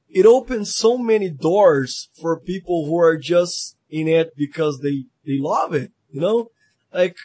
it, 0.08 0.26
opens 0.26 0.74
so 0.74 0.98
many 0.98 1.30
doors 1.30 2.08
for 2.20 2.40
people 2.40 2.86
who 2.86 2.98
are 2.98 3.16
just 3.16 3.76
in 3.90 4.08
it 4.08 4.34
because 4.36 4.80
they, 4.80 5.04
they 5.26 5.38
love 5.38 5.74
it, 5.74 5.92
you 6.10 6.20
know? 6.20 6.48
Like, 6.92 7.16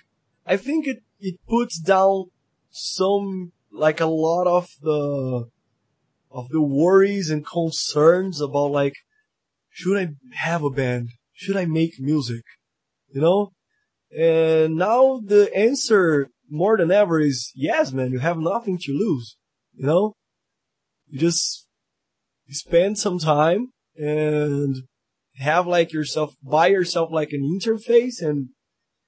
I 0.45 0.57
think 0.57 0.87
it, 0.87 1.03
it 1.19 1.35
puts 1.47 1.79
down 1.79 2.25
some, 2.69 3.51
like 3.71 3.99
a 3.99 4.05
lot 4.05 4.47
of 4.47 4.69
the, 4.81 5.49
of 6.31 6.49
the 6.49 6.61
worries 6.61 7.29
and 7.29 7.45
concerns 7.45 8.41
about 8.41 8.71
like, 8.71 8.95
should 9.69 9.97
I 9.97 10.09
have 10.35 10.63
a 10.63 10.69
band? 10.69 11.09
Should 11.31 11.57
I 11.57 11.65
make 11.65 11.99
music? 11.99 12.43
You 13.11 13.21
know? 13.21 13.51
And 14.15 14.75
now 14.75 15.21
the 15.25 15.55
answer 15.55 16.29
more 16.49 16.77
than 16.77 16.91
ever 16.91 17.19
is 17.19 17.51
yes, 17.55 17.91
man, 17.91 18.11
you 18.11 18.19
have 18.19 18.37
nothing 18.37 18.77
to 18.79 18.91
lose. 18.91 19.37
You 19.75 19.87
know? 19.87 20.13
You 21.07 21.19
just 21.19 21.67
spend 22.49 22.97
some 22.97 23.19
time 23.19 23.69
and 23.95 24.75
have 25.37 25.67
like 25.67 25.93
yourself, 25.93 26.35
buy 26.43 26.67
yourself 26.67 27.09
like 27.11 27.31
an 27.31 27.41
interface 27.41 28.21
and 28.21 28.49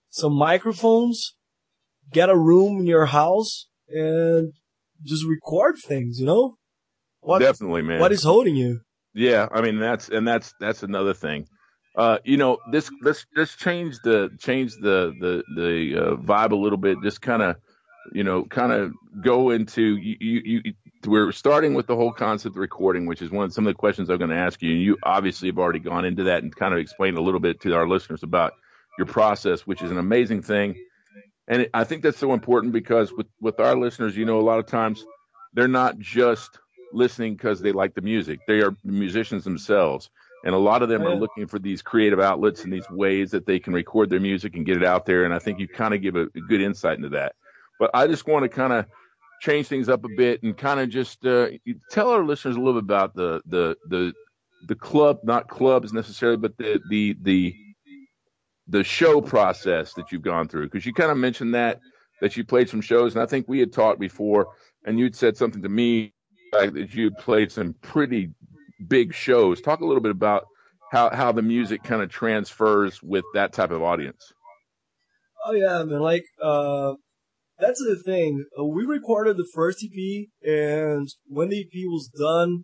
some 0.10 0.34
microphones, 0.34 1.36
get 2.12 2.30
a 2.30 2.38
room 2.38 2.80
in 2.80 2.88
your 2.88 3.08
house 3.08 3.68
and 3.90 4.54
just 5.04 5.26
record 5.26 5.76
things, 5.86 6.20
you 6.20 6.26
know? 6.26 6.56
What, 7.20 7.40
Definitely, 7.40 7.82
man. 7.82 8.00
what 8.00 8.12
is 8.12 8.24
holding 8.24 8.56
you? 8.56 8.82
Yeah, 9.16 9.48
I 9.52 9.62
mean 9.62 9.80
that's 9.80 10.10
and 10.10 10.28
that's 10.28 10.54
that's 10.60 10.84
another 10.84 11.14
thing. 11.14 11.48
Uh, 11.96 12.18
you 12.26 12.36
know, 12.36 12.58
this 12.72 12.92
let's 13.02 13.26
let's 13.36 13.56
change 13.56 13.96
the 14.04 14.30
change 14.40 14.74
the 14.82 15.14
the 15.22 15.44
the 15.56 15.96
uh, 15.98 16.16
vibe 16.18 16.52
a 16.52 16.56
little 16.56 16.78
bit. 16.78 16.98
Just 17.02 17.22
kind 17.22 17.42
of, 17.42 17.56
you 18.12 18.26
know, 18.26 18.44
kind 18.44 18.74
of 18.74 18.92
go 19.24 19.52
into 19.52 19.96
you, 19.96 20.18
you, 20.20 20.42
you. 20.66 20.74
We're 21.08 21.32
starting 21.32 21.74
with 21.74 21.88
the 21.88 21.96
whole 21.96 22.12
concept 22.12 22.56
of 22.56 22.60
recording, 22.60 23.06
which 23.06 23.22
is 23.22 23.30
one 23.32 23.46
of 23.46 23.54
some 23.54 23.68
of 23.68 23.74
the 23.74 23.78
questions 23.78 24.10
I'm 24.10 24.18
going 24.18 24.30
to 24.30 24.36
ask 24.36 24.62
you. 24.62 24.72
And 24.72 24.82
you 24.82 24.98
obviously 25.04 25.50
have 25.50 25.60
already 25.60 25.80
gone 25.80 26.06
into 26.06 26.24
that 26.26 26.44
and 26.44 26.56
kind 26.56 26.74
of 26.74 26.80
explained 26.80 27.18
a 27.18 27.22
little 27.22 27.40
bit 27.40 27.62
to 27.62 27.76
our 27.76 27.88
listeners 27.88 28.24
about 28.24 28.54
your 28.98 29.08
process, 29.08 29.62
which 29.62 29.82
is 29.82 29.92
an 29.92 29.98
amazing 29.98 30.42
thing. 30.42 30.76
And 31.48 31.64
it, 31.64 31.70
I 31.74 31.84
think 31.84 32.02
that's 32.02 32.18
so 32.18 32.34
important 32.34 32.74
because 32.74 33.12
with 33.12 33.28
with 33.40 33.60
our 33.60 33.76
listeners, 33.76 34.18
you 34.18 34.26
know, 34.26 34.40
a 34.40 34.42
lot 34.42 34.60
of 34.60 34.66
times 34.66 35.06
they're 35.54 35.68
not 35.68 36.00
just 36.00 36.60
listening 36.92 37.36
because 37.36 37.62
they 37.62 37.72
like 37.72 37.94
the 37.94 38.02
music. 38.02 38.40
They 38.48 38.62
are 38.62 38.76
musicians 38.84 39.44
themselves. 39.44 40.10
And 40.44 40.54
a 40.54 40.60
lot 40.60 40.84
of 40.84 40.90
them 40.90 41.02
are 41.02 41.16
looking 41.16 41.48
for 41.48 41.58
these 41.58 41.82
creative 41.82 42.20
outlets 42.20 42.64
and 42.64 42.72
these 42.72 42.88
ways 42.92 43.32
that 43.32 43.48
they 43.48 43.58
can 43.58 43.74
record 43.74 44.12
their 44.12 44.20
music 44.20 44.56
and 44.56 44.64
get 44.64 44.78
it 44.78 44.86
out 44.86 45.08
there. 45.08 45.26
And 45.26 45.34
I 45.34 45.40
think 45.40 45.60
you 45.60 45.68
kind 45.68 45.96
of 45.96 46.04
give 46.04 46.16
a, 46.16 46.26
a 46.26 46.42
good 46.48 46.62
insight 46.62 46.98
into 46.98 47.10
that. 47.10 47.34
But 47.80 47.90
I 47.96 48.06
just 48.06 48.28
want 48.28 48.44
to 48.44 48.50
kind 48.50 48.72
of 48.72 48.86
change 49.42 49.68
things 49.68 49.90
up 49.90 50.04
a 50.06 50.10
bit 50.16 50.44
and 50.44 50.58
kind 50.58 50.80
of 50.80 50.90
just 50.90 51.26
uh, 51.26 51.48
tell 51.92 52.10
our 52.10 52.24
listeners 52.24 52.56
a 52.56 52.60
little 52.60 52.82
bit 52.82 52.86
about 52.86 53.16
the 53.16 53.42
the 53.46 53.76
the 53.90 54.14
the 54.68 54.76
club, 54.76 55.20
not 55.24 55.48
clubs 55.48 55.94
necessarily, 55.94 56.38
but 56.38 56.58
the 56.58 56.80
the 56.90 57.16
the 57.22 57.56
the 58.68 58.84
show 58.84 59.22
process 59.22 59.94
that 59.94 60.12
you've 60.12 60.24
gone 60.24 60.48
through 60.48 60.66
because 60.66 60.86
you 60.86 60.94
kind 60.94 61.12
of 61.12 61.18
mentioned 61.18 61.54
that 61.54 61.80
that 62.22 62.36
you 62.36 62.44
played 62.44 62.68
some 62.68 62.82
shows 62.82 63.14
and 63.14 63.22
I 63.22 63.28
think 63.28 63.48
we 63.48 63.60
had 63.60 63.72
talked 63.72 64.00
before 64.00 64.48
and 64.86 64.98
you'd 64.98 65.16
said 65.16 65.38
something 65.38 65.62
to 65.62 65.70
me 65.70 66.14
like 66.52 66.74
that 66.74 66.94
you 66.96 67.12
played 67.12 67.52
some 67.52 67.76
pretty 67.82 68.32
big 68.88 69.14
shows. 69.14 69.62
Talk 69.62 69.82
a 69.82 69.86
little 69.86 70.02
bit 70.02 70.12
about 70.12 70.48
how 70.92 71.14
how 71.14 71.32
the 71.32 71.42
music 71.42 71.84
kind 71.84 72.02
of 72.02 72.10
transfers 72.10 73.02
with 73.04 73.26
that 73.34 73.54
type 73.54 73.72
of 73.72 73.84
audience. 73.84 74.34
Oh 75.46 75.54
yeah, 75.54 75.84
man. 75.84 76.00
Like, 76.00 76.26
uh, 76.42 76.94
that's 77.60 77.80
the 77.80 78.02
thing. 78.04 78.46
Uh, 78.60 78.66
we 78.66 78.84
recorded 78.84 79.38
the 79.38 79.50
first 79.54 79.84
EP, 79.84 80.28
and 80.44 81.08
when 81.28 81.50
the 81.50 81.62
EP 81.62 81.86
was 81.88 82.10
done, 82.10 82.64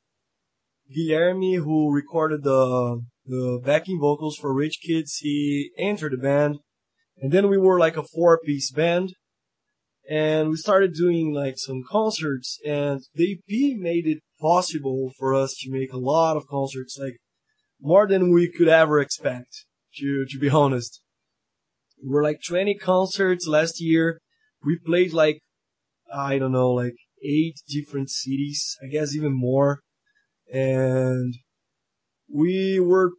Guilherme, 0.95 1.63
who 1.63 1.93
recorded 1.93 2.43
the 2.43 3.01
the 3.25 3.61
backing 3.63 3.99
vocals 3.99 4.35
for 4.35 4.53
Rich 4.53 4.79
Kids, 4.85 5.17
he 5.21 5.71
entered 5.77 6.13
the 6.13 6.17
band, 6.17 6.57
and 7.17 7.31
then 7.31 7.47
we 7.47 7.57
were 7.57 7.79
like 7.79 7.95
a 7.95 8.03
four 8.03 8.39
piece 8.43 8.71
band, 8.71 9.13
and 10.09 10.49
we 10.49 10.55
started 10.57 10.93
doing 10.93 11.33
like 11.33 11.55
some 11.57 11.83
concerts, 11.89 12.59
and 12.65 13.01
the 13.13 13.33
EP 13.33 13.77
made 13.77 14.07
it 14.07 14.19
possible 14.39 15.11
for 15.17 15.33
us 15.33 15.55
to 15.61 15.71
make 15.71 15.93
a 15.93 15.97
lot 15.97 16.35
of 16.35 16.47
concerts, 16.47 16.97
like 16.99 17.17
more 17.79 18.07
than 18.07 18.33
we 18.33 18.51
could 18.51 18.67
ever 18.67 18.99
expect. 18.99 19.65
To 19.95 20.25
to 20.25 20.39
be 20.39 20.49
honest, 20.49 21.01
we 22.01 22.09
were 22.09 22.23
like 22.23 22.39
20 22.45 22.75
concerts 22.75 23.47
last 23.47 23.79
year. 23.79 24.19
We 24.63 24.77
played 24.77 25.13
like 25.13 25.39
I 26.13 26.37
don't 26.37 26.51
know, 26.51 26.71
like 26.71 26.95
eight 27.23 27.61
different 27.67 28.09
cities, 28.09 28.77
I 28.83 28.87
guess 28.87 29.15
even 29.15 29.33
more, 29.33 29.81
and 30.51 31.35
we 32.33 32.79
were 32.79 33.11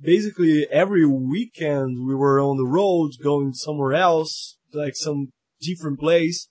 basically 0.00 0.66
every 0.70 1.06
weekend 1.06 2.06
we 2.06 2.14
were 2.14 2.40
on 2.40 2.56
the 2.56 2.66
road 2.66 3.12
going 3.22 3.52
somewhere 3.52 3.94
else, 3.94 4.58
like 4.72 4.94
some 4.94 5.28
different 5.60 5.98
place, 5.98 6.48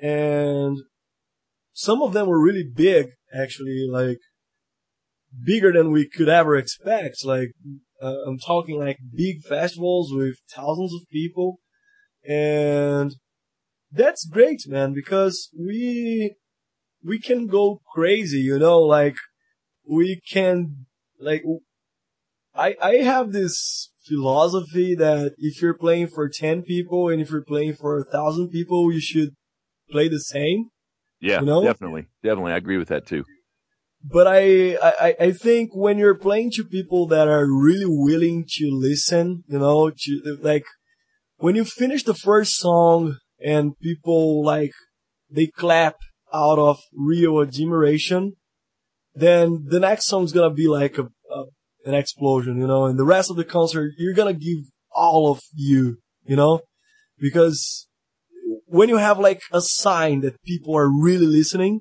and 0.00 0.76
some 1.72 2.02
of 2.02 2.12
them 2.12 2.26
were 2.26 2.42
really 2.42 2.64
big, 2.64 3.08
actually, 3.34 3.86
like 3.90 4.18
bigger 5.44 5.72
than 5.72 5.92
we 5.92 6.08
could 6.08 6.28
ever 6.28 6.56
expect. 6.56 7.24
Like 7.24 7.52
uh, 8.02 8.22
I'm 8.26 8.38
talking 8.38 8.78
like 8.78 8.98
big 9.14 9.42
festivals 9.42 10.12
with 10.12 10.36
thousands 10.54 10.92
of 10.94 11.08
people, 11.10 11.58
and 12.26 13.14
that's 13.96 14.26
great, 14.26 14.62
man, 14.66 14.92
because 14.92 15.50
we 15.58 16.36
we 17.04 17.18
can 17.18 17.46
go 17.46 17.80
crazy, 17.94 18.38
you 18.38 18.58
know, 18.58 18.78
like 18.78 19.16
we 19.88 20.20
can 20.32 20.86
like 21.20 21.42
I 22.54 22.76
I 22.80 22.94
have 22.96 23.32
this 23.32 23.90
philosophy 24.06 24.94
that 24.94 25.34
if 25.38 25.60
you're 25.60 25.76
playing 25.76 26.08
for 26.08 26.28
10 26.28 26.62
people 26.62 27.08
and 27.08 27.20
if 27.20 27.30
you're 27.30 27.44
playing 27.44 27.74
for 27.74 27.98
a 27.98 28.04
thousand 28.04 28.50
people, 28.50 28.92
you 28.92 29.00
should 29.00 29.30
play 29.90 30.08
the 30.08 30.20
same. 30.20 30.70
Yeah, 31.20 31.40
You 31.40 31.46
know? 31.46 31.64
definitely, 31.64 32.06
definitely. 32.22 32.52
I 32.52 32.56
agree 32.56 32.78
with 32.78 32.88
that 32.88 33.06
too. 33.06 33.24
But 34.08 34.26
I, 34.28 34.76
I, 34.76 35.16
I 35.18 35.32
think 35.32 35.70
when 35.74 35.98
you're 35.98 36.18
playing 36.18 36.52
to 36.52 36.64
people 36.64 37.06
that 37.08 37.26
are 37.26 37.46
really 37.46 37.86
willing 37.88 38.44
to 38.48 38.68
listen, 38.70 39.42
you 39.48 39.58
know, 39.58 39.90
to, 39.90 40.38
like, 40.40 40.64
when 41.38 41.56
you 41.56 41.64
finish 41.64 42.04
the 42.04 42.14
first 42.14 42.56
song 42.56 43.16
and 43.40 43.78
people 43.78 44.44
like, 44.44 44.72
they 45.30 45.46
clap 45.46 45.96
out 46.32 46.58
of 46.58 46.78
real 46.92 47.40
admiration, 47.40 48.34
then 49.14 49.66
the 49.68 49.80
next 49.80 50.06
song's 50.06 50.32
gonna 50.32 50.54
be 50.54 50.68
like 50.68 50.98
a, 50.98 51.04
a, 51.04 51.44
an 51.84 51.94
explosion, 51.94 52.58
you 52.58 52.66
know, 52.66 52.86
and 52.86 52.98
the 52.98 53.04
rest 53.04 53.30
of 53.30 53.36
the 53.36 53.44
concert, 53.44 53.92
you're 53.98 54.14
gonna 54.14 54.32
give 54.32 54.58
all 54.90 55.30
of 55.30 55.40
you, 55.54 55.98
you 56.24 56.36
know, 56.36 56.60
because 57.18 57.88
when 58.66 58.88
you 58.88 58.96
have 58.96 59.18
like 59.18 59.42
a 59.52 59.60
sign 59.60 60.20
that 60.20 60.42
people 60.42 60.76
are 60.76 60.90
really 60.90 61.26
listening, 61.26 61.80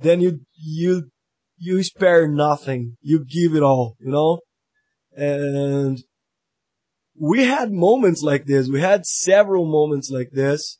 then 0.00 0.20
you, 0.20 0.40
you, 0.56 1.10
you 1.58 1.82
spare 1.82 2.26
nothing. 2.26 2.96
You 3.02 3.24
give 3.24 3.54
it 3.54 3.62
all, 3.62 3.96
you 4.00 4.10
know? 4.10 4.40
And 5.14 6.02
we 7.22 7.44
had 7.44 7.70
moments 7.70 8.22
like 8.22 8.46
this. 8.46 8.68
We 8.68 8.80
had 8.80 9.04
several 9.04 9.66
moments 9.66 10.10
like 10.10 10.30
this. 10.32 10.78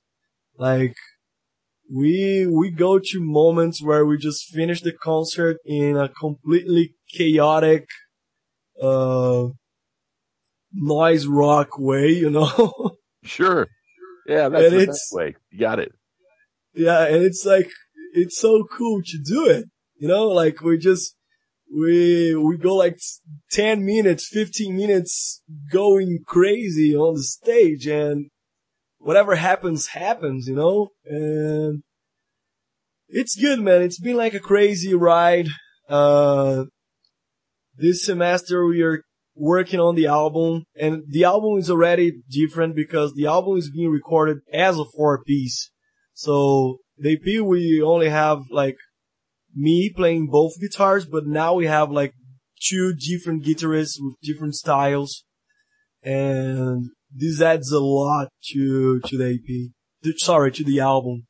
Like, 0.57 0.95
we, 1.95 2.47
we 2.47 2.70
go 2.70 2.99
to 2.99 3.20
moments 3.20 3.82
where 3.82 4.07
we 4.07 4.16
just 4.16 4.45
finish 4.47 4.80
the 4.80 4.93
concert 4.93 5.59
in 5.66 5.97
a 5.99 6.09
completely 6.09 6.95
chaotic, 7.12 7.86
uh, 8.80 9.49
noise 10.72 11.26
rock 11.26 11.78
way, 11.78 12.09
you 12.09 12.30
know? 12.30 12.97
Sure. 13.22 13.68
Yeah, 14.26 14.49
that's 14.49 14.64
And 14.64 14.72
the 14.72 14.80
it's- 14.80 14.86
best 14.86 15.12
way. 15.12 15.36
You 15.51 15.61
got 15.61 15.78
it. 15.78 15.93
Yeah, 16.72 17.05
and 17.05 17.22
it's 17.22 17.45
like 17.45 17.68
it's 18.14 18.38
so 18.38 18.64
cool 18.64 19.03
to 19.05 19.18
do 19.18 19.47
it. 19.47 19.66
You 19.99 20.09
know, 20.09 20.28
like 20.28 20.62
we 20.62 20.78
just 20.78 21.16
we 21.73 22.35
we 22.35 22.57
go 22.57 22.75
like 22.75 22.99
ten 23.51 23.85
minutes, 23.85 24.29
fifteen 24.29 24.77
minutes 24.77 25.43
going 25.73 26.21
crazy 26.27 26.95
on 26.95 27.14
the 27.14 27.23
stage, 27.23 27.87
and 27.87 28.31
whatever 28.99 29.37
happens, 29.37 29.89
happens. 29.89 30.49
You 30.49 30.57
know, 30.57 30.89
and 31.05 31.83
it's 33.09 33.37
good, 33.37 33.61
man. 33.61 33.83
It's 33.83 34.01
been 34.01 34.16
like 34.16 34.35
a 34.35 34.41
crazy 34.41 34.95
ride. 34.95 35.49
Uh, 35.89 36.64
this 37.77 38.05
semester 38.05 38.66
we 38.66 38.83
are 38.83 39.03
working 39.35 39.81
on 39.81 39.95
the 39.95 40.07
album, 40.07 40.64
and 40.79 41.03
the 41.09 41.25
album 41.25 41.59
is 41.59 41.71
already 41.71 42.12
different 42.31 42.75
because 42.75 43.14
the 43.14 43.27
album 43.27 43.57
is 43.57 43.71
being 43.71 43.91
recorded 43.91 44.39
as 44.53 44.79
a 44.79 44.85
four 44.97 45.23
piece. 45.25 45.71
So 46.14 46.79
the 46.99 47.12
EP 47.12 47.43
we 47.43 47.81
only 47.83 48.11
have 48.11 48.41
like 48.51 48.77
me 49.55 49.90
playing 49.94 50.28
both 50.28 50.61
guitars, 50.61 51.07
but 51.07 51.26
now 51.26 51.55
we 51.55 51.66
have 51.66 51.90
like 51.90 52.14
two 52.61 52.94
different 52.94 53.44
guitarists 53.44 53.96
with 54.01 54.16
different 54.22 54.55
styles, 54.55 55.24
and 56.03 56.90
this 57.14 57.40
adds 57.40 57.72
a 57.72 57.80
lot 57.80 58.28
to 58.53 59.01
to 59.01 59.18
the. 59.18 59.38
To- 60.03 60.14
sorry, 60.16 60.51
to 60.53 60.64
the 60.64 60.80
album. 60.80 61.26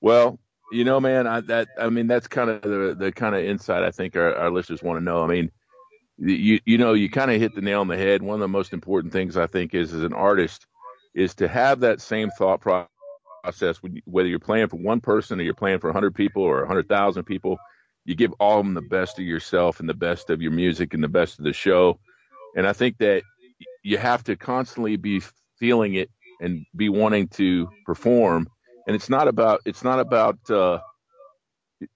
Well, 0.00 0.38
you 0.70 0.84
know, 0.84 1.00
man, 1.00 1.26
I 1.26 1.40
that 1.42 1.68
I 1.78 1.88
mean 1.88 2.06
that's 2.06 2.28
kind 2.28 2.50
of 2.50 2.62
the 2.62 2.94
the 2.98 3.12
kind 3.12 3.34
of 3.34 3.44
insight 3.44 3.82
I 3.82 3.90
think 3.90 4.16
our, 4.16 4.34
our 4.34 4.50
listeners 4.50 4.82
want 4.82 4.98
to 4.98 5.04
know. 5.04 5.22
I 5.22 5.26
mean, 5.26 5.50
you 6.18 6.60
you 6.66 6.78
know, 6.78 6.92
you 6.92 7.08
kind 7.08 7.30
of 7.30 7.40
hit 7.40 7.54
the 7.54 7.62
nail 7.62 7.80
on 7.80 7.88
the 7.88 7.96
head. 7.96 8.22
One 8.22 8.34
of 8.34 8.40
the 8.40 8.48
most 8.48 8.72
important 8.72 9.12
things 9.12 9.36
I 9.36 9.46
think 9.46 9.74
is 9.74 9.94
as 9.94 10.02
an 10.02 10.12
artist 10.12 10.66
is 11.14 11.34
to 11.36 11.48
have 11.48 11.80
that 11.80 12.00
same 12.00 12.30
thought 12.38 12.60
pro- 12.60 12.86
process 13.42 13.80
whether 14.04 14.28
you're 14.28 14.38
playing 14.38 14.68
for 14.68 14.76
one 14.76 15.00
person 15.00 15.40
or 15.40 15.42
you're 15.42 15.54
playing 15.54 15.78
for 15.78 15.88
100 15.88 16.14
people 16.14 16.42
or 16.42 16.58
100,000 16.60 17.24
people. 17.24 17.58
You 18.04 18.14
give 18.14 18.32
all 18.40 18.60
of 18.60 18.64
them 18.64 18.74
the 18.74 18.80
best 18.82 19.18
of 19.18 19.24
yourself 19.24 19.80
and 19.80 19.88
the 19.88 19.94
best 19.94 20.30
of 20.30 20.40
your 20.40 20.52
music 20.52 20.94
and 20.94 21.02
the 21.02 21.08
best 21.08 21.38
of 21.38 21.44
the 21.44 21.52
show. 21.52 21.98
And 22.56 22.66
I 22.66 22.72
think 22.72 22.98
that 22.98 23.22
you 23.82 23.98
have 23.98 24.24
to 24.24 24.36
constantly 24.36 24.96
be 24.96 25.22
feeling 25.58 25.94
it 25.94 26.10
and 26.40 26.64
be 26.74 26.88
wanting 26.88 27.28
to 27.28 27.68
perform 27.84 28.48
and 28.88 28.94
it's 28.96 29.10
not 29.10 29.28
about 29.28 29.60
it's 29.64 29.84
not 29.84 30.00
about 30.00 30.38
uh 30.50 30.78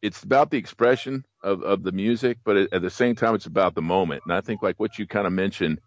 it's 0.03 0.22
about 0.22 0.51
the 0.51 0.59
expression 0.59 1.24
of 1.43 1.62
of 1.62 1.82
the 1.82 1.93
music 1.93 2.38
but 2.45 2.57
at 2.57 2.82
the 2.82 2.90
same 2.90 3.16
time 3.16 3.34
it's 3.34 3.47
about 3.47 3.74
the 3.74 3.82
moment 3.82 4.22
and 4.24 4.34
i 4.34 4.40
think 4.40 4.62
like 4.62 4.78
what 4.78 4.99
you 4.99 5.07
kind 5.07 5.26
of 5.26 5.32
mentioned 5.32 5.80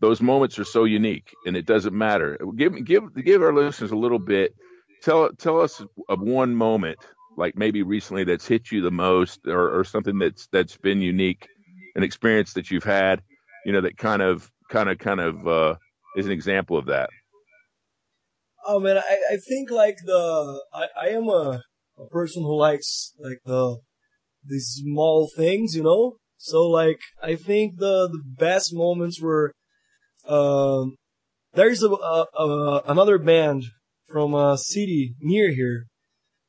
those 0.00 0.20
moments 0.20 0.58
are 0.58 0.64
so 0.64 0.84
unique 0.84 1.32
and 1.46 1.56
it 1.56 1.66
doesn't 1.66 1.96
matter 1.96 2.38
give 2.56 2.84
give 2.84 3.02
give 3.24 3.42
our 3.42 3.52
listeners 3.52 3.92
a 3.92 3.96
little 3.96 4.18
bit 4.18 4.54
tell 5.06 5.30
tell 5.30 5.60
us 5.60 5.82
of 6.08 6.20
one 6.20 6.54
moment 6.54 6.98
like 7.36 7.56
maybe 7.56 7.82
recently 7.82 8.24
that's 8.24 8.46
hit 8.46 8.72
you 8.72 8.82
the 8.82 8.90
most 8.90 9.40
or, 9.46 9.78
or 9.78 9.84
something 9.84 10.18
that's 10.18 10.48
that's 10.50 10.76
been 10.76 11.00
unique 11.00 11.48
an 11.94 12.02
experience 12.02 12.52
that 12.54 12.70
you've 12.70 12.84
had 12.84 13.22
you 13.64 13.72
know 13.72 13.80
that 13.80 13.96
kind 13.96 14.20
of 14.20 14.50
kind 14.68 14.88
of 14.88 14.98
kind 14.98 15.20
of 15.20 15.46
uh 15.46 15.74
is 16.16 16.26
an 16.26 16.32
example 16.32 16.76
of 16.76 16.86
that 16.86 17.08
Oh 18.68 18.80
man, 18.80 18.98
I, 18.98 19.34
I 19.34 19.36
think 19.36 19.70
like 19.70 19.98
the 20.04 20.60
I, 20.74 20.86
I 21.00 21.08
am 21.10 21.28
a, 21.28 21.62
a 21.96 22.06
person 22.10 22.42
who 22.42 22.56
likes 22.56 23.12
like 23.20 23.38
the 23.44 23.78
these 24.44 24.82
small 24.82 25.30
things, 25.36 25.76
you 25.76 25.84
know. 25.84 26.16
So 26.36 26.66
like 26.66 26.98
I 27.22 27.36
think 27.36 27.78
the 27.78 28.08
the 28.08 28.22
best 28.24 28.74
moments 28.74 29.22
were 29.22 29.52
um 30.26 30.96
there's 31.54 31.84
a, 31.84 31.90
a, 31.90 32.26
a 32.36 32.82
another 32.88 33.18
band 33.18 33.66
from 34.08 34.34
a 34.34 34.56
city 34.56 35.14
near 35.20 35.52
here. 35.52 35.86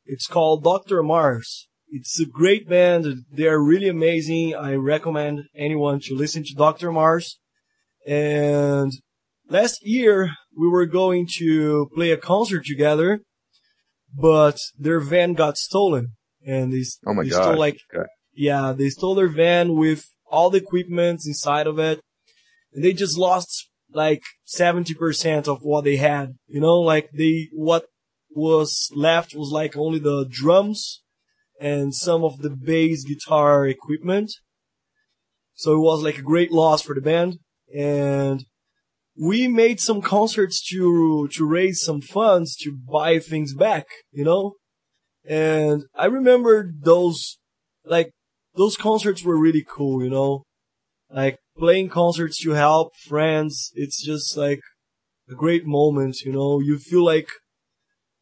It's 0.06 0.28
called 0.28 0.64
Dr. 0.64 1.04
Mars. 1.04 1.68
It's 1.90 2.20
a 2.20 2.26
great 2.26 2.68
band. 2.68 3.26
They 3.32 3.48
are 3.48 3.62
really 3.64 3.88
amazing. 3.88 4.56
I 4.56 4.76
recommend 4.76 5.44
anyone 5.56 6.00
to 6.02 6.16
listen 6.16 6.44
to 6.44 6.54
Dr. 6.54 6.92
Mars. 6.92 7.40
And 8.06 8.92
last 9.50 9.80
year 9.82 10.32
we 10.58 10.68
were 10.68 10.86
going 10.86 11.28
to 11.38 11.90
play 11.94 12.12
a 12.12 12.18
concert 12.18 12.66
together, 12.66 13.22
but 14.14 14.58
their 14.78 15.00
van 15.00 15.34
got 15.34 15.58
stolen, 15.58 16.14
and 16.46 16.74
they, 16.74 16.84
oh 17.06 17.14
my 17.14 17.24
they 17.24 17.30
god 17.30 17.44
stole 17.44 17.58
like 17.58 17.80
Okay. 17.94 18.08
yeah, 18.34 18.74
they 18.74 18.90
stole 18.90 19.16
their 19.16 19.28
van 19.28 19.76
with 19.76 20.06
all 20.30 20.50
the 20.50 20.58
equipment 20.60 21.22
inside 21.26 21.68
of 21.68 21.80
it, 21.80 22.00
and 22.74 22.84
they 22.84 22.94
just 22.94 23.18
lost 23.18 23.70
like 23.94 24.22
seventy 24.46 24.94
percent 24.94 25.48
of 25.48 25.60
what 25.62 25.84
they 25.84 25.98
had. 25.98 26.36
You 26.48 26.62
know, 26.62 26.80
like 26.80 27.10
they 27.12 27.50
what 27.54 27.86
was 28.30 28.90
left 28.96 29.36
was 29.36 29.52
like 29.52 29.76
only 29.76 30.00
the 30.00 30.28
drums 30.30 31.02
and 31.60 31.94
some 31.94 32.24
of 32.24 32.40
the 32.40 32.50
bass 32.50 33.04
guitar 33.04 33.68
equipment. 33.68 34.32
So 35.56 35.74
it 35.74 35.80
was 35.80 36.04
like 36.04 36.20
a 36.20 36.24
great 36.24 36.52
loss 36.52 36.84
for 36.84 36.94
the 36.94 37.02
band, 37.02 37.40
and 37.76 38.46
we 39.20 39.48
made 39.48 39.80
some 39.80 40.02
concerts 40.02 40.62
to 40.70 41.28
to 41.30 41.46
raise 41.46 41.82
some 41.82 42.02
funds 42.02 42.56
to 42.58 42.72
buy 42.72 43.20
things 43.20 43.54
back, 43.54 43.88
you 44.12 44.24
know? 44.24 44.54
And 45.28 45.84
I 45.96 46.06
remember 46.06 46.72
those 46.80 47.40
like 47.86 48.12
those 48.56 48.78
concerts 48.78 49.24
were 49.24 49.40
really 49.40 49.66
cool, 49.68 50.04
you 50.04 50.10
know? 50.10 50.44
Like 51.10 51.40
playing 51.58 51.90
concerts 51.90 52.38
to 52.44 52.52
help 52.52 52.96
friends, 52.96 53.72
it's 53.76 54.04
just 54.04 54.38
like 54.38 54.62
a 55.30 55.36
great 55.36 55.66
moment, 55.66 56.22
you 56.22 56.32
know? 56.32 56.60
You 56.60 56.78
feel 56.78 57.04
like 57.04 57.30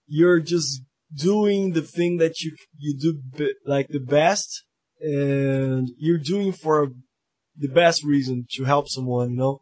you're 0.07 0.39
just 0.39 0.81
doing 1.13 1.73
the 1.73 1.81
thing 1.81 2.17
that 2.17 2.41
you 2.41 2.55
you 2.77 2.97
do 2.97 3.19
be, 3.37 3.53
like 3.65 3.87
the 3.89 3.99
best, 3.99 4.63
and 4.99 5.89
you're 5.97 6.17
doing 6.17 6.51
for 6.51 6.91
the 7.57 7.67
best 7.69 8.03
reason 8.03 8.45
to 8.51 8.63
help 8.65 8.89
someone, 8.89 9.31
you 9.31 9.37
know. 9.37 9.61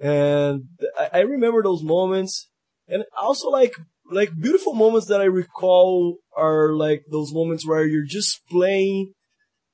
And 0.00 0.64
I, 0.98 1.10
I 1.14 1.20
remember 1.20 1.62
those 1.62 1.82
moments, 1.82 2.48
and 2.86 3.04
also 3.20 3.48
like 3.48 3.74
like 4.10 4.30
beautiful 4.40 4.74
moments 4.74 5.06
that 5.08 5.20
I 5.20 5.24
recall 5.24 6.18
are 6.36 6.72
like 6.72 7.02
those 7.10 7.32
moments 7.32 7.66
where 7.66 7.86
you're 7.86 8.06
just 8.06 8.40
playing 8.50 9.12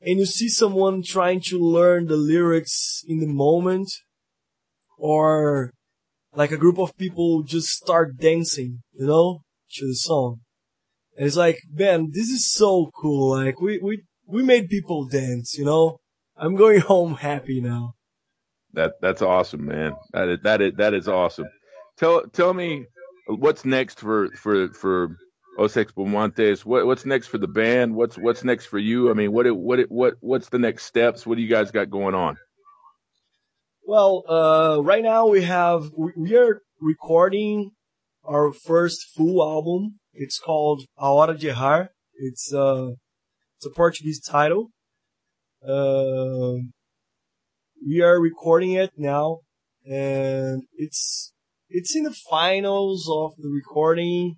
and 0.05 0.19
you 0.19 0.27
see 0.27 0.49
someone 0.49 1.03
trying 1.03 1.41
to 1.41 1.59
learn 1.59 2.07
the 2.07 2.17
lyrics 2.17 3.03
in 3.09 3.21
the 3.21 3.27
moment 3.27 3.91
or 4.99 5.73
like 6.35 6.51
a 6.51 6.59
group 6.59 6.79
of 6.79 6.97
people 6.97 7.43
just 7.43 7.69
start 7.69 8.19
dancing, 8.19 8.83
you 8.93 9.07
know, 9.07 9.41
to 9.71 9.87
the 9.87 9.95
song. 9.95 10.41
And 11.17 11.27
it's 11.27 11.37
like, 11.37 11.59
man, 11.73 12.11
this 12.13 12.29
is 12.29 12.53
so 12.53 12.91
cool. 13.01 13.31
Like 13.31 13.61
we, 13.61 13.79
we, 13.79 14.03
we 14.27 14.43
made 14.43 14.69
people 14.69 15.07
dance, 15.07 15.57
you 15.57 15.65
know? 15.65 15.99
I'm 16.37 16.57
going 16.57 16.81
home 16.93 17.15
happy 17.15 17.61
now. 17.61 17.95
That 18.75 18.95
that's 19.01 19.23
awesome, 19.23 19.67
man. 19.67 19.93
That 20.13 20.29
is 20.29 20.39
that 20.43 20.61
is 20.61 20.73
that 20.79 20.95
is 20.95 21.07
awesome. 21.07 21.47
Tell 21.97 22.23
tell 22.33 22.53
me 22.53 22.87
what's 23.29 23.65
next 23.65 24.01
for 24.01 24.29
for 24.33 24.69
for 24.71 25.17
Os 25.59 25.77
Ex-Fumantes. 25.77 26.65
What 26.65 26.87
what's 26.87 27.07
next 27.07 27.29
for 27.29 27.39
the 27.39 27.49
band? 27.49 27.95
What's 27.95 28.17
what's 28.17 28.45
next 28.45 28.67
for 28.67 28.79
you? 28.79 29.11
I 29.11 29.15
mean, 29.15 29.33
what 29.33 29.47
it, 29.47 29.57
what 29.57 29.79
it, 29.79 29.91
what 29.91 30.15
what's 30.21 30.49
the 30.49 30.59
next 30.59 30.85
steps? 30.85 31.27
What 31.27 31.37
do 31.37 31.43
you 31.43 31.49
guys 31.49 31.71
got 31.71 31.91
going 31.91 32.15
on? 32.15 32.37
Well, 33.87 34.25
uh, 34.27 34.83
right 34.83 35.03
now 35.03 35.27
we 35.27 35.43
have, 35.43 35.91
we 36.17 36.35
are 36.37 36.63
recording 36.81 37.73
our 38.27 38.51
first 38.51 39.05
full 39.15 39.43
album. 39.43 40.01
It's 40.15 40.39
called 40.39 40.87
A 40.97 41.05
Hora 41.05 41.37
de 41.37 41.51
Errar. 41.51 41.91
It's, 42.15 42.51
uh, 42.55 42.93
it's 43.57 43.67
a 43.67 43.71
Portuguese 43.71 44.23
title. 44.23 44.71
Uh, 45.63 46.65
we 47.87 48.01
are 48.01 48.19
recording 48.19 48.73
it 48.73 48.93
now 48.97 49.41
and 49.85 50.63
it's, 50.79 51.35
it's 51.69 51.95
in 51.95 52.05
the 52.05 52.17
finals 52.31 53.07
of 53.13 53.33
the 53.37 53.51
recording. 53.51 54.37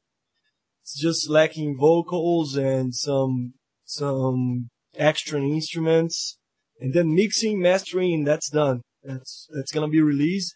It's 0.86 1.00
just 1.00 1.28
lacking 1.28 1.76
vocals 1.76 2.54
and 2.54 2.94
some, 2.94 3.54
some 3.84 4.68
extra 4.96 5.42
instruments 5.42 6.38
and 6.78 6.94
then 6.94 7.12
mixing, 7.12 7.60
mastering, 7.60 8.22
that's 8.22 8.48
done. 8.48 8.82
That's 9.02 9.48
that's 9.52 9.72
gonna 9.72 9.88
be 9.88 10.00
released. 10.00 10.54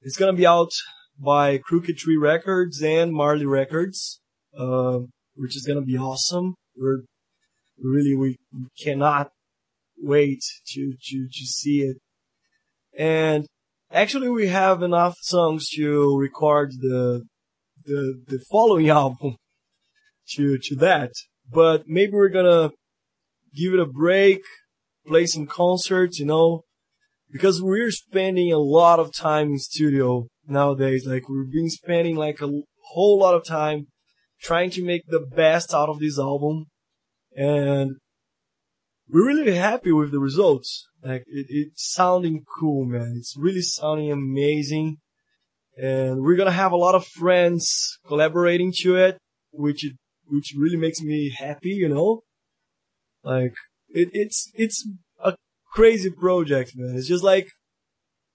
It's 0.00 0.16
gonna 0.16 0.32
be 0.36 0.46
out 0.46 0.70
by 1.18 1.58
Crooked 1.58 1.98
Tree 1.98 2.16
Records 2.16 2.80
and 2.84 3.12
Marley 3.12 3.46
Records, 3.46 4.20
uh, 4.56 5.00
which 5.34 5.56
is 5.56 5.66
gonna 5.66 5.82
be 5.82 5.98
awesome. 5.98 6.54
We're 6.76 7.02
really 7.82 8.14
we 8.14 8.38
cannot 8.80 9.32
wait 10.00 10.44
to 10.68 10.92
to 10.92 11.28
to 11.28 11.46
see 11.46 11.80
it. 11.80 11.96
And 12.96 13.44
actually, 13.90 14.28
we 14.28 14.46
have 14.46 14.84
enough 14.84 15.16
songs 15.22 15.68
to 15.70 16.16
record 16.16 16.74
the 16.78 17.24
the 17.84 18.22
the 18.24 18.38
following 18.52 18.88
album 19.02 19.34
to 20.36 20.58
to 20.58 20.76
that. 20.76 21.12
But 21.50 21.84
maybe 21.86 22.12
we're 22.12 22.28
gonna 22.28 22.70
give 23.54 23.74
it 23.74 23.80
a 23.80 23.86
break, 23.86 24.42
play 25.06 25.26
some 25.26 25.46
concerts, 25.46 26.18
you 26.18 26.26
know, 26.26 26.62
because 27.30 27.62
we're 27.62 27.90
spending 27.90 28.52
a 28.52 28.58
lot 28.58 28.98
of 28.98 29.12
time 29.14 29.52
in 29.52 29.58
studio 29.58 30.28
nowadays. 30.46 31.06
Like 31.06 31.28
we've 31.28 31.52
been 31.52 31.70
spending 31.70 32.16
like 32.16 32.40
a 32.40 32.50
whole 32.92 33.18
lot 33.18 33.34
of 33.34 33.44
time 33.44 33.86
trying 34.40 34.70
to 34.70 34.84
make 34.84 35.02
the 35.08 35.20
best 35.20 35.74
out 35.74 35.88
of 35.88 35.98
this 35.98 36.18
album, 36.18 36.66
and 37.34 37.96
we're 39.08 39.26
really 39.26 39.56
happy 39.56 39.92
with 39.92 40.12
the 40.12 40.20
results. 40.20 40.86
Like 41.02 41.24
it, 41.26 41.46
it's 41.48 41.92
sounding 41.92 42.44
cool, 42.58 42.84
man. 42.84 43.14
It's 43.16 43.36
really 43.36 43.62
sounding 43.62 44.12
amazing, 44.12 44.98
and 45.76 46.22
we're 46.22 46.36
gonna 46.36 46.50
have 46.50 46.72
a 46.72 46.76
lot 46.76 46.94
of 46.94 47.06
friends 47.06 47.98
collaborating 48.06 48.72
to 48.82 48.96
it, 48.96 49.18
which 49.52 49.84
which 50.30 50.54
really 50.56 50.76
makes 50.76 51.00
me 51.00 51.34
happy, 51.36 51.70
you 51.70 51.88
know. 51.88 52.22
Like 53.22 53.52
it, 53.88 54.08
it's 54.12 54.50
it's 54.54 54.88
a 55.22 55.34
crazy 55.72 56.10
project, 56.10 56.72
man. 56.76 56.96
It's 56.96 57.08
just 57.08 57.24
like 57.24 57.48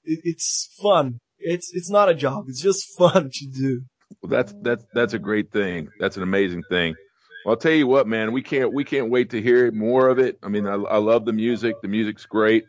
it, 0.04 0.20
it's 0.24 0.70
fun. 0.82 1.20
It's 1.39 1.74
it's 1.74 1.89
not 1.89 2.10
a 2.10 2.16
job. 2.16 2.46
It's 2.48 2.62
just 2.62 2.86
fun 2.98 3.30
to 3.34 3.48
do. 3.48 3.82
Well, 4.22 4.30
that's 4.30 4.54
that's 4.62 4.84
that's 4.94 5.14
a 5.14 5.20
great 5.20 5.52
thing. 5.52 5.89
That's 6.00 6.18
an 6.18 6.24
amazing 6.24 6.64
thing. 6.70 6.96
Well, 7.46 7.54
I'll 7.54 7.60
tell 7.60 7.74
you 7.74 7.88
what, 7.88 8.08
man. 8.08 8.32
We 8.32 8.41
can't 8.41 8.74
we 8.74 8.84
can't 8.84 9.10
wait 9.10 9.30
to 9.32 9.41
hear 9.41 9.72
more 9.72 10.10
of 10.10 10.20
it. 10.20 10.38
I 10.44 10.50
mean, 10.50 10.68
I, 10.68 10.76
I 10.76 10.98
love 10.98 11.26
the 11.26 11.34
music. 11.34 11.76
The 11.82 11.88
music's 11.88 12.26
great, 12.26 12.64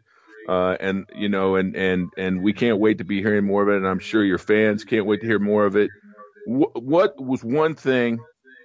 uh, 0.48 0.76
and 0.80 1.08
you 1.14 1.28
know, 1.28 1.56
and 1.56 1.76
and 1.76 2.08
and 2.16 2.42
we 2.42 2.52
can't 2.52 2.78
wait 2.78 2.98
to 2.98 3.04
be 3.04 3.20
hearing 3.20 3.44
more 3.44 3.62
of 3.62 3.68
it. 3.68 3.76
And 3.76 3.86
I'm 3.86 4.00
sure 4.00 4.24
your 4.24 4.38
fans 4.38 4.84
can't 4.84 5.06
wait 5.06 5.20
to 5.20 5.26
hear 5.26 5.38
more 5.38 5.64
of 5.66 5.76
it. 5.76 5.90
Wh- 6.46 6.74
what 6.74 7.22
was 7.22 7.44
one 7.44 7.74
thing 7.74 8.18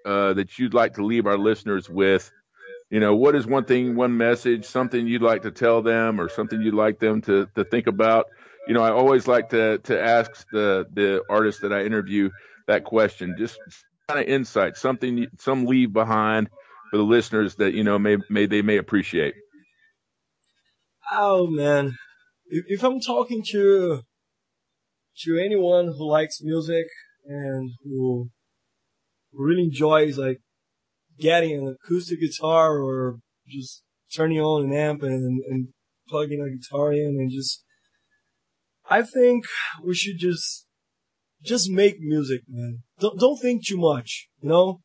uh, 0.05 0.33
that 0.33 0.57
you'd 0.57 0.73
like 0.73 0.95
to 0.95 1.05
leave 1.05 1.25
our 1.25 1.37
listeners 1.37 1.89
with? 1.89 2.31
You 2.89 2.99
know, 2.99 3.15
what 3.15 3.35
is 3.35 3.45
one 3.45 3.65
thing, 3.65 3.95
one 3.95 4.17
message, 4.17 4.65
something 4.65 5.05
you'd 5.05 5.21
like 5.21 5.43
to 5.43 5.51
tell 5.51 5.81
them, 5.81 6.19
or 6.19 6.29
something 6.29 6.61
you'd 6.61 6.73
like 6.73 6.99
them 6.99 7.21
to 7.23 7.47
to 7.55 7.63
think 7.63 7.87
about? 7.87 8.25
You 8.67 8.73
know, 8.73 8.81
I 8.81 8.91
always 8.91 9.27
like 9.27 9.49
to 9.49 9.77
to 9.79 10.01
ask 10.01 10.45
the 10.51 10.85
the 10.93 11.23
artists 11.29 11.61
that 11.61 11.71
I 11.71 11.83
interview 11.83 12.29
that 12.67 12.83
question. 12.83 13.35
Just 13.37 13.59
kind 14.07 14.19
of 14.19 14.27
insight, 14.27 14.75
something, 14.75 15.27
some 15.37 15.65
leave 15.65 15.93
behind 15.93 16.49
for 16.89 16.97
the 16.97 17.03
listeners 17.03 17.55
that 17.55 17.73
you 17.73 17.83
know 17.83 17.99
may 17.99 18.17
may 18.29 18.45
they 18.45 18.61
may 18.61 18.77
appreciate. 18.77 19.35
Oh 21.11 21.47
man, 21.47 21.97
if, 22.47 22.65
if 22.67 22.83
I'm 22.83 22.99
talking 22.99 23.43
to 23.51 24.01
to 25.25 25.37
anyone 25.37 25.87
who 25.87 26.09
likes 26.09 26.41
music 26.41 26.85
and 27.25 27.71
who 27.83 28.29
really 29.33 29.63
enjoys 29.63 30.17
like 30.17 30.39
getting 31.19 31.57
an 31.57 31.75
acoustic 31.83 32.19
guitar 32.19 32.79
or 32.79 33.19
just 33.47 33.83
turning 34.15 34.39
on 34.39 34.65
an 34.65 34.73
amp 34.73 35.03
and, 35.03 35.43
and 35.47 35.67
plugging 36.07 36.41
a 36.41 36.49
guitar 36.49 36.93
in 36.93 37.17
and 37.19 37.31
just 37.31 37.63
I 38.89 39.03
think 39.03 39.45
we 39.83 39.93
should 39.93 40.17
just 40.17 40.65
just 41.43 41.69
make 41.69 41.99
music, 41.99 42.41
man. 42.47 42.79
Don't 42.99 43.19
don't 43.19 43.37
think 43.37 43.65
too 43.65 43.77
much, 43.77 44.27
you 44.41 44.49
know? 44.49 44.81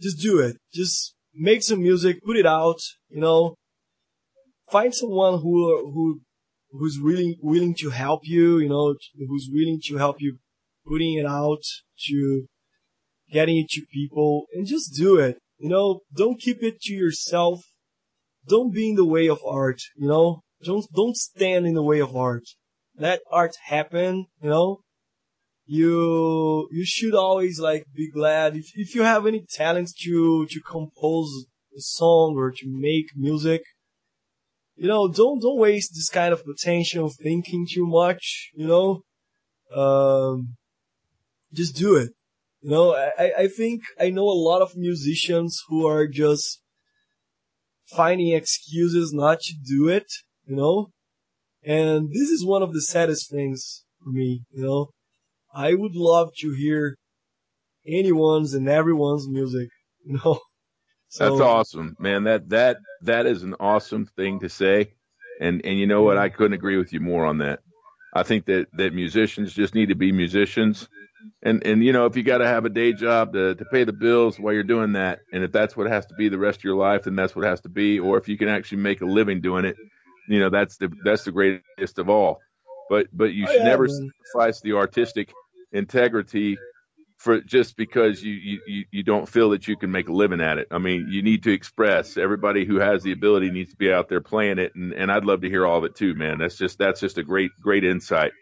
Just 0.00 0.18
do 0.18 0.40
it. 0.40 0.56
Just 0.72 1.14
make 1.34 1.62
some 1.62 1.80
music, 1.80 2.22
put 2.24 2.36
it 2.36 2.46
out, 2.46 2.78
you 3.08 3.20
know? 3.20 3.54
Find 4.70 4.94
someone 4.94 5.40
who 5.40 5.92
who 5.92 6.20
who's 6.70 6.98
really 6.98 7.38
willing 7.40 7.74
to 7.76 7.90
help 7.90 8.22
you, 8.24 8.58
you 8.58 8.68
know, 8.68 8.94
who's 9.28 9.48
willing 9.52 9.80
to 9.84 9.96
help 9.96 10.16
you 10.20 10.38
putting 10.86 11.14
it 11.14 11.26
out, 11.26 11.62
to 12.06 12.46
getting 13.34 13.58
it 13.58 13.68
to 13.70 13.82
people, 13.92 14.46
and 14.54 14.66
just 14.66 14.96
do 14.96 15.18
it. 15.18 15.36
You 15.58 15.68
know, 15.68 16.00
don't 16.14 16.40
keep 16.40 16.62
it 16.62 16.80
to 16.82 16.92
yourself. 16.94 17.60
Don't 18.46 18.72
be 18.72 18.90
in 18.90 18.96
the 18.96 19.04
way 19.16 19.26
of 19.28 19.40
art, 19.46 19.80
you 19.96 20.08
know? 20.08 20.40
Don't 20.62 20.86
don't 20.94 21.16
stand 21.16 21.66
in 21.66 21.74
the 21.74 21.82
way 21.90 22.00
of 22.00 22.16
art. 22.16 22.44
Let 22.96 23.20
art 23.30 23.54
happen, 23.66 24.26
you 24.42 24.50
know? 24.50 24.80
You 25.66 26.68
you 26.70 26.84
should 26.84 27.14
always 27.14 27.58
like 27.58 27.84
be 27.94 28.10
glad 28.10 28.56
if 28.56 28.66
if 28.74 28.94
you 28.94 29.02
have 29.02 29.26
any 29.26 29.42
talent 29.50 29.90
to 30.02 30.46
to 30.46 30.60
compose 30.60 31.30
a 31.76 31.80
song 31.80 32.34
or 32.36 32.50
to 32.50 32.66
make 32.66 33.08
music. 33.16 33.62
You 34.76 34.88
know, 34.88 35.08
don't 35.08 35.40
don't 35.40 35.58
waste 35.68 35.92
this 35.94 36.10
kind 36.10 36.32
of 36.34 36.44
potential 36.44 37.10
thinking 37.10 37.66
too 37.74 37.86
much, 37.86 38.50
you 38.54 38.66
know? 38.66 38.88
Um 39.74 40.56
just 41.52 41.74
do 41.76 41.96
it. 41.96 42.10
You 42.64 42.70
know, 42.70 42.94
I, 42.94 43.32
I 43.40 43.48
think 43.48 43.82
I 44.00 44.08
know 44.08 44.22
a 44.22 44.42
lot 44.48 44.62
of 44.62 44.74
musicians 44.74 45.62
who 45.68 45.86
are 45.86 46.08
just 46.08 46.62
finding 47.94 48.32
excuses 48.32 49.12
not 49.12 49.40
to 49.40 49.54
do 49.62 49.88
it, 49.88 50.06
you 50.46 50.56
know? 50.56 50.88
And 51.62 52.08
this 52.08 52.30
is 52.30 52.42
one 52.42 52.62
of 52.62 52.72
the 52.72 52.80
saddest 52.80 53.30
things 53.30 53.84
for 54.02 54.08
me, 54.08 54.44
you 54.50 54.64
know? 54.64 54.88
I 55.54 55.74
would 55.74 55.94
love 55.94 56.30
to 56.38 56.54
hear 56.54 56.96
anyone's 57.86 58.54
and 58.54 58.66
everyone's 58.66 59.28
music, 59.28 59.68
you 60.02 60.18
know? 60.24 60.40
So, 61.08 61.28
That's 61.28 61.40
awesome, 61.42 61.94
man. 62.00 62.24
That 62.24 62.48
that 62.48 62.78
that 63.02 63.26
is 63.26 63.44
an 63.44 63.54
awesome 63.60 64.04
thing 64.04 64.40
to 64.40 64.48
say, 64.48 64.94
and 65.40 65.64
and 65.64 65.78
you 65.78 65.86
know 65.86 66.02
what? 66.02 66.18
I 66.18 66.28
couldn't 66.28 66.54
agree 66.54 66.76
with 66.76 66.92
you 66.92 66.98
more 66.98 67.24
on 67.24 67.38
that. 67.38 67.60
I 68.14 68.24
think 68.24 68.46
that 68.46 68.66
that 68.72 68.92
musicians 68.92 69.52
just 69.52 69.76
need 69.76 69.90
to 69.90 69.94
be 69.94 70.10
musicians, 70.10 70.88
and 71.42 71.64
and 71.66 71.84
you 71.84 71.92
know 71.92 72.06
if 72.06 72.16
you 72.16 72.22
got 72.22 72.38
to 72.38 72.46
have 72.46 72.64
a 72.64 72.70
day 72.70 72.92
job 72.92 73.32
to 73.34 73.54
to 73.54 73.64
pay 73.66 73.84
the 73.84 73.92
bills 73.92 74.38
while 74.38 74.52
you're 74.54 74.62
doing 74.62 74.92
that, 74.92 75.20
and 75.32 75.44
if 75.44 75.52
that's 75.52 75.76
what 75.76 75.88
has 75.88 76.06
to 76.06 76.14
be 76.14 76.28
the 76.28 76.38
rest 76.38 76.60
of 76.60 76.64
your 76.64 76.76
life, 76.76 77.04
then 77.04 77.16
that's 77.16 77.34
what 77.36 77.44
has 77.44 77.60
to 77.62 77.68
be. 77.68 77.98
Or 78.00 78.18
if 78.18 78.28
you 78.28 78.38
can 78.38 78.48
actually 78.48 78.78
make 78.78 79.00
a 79.00 79.06
living 79.06 79.40
doing 79.40 79.64
it, 79.64 79.76
you 80.28 80.40
know 80.40 80.50
that's 80.50 80.76
the 80.78 80.90
that's 81.04 81.24
the 81.24 81.32
greatest 81.32 81.98
of 81.98 82.08
all. 82.08 82.40
But 82.88 83.06
but 83.12 83.32
you 83.32 83.46
Oh, 83.46 83.52
should 83.52 83.64
yeah, 83.64 83.64
never 83.64 83.88
man. 83.88 84.12
sacrifice 84.32 84.60
the 84.60 84.74
artistic 84.74 85.32
integrity 85.72 86.58
for 87.16 87.40
just 87.40 87.76
because 87.76 88.22
you, 88.22 88.32
you 88.32 88.60
you 88.66 88.84
you 88.90 89.02
don't 89.02 89.28
feel 89.28 89.50
that 89.50 89.66
you 89.68 89.76
can 89.76 89.90
make 89.90 90.08
a 90.08 90.12
living 90.12 90.40
at 90.40 90.58
it. 90.58 90.68
I 90.70 90.78
mean, 90.78 91.08
you 91.10 91.22
need 91.22 91.44
to 91.44 91.52
express. 91.52 92.16
Everybody 92.16 92.64
who 92.66 92.76
has 92.76 93.02
the 93.02 93.12
ability 93.12 93.50
needs 93.50 93.70
to 93.70 93.76
be 93.76 93.92
out 93.92 94.08
there 94.08 94.20
playing 94.20 94.58
it, 94.58 94.72
and 94.74 94.92
and 94.92 95.10
I'd 95.10 95.24
love 95.24 95.40
to 95.42 95.48
hear 95.48 95.66
all 95.66 95.78
of 95.78 95.84
it 95.84 95.94
too, 95.96 96.14
man. 96.14 96.38
That's 96.38 96.56
just 96.56 96.78
that's 96.78 97.00
just 97.00 97.18
a 97.18 97.22
great 97.22 97.50
great 97.60 97.84
insight. 97.84 98.32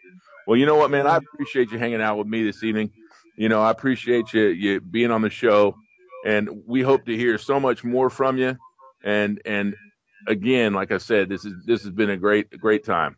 Well, 0.45 0.57
you 0.57 0.65
know 0.65 0.75
what, 0.75 0.91
man, 0.91 1.07
I 1.07 1.17
appreciate 1.17 1.71
you 1.71 1.77
hanging 1.77 2.01
out 2.01 2.17
with 2.17 2.27
me 2.27 2.43
this 2.43 2.63
evening. 2.63 2.91
You 3.37 3.49
know, 3.49 3.61
I 3.61 3.71
appreciate 3.71 4.33
you 4.33 4.47
you 4.47 4.81
being 4.81 5.11
on 5.11 5.21
the 5.21 5.29
show, 5.29 5.75
and 6.25 6.49
we 6.67 6.81
hope 6.81 7.05
to 7.05 7.15
hear 7.15 7.37
so 7.37 7.59
much 7.59 7.83
more 7.83 8.09
from 8.09 8.37
you. 8.37 8.57
And 9.03 9.41
and 9.45 9.75
again, 10.27 10.73
like 10.73 10.91
I 10.91 10.97
said, 10.97 11.29
this 11.29 11.45
is 11.45 11.53
this 11.65 11.83
has 11.83 11.91
been 11.91 12.09
a 12.09 12.17
great 12.17 12.49
great 12.59 12.83
time. 12.83 13.15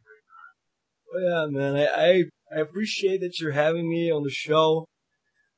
Oh, 1.13 1.19
yeah, 1.19 1.45
man. 1.49 1.75
I, 1.75 1.85
I 1.87 2.23
I 2.55 2.61
appreciate 2.61 3.21
that 3.21 3.39
you're 3.39 3.51
having 3.51 3.89
me 3.89 4.11
on 4.11 4.23
the 4.23 4.29
show, 4.29 4.87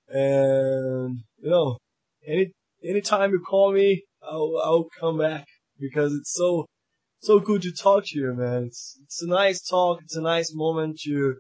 and 0.08 1.20
you 1.38 1.50
know, 1.50 1.78
any 2.26 2.52
anytime 2.84 3.32
you 3.32 3.40
call 3.40 3.74
me, 3.74 4.04
I'll 4.24 4.60
I'll 4.64 4.88
come 5.00 5.18
back 5.18 5.46
because 5.80 6.14
it's 6.14 6.34
so 6.34 6.66
so 7.22 7.40
good 7.40 7.62
to 7.64 7.72
talk 7.72 8.06
to 8.08 8.20
you, 8.20 8.34
man. 8.34 8.64
It's 8.64 8.98
it's 9.04 9.22
a 9.22 9.28
nice 9.28 9.62
talk. 9.62 10.00
It's 10.02 10.16
a 10.16 10.22
nice 10.22 10.54
moment 10.54 11.00
to 11.04 11.36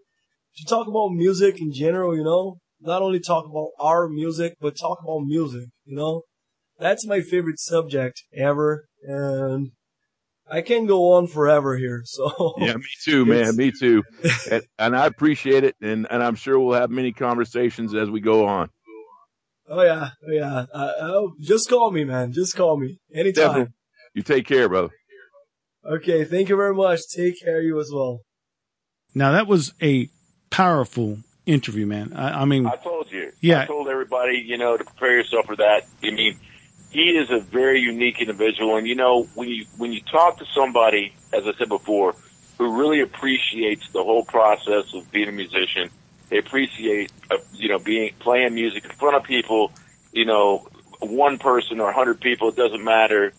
to 0.57 0.65
talk 0.65 0.87
about 0.87 1.09
music 1.09 1.59
in 1.61 1.71
general. 1.71 2.15
You 2.15 2.23
know, 2.23 2.57
not 2.81 3.01
only 3.01 3.19
talk 3.19 3.45
about 3.45 3.69
our 3.79 4.07
music, 4.07 4.55
but 4.59 4.77
talk 4.77 4.99
about 5.03 5.21
music. 5.25 5.69
You 5.85 5.95
know, 5.95 6.23
that's 6.79 7.05
my 7.07 7.21
favorite 7.21 7.59
subject 7.59 8.23
ever, 8.35 8.85
and 9.03 9.71
I 10.49 10.61
can 10.61 10.85
go 10.85 11.13
on 11.13 11.27
forever 11.27 11.77
here. 11.77 12.03
So 12.05 12.53
Yeah, 12.57 12.75
me 12.75 12.85
too, 13.03 13.25
man. 13.25 13.55
Me 13.55 13.71
too. 13.71 14.03
and, 14.51 14.63
and 14.79 14.95
I 14.95 15.05
appreciate 15.05 15.63
it, 15.63 15.75
and 15.81 16.07
and 16.09 16.23
I'm 16.23 16.35
sure 16.35 16.59
we'll 16.59 16.79
have 16.79 16.89
many 16.89 17.11
conversations 17.11 17.93
as 17.93 18.09
we 18.09 18.21
go 18.21 18.45
on. 18.45 18.69
Oh 19.69 19.81
yeah, 19.81 20.11
oh 20.25 20.31
yeah. 20.31 20.65
Uh, 20.73 20.91
oh, 21.01 21.33
just 21.41 21.69
call 21.69 21.91
me, 21.91 22.05
man. 22.05 22.31
Just 22.31 22.55
call 22.55 22.77
me 22.77 22.97
anytime. 23.13 23.47
Definitely. 23.47 23.73
You 24.13 24.23
take 24.23 24.47
care, 24.47 24.69
brother. 24.69 24.89
Okay, 25.85 26.25
thank 26.25 26.49
you 26.49 26.55
very 26.55 26.73
much. 26.73 27.01
Take 27.13 27.41
care, 27.43 27.59
of 27.59 27.63
you 27.63 27.79
as 27.79 27.91
well. 27.93 28.21
Now 29.13 29.31
that 29.31 29.47
was 29.47 29.73
a 29.81 30.09
powerful 30.49 31.19
interview, 31.45 31.85
man. 31.85 32.13
I, 32.13 32.41
I 32.41 32.45
mean, 32.45 32.67
I 32.67 32.75
told 32.75 33.11
you. 33.11 33.31
Yeah. 33.41 33.61
I 33.61 33.65
told 33.65 33.87
everybody, 33.87 34.43
you 34.45 34.57
know, 34.57 34.77
to 34.77 34.83
prepare 34.83 35.17
yourself 35.17 35.45
for 35.45 35.55
that. 35.55 35.85
I 36.03 36.11
mean, 36.11 36.37
he 36.89 37.17
is 37.17 37.29
a 37.31 37.39
very 37.39 37.79
unique 37.79 38.19
individual, 38.19 38.77
and 38.77 38.87
you 38.87 38.95
know, 38.95 39.23
when 39.35 39.49
you 39.49 39.65
when 39.77 39.93
you 39.93 40.01
talk 40.01 40.37
to 40.39 40.45
somebody, 40.53 41.13
as 41.33 41.45
I 41.45 41.53
said 41.57 41.69
before, 41.69 42.15
who 42.57 42.79
really 42.79 43.01
appreciates 43.01 43.87
the 43.89 44.03
whole 44.03 44.23
process 44.23 44.93
of 44.93 45.11
being 45.11 45.29
a 45.29 45.31
musician, 45.31 45.89
they 46.29 46.37
appreciate, 46.37 47.11
uh, 47.31 47.37
you 47.53 47.69
know, 47.69 47.79
being 47.79 48.13
playing 48.19 48.53
music 48.53 48.85
in 48.85 48.91
front 48.91 49.15
of 49.15 49.23
people, 49.23 49.71
you 50.11 50.25
know, 50.25 50.67
one 50.99 51.37
person 51.37 51.79
or 51.79 51.89
a 51.89 51.93
hundred 51.93 52.19
people, 52.19 52.49
it 52.49 52.55
doesn't 52.55 52.83
matter, 52.83 53.33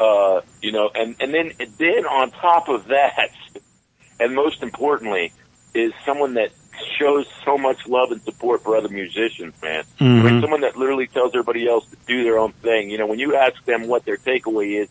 uh, 0.00 0.40
you 0.60 0.72
know, 0.72 0.90
and 0.94 1.16
and 1.20 1.32
then 1.32 1.52
then 1.78 2.06
on 2.06 2.30
top 2.30 2.68
of 2.68 2.88
that, 2.88 3.30
and 4.20 4.34
most 4.34 4.62
importantly, 4.62 5.32
is 5.74 5.92
someone 6.04 6.34
that 6.34 6.50
shows 6.98 7.26
so 7.44 7.58
much 7.58 7.86
love 7.86 8.12
and 8.12 8.22
support 8.22 8.62
for 8.62 8.76
other 8.76 8.88
musicians, 8.88 9.54
man. 9.62 9.84
I 10.00 10.04
mean, 10.04 10.22
mhm. 10.22 10.40
someone 10.40 10.60
that 10.62 10.76
literally 10.76 11.06
tells 11.06 11.34
everybody 11.34 11.68
else 11.68 11.86
to 11.90 11.96
do 12.06 12.24
their 12.24 12.38
own 12.38 12.52
thing. 12.52 12.90
You 12.90 12.98
know, 12.98 13.06
when 13.06 13.18
you 13.18 13.36
ask 13.36 13.62
them 13.64 13.88
what 13.88 14.04
their 14.04 14.16
takeaway 14.16 14.82
is, 14.82 14.88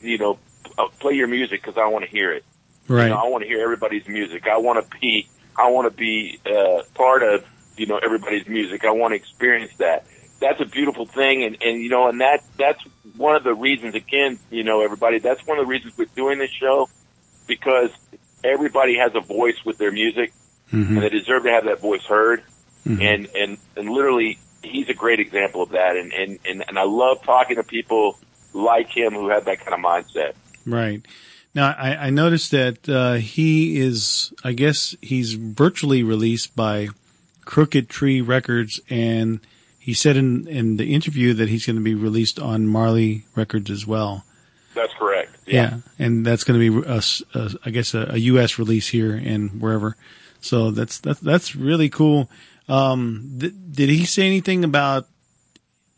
you 0.00 0.18
know, 0.18 0.38
uh, 0.78 0.88
play 0.98 1.14
your 1.14 1.28
music 1.28 1.62
because 1.62 1.78
I 1.78 1.86
want 1.86 2.04
to 2.04 2.10
hear 2.10 2.32
it. 2.32 2.44
You 2.88 2.96
right. 2.96 3.08
know, 3.08 3.16
I 3.16 3.28
want 3.28 3.42
to 3.42 3.48
hear 3.48 3.62
everybody's 3.62 4.06
music. 4.06 4.46
I 4.46 4.58
want 4.58 4.84
to 4.84 4.98
be, 4.98 5.28
I 5.56 5.70
want 5.70 5.90
to 5.90 5.96
be 5.96 6.40
uh, 6.46 6.82
part 6.94 7.22
of, 7.22 7.44
you 7.76 7.86
know, 7.86 7.98
everybody's 7.98 8.46
music. 8.46 8.84
I 8.84 8.92
want 8.92 9.12
to 9.12 9.16
experience 9.16 9.72
that. 9.78 10.06
That's 10.38 10.60
a 10.60 10.66
beautiful 10.66 11.06
thing, 11.06 11.44
and 11.44 11.56
and 11.62 11.80
you 11.80 11.88
know, 11.88 12.08
and 12.08 12.20
that 12.20 12.44
that's 12.58 12.82
one 13.16 13.36
of 13.36 13.42
the 13.42 13.54
reasons. 13.54 13.94
Again, 13.94 14.38
you 14.50 14.64
know, 14.64 14.82
everybody, 14.82 15.18
that's 15.18 15.46
one 15.46 15.58
of 15.58 15.64
the 15.64 15.70
reasons 15.70 15.96
we're 15.96 16.04
doing 16.14 16.38
this 16.38 16.50
show 16.50 16.90
because 17.46 17.90
everybody 18.46 18.96
has 18.96 19.12
a 19.14 19.20
voice 19.20 19.56
with 19.64 19.78
their 19.78 19.92
music, 19.92 20.32
Mhm. 20.72 20.88
and 20.88 21.02
they 21.02 21.08
deserve 21.08 21.44
to 21.44 21.50
have 21.50 21.64
that 21.64 21.80
voice 21.80 22.02
heard. 22.04 22.42
Mhm. 22.86 23.00
And 23.02 23.28
and 23.34 23.58
and 23.76 23.90
literally, 23.90 24.38
he's 24.62 24.88
a 24.88 24.94
great 24.94 25.20
example 25.20 25.62
of 25.62 25.70
that. 25.70 25.96
And 25.96 26.12
and 26.12 26.38
and, 26.44 26.64
and 26.68 26.78
I 26.78 26.84
love 26.84 27.22
talking 27.24 27.56
to 27.56 27.62
people 27.62 28.18
like 28.52 28.88
him 28.88 29.12
who 29.12 29.28
have 29.28 29.44
that 29.46 29.60
kind 29.60 29.74
of 29.74 29.80
mindset. 29.80 30.32
Right. 30.64 31.02
Now, 31.54 31.74
I, 31.78 31.96
I 32.08 32.10
noticed 32.10 32.50
that 32.50 32.86
uh, 32.88 33.14
he 33.14 33.78
is, 33.80 34.30
I 34.44 34.52
guess 34.52 34.94
he's 35.00 35.32
virtually 35.34 36.02
released 36.02 36.54
by 36.54 36.88
Crooked 37.46 37.88
Tree 37.88 38.20
Records, 38.20 38.78
and 38.90 39.40
he 39.78 39.94
said 39.94 40.16
in, 40.18 40.46
in 40.48 40.76
the 40.76 40.92
interview 40.92 41.32
that 41.32 41.48
he's 41.48 41.64
going 41.64 41.76
to 41.76 41.82
be 41.82 41.94
released 41.94 42.38
on 42.38 42.66
Marley 42.66 43.24
Records 43.34 43.70
as 43.70 43.86
well. 43.86 44.24
That's 44.74 44.92
correct. 44.98 45.15
Yeah. 45.46 45.78
And 45.98 46.26
that's 46.26 46.44
going 46.44 46.60
to 46.60 46.80
be, 46.82 46.88
a 46.88 47.02
a- 47.34 47.54
I 47.64 47.70
guess, 47.70 47.94
a, 47.94 48.06
a 48.10 48.16
U.S. 48.18 48.58
release 48.58 48.88
here 48.88 49.14
and 49.14 49.60
wherever. 49.60 49.96
So 50.40 50.70
that's, 50.70 50.98
that's, 50.98 51.20
that's 51.20 51.56
really 51.56 51.88
cool. 51.88 52.28
Um, 52.68 53.36
th- 53.40 53.54
did 53.70 53.88
he 53.88 54.04
say 54.04 54.26
anything 54.26 54.64
about, 54.64 55.06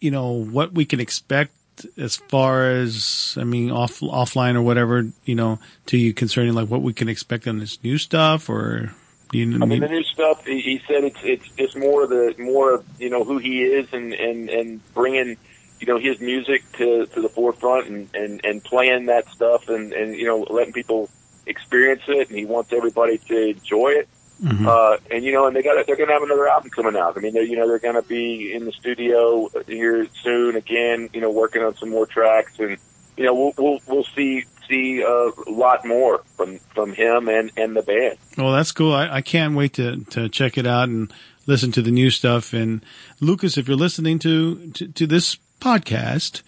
you 0.01 0.11
know, 0.11 0.33
what 0.33 0.73
we 0.73 0.85
can 0.85 1.01
expect 1.01 1.53
as 1.97 2.17
far 2.17 2.71
as, 2.71 3.37
I 3.41 3.45
mean, 3.45 3.71
off, 3.71 4.01
offline 4.01 4.55
or 4.55 4.63
whatever, 4.63 5.07
you 5.25 5.35
know, 5.35 5.59
to 5.87 5.97
you 5.97 6.13
concerning 6.13 6.55
like 6.55 6.69
what 6.69 6.83
we 6.83 6.93
can 6.93 7.09
expect 7.09 7.47
on 7.49 7.59
this 7.59 7.83
new 7.83 7.99
stuff 7.99 8.49
or, 8.49 8.95
you 9.33 9.45
I 9.63 9.67
mean, 9.67 9.81
the 9.81 9.89
new 9.89 10.03
stuff. 10.05 10.47
He, 10.47 10.61
he 10.61 10.81
said 10.89 11.05
it's 11.05 11.19
it's 11.23 11.49
just 11.51 11.77
more 11.77 12.05
of 12.05 12.09
the 12.09 12.35
more 12.39 12.73
of 12.73 12.85
you 12.99 13.11
know 13.11 13.25
who 13.25 13.37
he 13.37 13.63
is 13.63 13.87
and 13.93 14.15
and 14.15 14.49
and 14.49 14.95
bringing 14.95 15.37
you 15.81 15.87
know 15.87 15.99
his 15.99 16.21
music 16.21 16.63
to 16.73 17.07
to 17.07 17.21
the 17.23 17.29
forefront 17.29 17.87
and 17.89 18.09
and 18.15 18.41
and 18.45 18.65
playing 18.65 19.07
that 19.07 19.29
stuff 19.29 19.69
and 19.69 19.93
and 19.93 20.17
you 20.17 20.27
know 20.27 20.47
letting 20.51 20.73
people 20.73 21.09
experience 21.47 22.03
it 22.09 22.29
and 22.29 22.39
he 22.39 22.45
wants 22.45 22.73
everybody 22.73 23.19
to 23.19 23.51
enjoy 23.51 23.91
it. 23.91 24.09
Mhm. 24.43 24.67
Uh, 24.67 24.99
and 25.11 25.25
you 25.25 25.33
know, 25.33 25.47
and 25.47 25.57
they 25.57 25.63
got 25.63 25.85
they're 25.87 25.97
going 25.97 26.07
to 26.09 26.13
have 26.13 26.23
another 26.23 26.49
album 26.49 26.71
coming 26.71 26.97
out. 26.97 27.17
I 27.17 27.21
mean, 27.21 27.35
they're, 27.35 27.43
you 27.43 27.57
know, 27.57 27.67
they're 27.67 27.81
going 27.81 28.01
to 28.01 28.09
be 28.09 28.53
in 28.53 28.67
the 28.67 28.73
studio 28.73 29.49
here 29.67 30.07
soon 30.23 30.55
again. 30.55 31.11
You 31.13 31.21
know, 31.21 31.31
working 31.31 31.63
on 31.63 31.75
some 31.77 31.91
more 31.91 32.07
tracks, 32.07 32.53
and 32.61 32.79
you 33.17 33.25
know, 33.25 33.35
we'll 33.35 33.53
we'll, 33.59 33.81
we'll 33.89 34.07
see 34.15 34.45
see 34.69 35.01
a 35.03 35.31
lot 35.49 35.85
more 35.85 36.23
from 36.37 36.61
from 36.73 36.93
him 36.93 37.29
and 37.29 37.51
and 37.57 37.75
the 37.75 37.83
band. 37.83 38.19
Well, 38.37 38.53
that's 38.53 38.71
cool. 38.71 38.95
I, 38.95 39.09
I 39.17 39.21
can't 39.23 39.57
wait 39.57 39.73
to, 39.75 40.05
to 40.11 40.29
check 40.29 40.57
it 40.57 40.67
out 40.69 40.89
and 40.89 41.13
listen 41.47 41.73
to 41.73 41.83
the 41.83 41.91
new 41.91 42.11
stuff. 42.11 42.53
And 42.53 42.85
Lucas, 43.21 43.59
if 43.59 43.67
you're 43.67 43.77
listening 43.77 44.21
to, 44.21 44.71
to, 44.73 44.87
to 44.89 45.07
this 45.07 45.39
podcast 45.61 46.43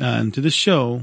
uh, 0.00 0.04
and 0.04 0.34
to 0.34 0.40
this 0.40 0.54
show, 0.54 1.02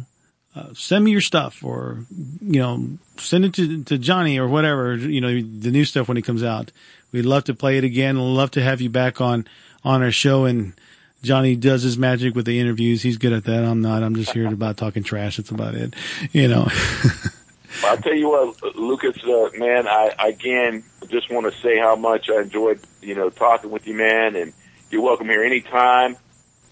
uh, 0.56 0.74
send 0.74 1.06
me 1.06 1.12
your 1.12 1.22
stuff 1.22 1.64
or, 1.64 2.06
you 2.42 2.60
know, 2.60 2.98
send 3.18 3.46
it 3.46 3.54
to, 3.54 3.84
to 3.84 3.98
Johnny 3.98 4.40
or 4.40 4.48
whatever, 4.48 4.96
you 4.96 5.22
know, 5.22 5.30
the 5.30 5.72
new 5.72 5.86
stuff 5.86 6.08
when 6.08 6.18
it 6.18 6.24
comes 6.24 6.44
out. 6.44 6.72
We'd 7.12 7.26
love 7.26 7.46
to 7.46 7.54
play 7.54 7.78
it 7.78 7.84
again. 7.84 8.18
We'd 8.18 8.24
love 8.24 8.52
to 8.52 8.62
have 8.62 8.82
you 8.82 8.90
back 8.90 9.22
on, 9.22 9.48
on 9.84 10.02
our 10.04 10.12
show. 10.12 10.46
And 10.46 10.74
Johnny 11.22 11.56
does 11.56 11.84
his 11.84 11.98
magic 11.98 12.36
with 12.36 12.46
the 12.46 12.60
interviews. 12.60 13.02
He's 13.02 13.18
good 13.18 13.34
at 13.34 13.46
that. 13.46 13.64
I'm 13.64 13.82
not. 13.82 14.04
I'm 14.04 14.16
just 14.16 14.32
here 14.32 14.48
about 14.48 14.78
talking 14.78 15.04
trash. 15.04 15.38
That's 15.38 15.52
about 15.52 15.76
it. 15.76 15.94
You 16.32 16.48
know. 16.48 16.68
I'll 17.84 17.98
tell 17.98 18.16
you 18.16 18.30
what, 18.30 18.76
Lucas, 18.76 19.24
uh, 19.24 19.50
man, 19.56 19.88
I 19.88 20.14
again 20.20 20.84
just 21.08 21.32
want 21.32 21.52
to 21.52 21.60
say 21.62 21.78
how 21.78 21.96
much 21.96 22.30
I 22.30 22.42
enjoyed, 22.42 22.80
you 23.02 23.16
know, 23.16 23.30
talking 23.30 23.70
with 23.70 23.88
you, 23.88 23.94
man, 23.94 24.36
and 24.36 24.54
you're 24.90 25.02
welcome 25.02 25.28
here 25.28 25.44
anytime. 25.44 26.18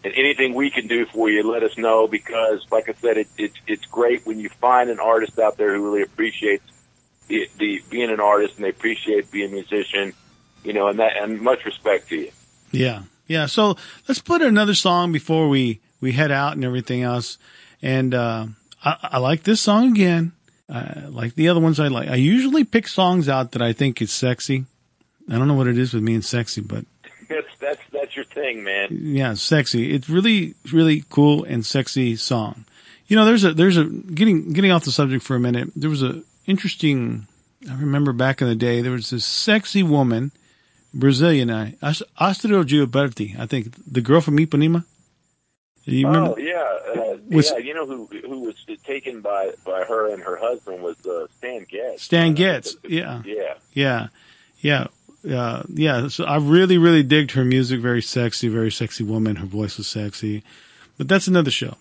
And 0.08 0.16
anything 0.16 0.54
we 0.54 0.70
can 0.70 0.88
do 0.88 1.06
for 1.06 1.30
you, 1.30 1.44
let 1.44 1.64
us 1.64 1.78
know 1.78 2.08
because, 2.08 2.66
like 2.72 2.88
I 2.88 2.94
said, 2.94 3.18
it, 3.18 3.28
it's 3.38 3.58
it's 3.68 3.86
great 3.88 4.26
when 4.26 4.40
you 4.40 4.48
find 4.48 4.90
an 4.90 5.02
artist 5.02 5.38
out 5.38 5.58
there 5.58 5.76
who 5.76 5.84
really 5.84 6.02
appreciates 6.02 6.64
the, 7.28 7.50
the 7.58 7.84
being 7.90 8.10
an 8.10 8.22
artist 8.22 8.56
and 8.56 8.64
they 8.64 8.70
appreciate 8.70 9.30
being 9.32 9.52
a 9.52 9.54
musician, 9.54 10.14
you 10.64 10.72
know, 10.72 10.88
and 10.88 11.00
that 11.00 11.18
and 11.22 11.42
much 11.42 11.66
respect 11.66 12.08
to 12.08 12.16
you. 12.16 12.32
Yeah. 12.72 13.04
Yeah. 13.28 13.48
So 13.48 13.76
let's 14.08 14.22
put 14.22 14.42
another 14.42 14.76
song 14.76 15.12
before 15.12 15.50
we, 15.50 15.82
we 16.00 16.14
head 16.14 16.32
out 16.32 16.54
and 16.54 16.64
everything 16.64 17.04
else. 17.04 17.38
And, 17.82 18.14
uh, 18.14 18.48
I, 18.82 18.98
I 19.04 19.18
like 19.18 19.44
this 19.44 19.60
song 19.60 19.92
again. 19.92 20.32
Uh, 20.70 21.10
like 21.10 21.36
the 21.36 21.50
other 21.50 21.60
ones 21.60 21.82
I 21.82 21.90
like. 21.90 22.08
I 22.08 22.16
usually 22.16 22.64
pick 22.64 22.88
songs 22.88 23.28
out 23.28 23.52
that 23.52 23.62
I 23.62 23.74
think 23.74 24.02
is 24.02 24.12
sexy. 24.14 24.66
I 25.30 25.38
don't 25.38 25.50
know 25.50 25.54
what 25.54 25.68
it 25.68 25.78
is 25.78 25.94
with 25.94 26.04
me 26.04 26.14
and 26.14 26.24
sexy, 26.24 26.62
but 26.62 26.86
that's 27.60 27.82
your 28.18 28.26
thing, 28.26 28.64
man. 28.64 28.90
yeah, 28.92 29.34
sexy. 29.36 29.94
It's 29.94 30.10
really, 30.10 30.56
really 30.74 31.04
cool 31.10 31.44
and 31.46 31.66
sexy 31.66 32.16
song. 32.18 32.66
You 33.08 33.16
know, 33.16 33.24
there's 33.24 33.46
a, 33.46 33.54
there's 33.54 33.78
a, 33.78 33.86
getting, 33.86 34.52
getting 34.52 34.72
off 34.72 34.84
the 34.84 34.92
subject 34.92 35.24
for 35.24 35.36
a 35.36 35.40
minute. 35.40 35.70
There 35.76 35.90
was 35.90 36.04
a 36.04 36.22
interesting, 36.46 37.28
I 37.70 37.76
remember 37.76 38.12
back 38.12 38.42
in 38.42 38.48
the 38.50 38.56
day, 38.56 38.82
there 38.82 38.92
was 38.92 39.12
this 39.12 39.26
sexy 39.26 39.82
woman, 39.84 40.32
Brazilian, 40.94 41.50
uh, 41.50 41.72
Ast- 41.82 42.04
Astrud 42.20 42.66
Gilberto, 42.68 43.40
I 43.40 43.46
think, 43.46 43.74
the 43.90 44.02
girl 44.02 44.20
from 44.20 44.38
Ipanema. 44.38 44.84
You 45.86 46.06
remember? 46.08 46.32
Oh 46.32 46.38
yeah, 46.38 47.02
uh, 47.02 47.18
Was- 47.32 47.50
yeah. 47.52 47.60
You 47.60 47.74
know 47.74 47.86
who 47.86 48.08
who 48.08 48.40
was 48.42 48.56
taken 48.84 49.22
by 49.22 49.52
by 49.66 49.86
her 49.86 50.12
and 50.14 50.22
her 50.22 50.36
husband 50.36 50.84
was 50.84 50.98
uh, 51.06 51.28
Stan 51.38 51.64
Getz. 51.70 52.04
Stan 52.04 52.34
Getz. 52.34 52.76
Yeah. 52.84 53.22
Yeah. 53.24 53.54
Yeah. 53.72 54.08
Yeah. 54.60 54.88
Uh, 55.30 55.64
yeah, 55.70 56.08
so 56.08 56.24
I 56.26 56.38
really, 56.38 56.78
really 56.78 57.04
digged 57.04 57.32
her 57.32 57.46
music. 57.46 57.80
Very 57.80 58.02
sexy, 58.02 58.48
very 58.48 58.72
sexy 58.72 59.04
woman. 59.04 59.38
Her 59.38 59.46
voice 59.46 59.78
was 59.78 59.88
sexy, 59.88 60.44
but 60.98 61.08
that's 61.08 61.28
another 61.28 61.52
show. 61.52 61.76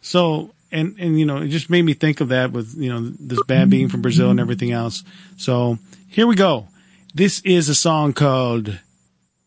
So, 0.00 0.50
and, 0.70 0.96
and, 0.98 1.18
you 1.18 1.26
know, 1.26 1.38
it 1.38 1.48
just 1.48 1.70
made 1.70 1.82
me 1.82 1.94
think 1.94 2.20
of 2.20 2.28
that 2.28 2.52
with, 2.52 2.74
you 2.76 2.92
know, 2.92 3.00
this 3.18 3.42
band 3.44 3.70
being 3.70 3.88
from 3.88 4.02
Brazil 4.02 4.30
and 4.30 4.40
everything 4.40 4.72
else. 4.72 5.02
So 5.36 5.78
here 6.08 6.26
we 6.26 6.34
go. 6.34 6.68
This 7.14 7.40
is 7.40 7.68
a 7.68 7.74
song 7.74 8.12
called 8.12 8.78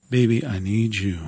Baby, 0.09 0.45
I 0.45 0.59
Need 0.59 0.95
You. 0.95 1.19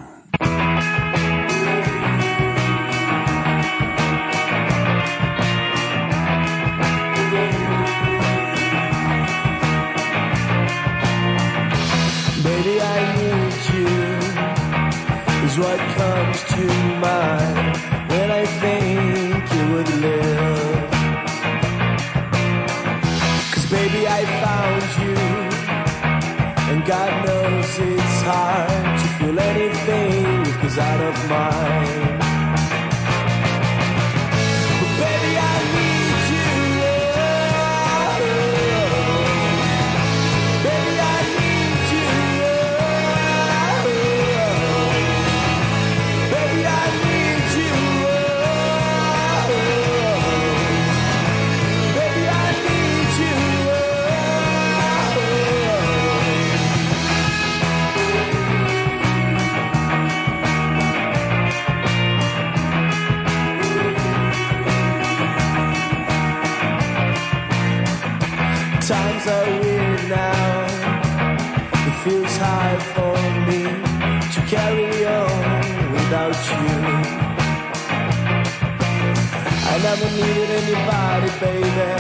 Never 79.95 80.15
needed 80.15 80.49
anybody, 80.49 81.29
baby. 81.39 81.91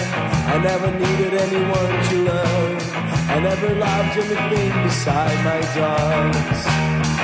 I 0.51 0.57
never 0.63 0.91
needed 0.97 1.33
anyone 1.35 2.03
to 2.09 2.15
love. 2.23 2.93
I 3.29 3.39
never 3.39 3.69
loved 3.75 4.17
anything 4.17 4.83
beside 4.83 5.37
my 5.45 5.61
dogs. 5.75 7.22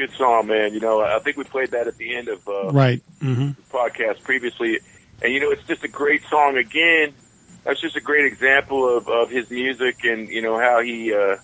Good 0.00 0.16
song, 0.16 0.46
man. 0.46 0.72
You 0.72 0.80
know, 0.80 1.02
I 1.02 1.18
think 1.18 1.36
we 1.36 1.44
played 1.44 1.72
that 1.72 1.86
at 1.86 1.98
the 1.98 2.16
end 2.16 2.28
of 2.28 2.48
uh, 2.48 2.72
Right. 2.72 3.02
hmm 3.20 3.50
the 3.50 3.62
podcast 3.70 4.22
previously, 4.22 4.78
and 5.22 5.32
you 5.32 5.40
know, 5.40 5.50
it's 5.50 5.64
just 5.64 5.84
a 5.84 5.88
great 5.88 6.22
song. 6.30 6.56
Again, 6.56 7.12
that's 7.64 7.80
just 7.80 7.96
a 7.96 8.00
great 8.00 8.24
example 8.24 8.96
of, 8.96 9.08
of 9.08 9.28
his 9.30 9.50
music 9.50 10.04
and 10.04 10.28
you 10.28 10.40
know 10.40 10.58
how 10.58 10.80
he 10.80 11.12
uh, 11.12 11.36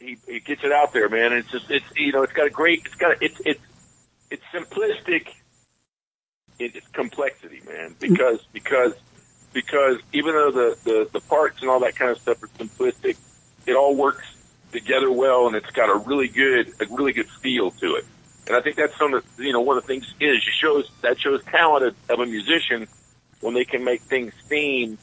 he 0.00 0.18
he 0.26 0.40
gets 0.40 0.64
it 0.64 0.72
out 0.72 0.92
there, 0.92 1.08
man. 1.08 1.32
It's 1.32 1.50
just 1.50 1.70
it's 1.70 1.86
you 1.94 2.12
know 2.12 2.22
it's 2.22 2.32
got 2.32 2.46
a 2.46 2.50
great 2.50 2.82
it's 2.84 2.96
got 2.96 3.12
a, 3.12 3.24
it's 3.24 3.40
it's 3.44 3.60
it's 4.30 4.42
simplistic 4.52 5.28
in 6.58 6.70
its 6.74 6.88
complexity, 6.92 7.62
man. 7.66 7.94
Because 8.00 8.44
because 8.52 8.94
because 9.52 9.98
even 10.12 10.32
though 10.34 10.50
the, 10.50 10.78
the 10.82 11.08
the 11.12 11.20
parts 11.20 11.60
and 11.60 11.70
all 11.70 11.80
that 11.80 11.94
kind 11.94 12.10
of 12.10 12.18
stuff 12.18 12.42
are 12.42 12.48
simplistic, 12.58 13.16
it 13.66 13.74
all 13.76 13.94
works 13.94 14.26
together 14.74 15.10
well, 15.10 15.46
and 15.46 15.56
it's 15.56 15.70
got 15.70 15.88
a 15.88 15.96
really 15.96 16.28
good 16.28 16.72
a 16.80 16.86
really 16.90 17.12
good 17.12 17.28
feel 17.28 17.70
to 17.70 17.94
it. 17.94 18.04
And 18.46 18.56
I 18.56 18.60
think 18.60 18.76
that's 18.76 18.96
some 18.98 19.14
of 19.14 19.24
the, 19.36 19.44
you 19.44 19.52
know 19.52 19.60
one 19.60 19.78
of 19.78 19.84
the 19.84 19.86
things 19.86 20.04
is 20.20 20.36
it 20.36 20.42
shows 20.60 20.90
that 21.02 21.18
shows 21.18 21.42
talent 21.44 21.86
of, 21.86 21.96
of 22.10 22.20
a 22.20 22.26
musician 22.26 22.86
when 23.40 23.54
they 23.54 23.64
can 23.64 23.84
make 23.84 24.02
things 24.02 24.32
seem 24.48 24.98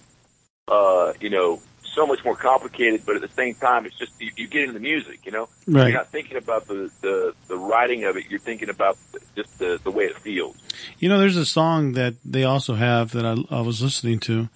uh, 0.67 1.13
you 1.19 1.29
know 1.29 1.59
so 1.93 2.05
much 2.05 2.23
more 2.23 2.35
complicated, 2.35 3.01
but 3.05 3.15
at 3.15 3.21
the 3.21 3.35
same 3.35 3.53
time 3.55 3.85
it's 3.85 3.97
just 3.97 4.13
you, 4.19 4.31
you 4.37 4.47
get 4.47 4.61
into 4.61 4.73
the 4.73 4.79
music, 4.79 5.25
you 5.25 5.31
know. 5.31 5.49
Right. 5.67 5.87
You're 5.87 5.97
not 5.97 6.09
thinking 6.09 6.37
about 6.37 6.67
the, 6.67 6.91
the 7.01 7.33
the 7.47 7.57
writing 7.57 8.03
of 8.05 8.17
it. 8.17 8.25
You're 8.29 8.39
thinking 8.39 8.69
about 8.69 8.97
just 9.35 9.59
the 9.59 9.79
the 9.83 9.91
way 9.91 10.05
it 10.05 10.17
feels. 10.19 10.55
You 10.99 11.09
know, 11.09 11.19
there's 11.19 11.37
a 11.37 11.45
song 11.45 11.93
that 11.93 12.15
they 12.23 12.43
also 12.43 12.75
have 12.75 13.11
that 13.11 13.25
I, 13.25 13.35
I 13.55 13.61
was 13.61 13.81
listening 13.81 14.19
to. 14.21 14.49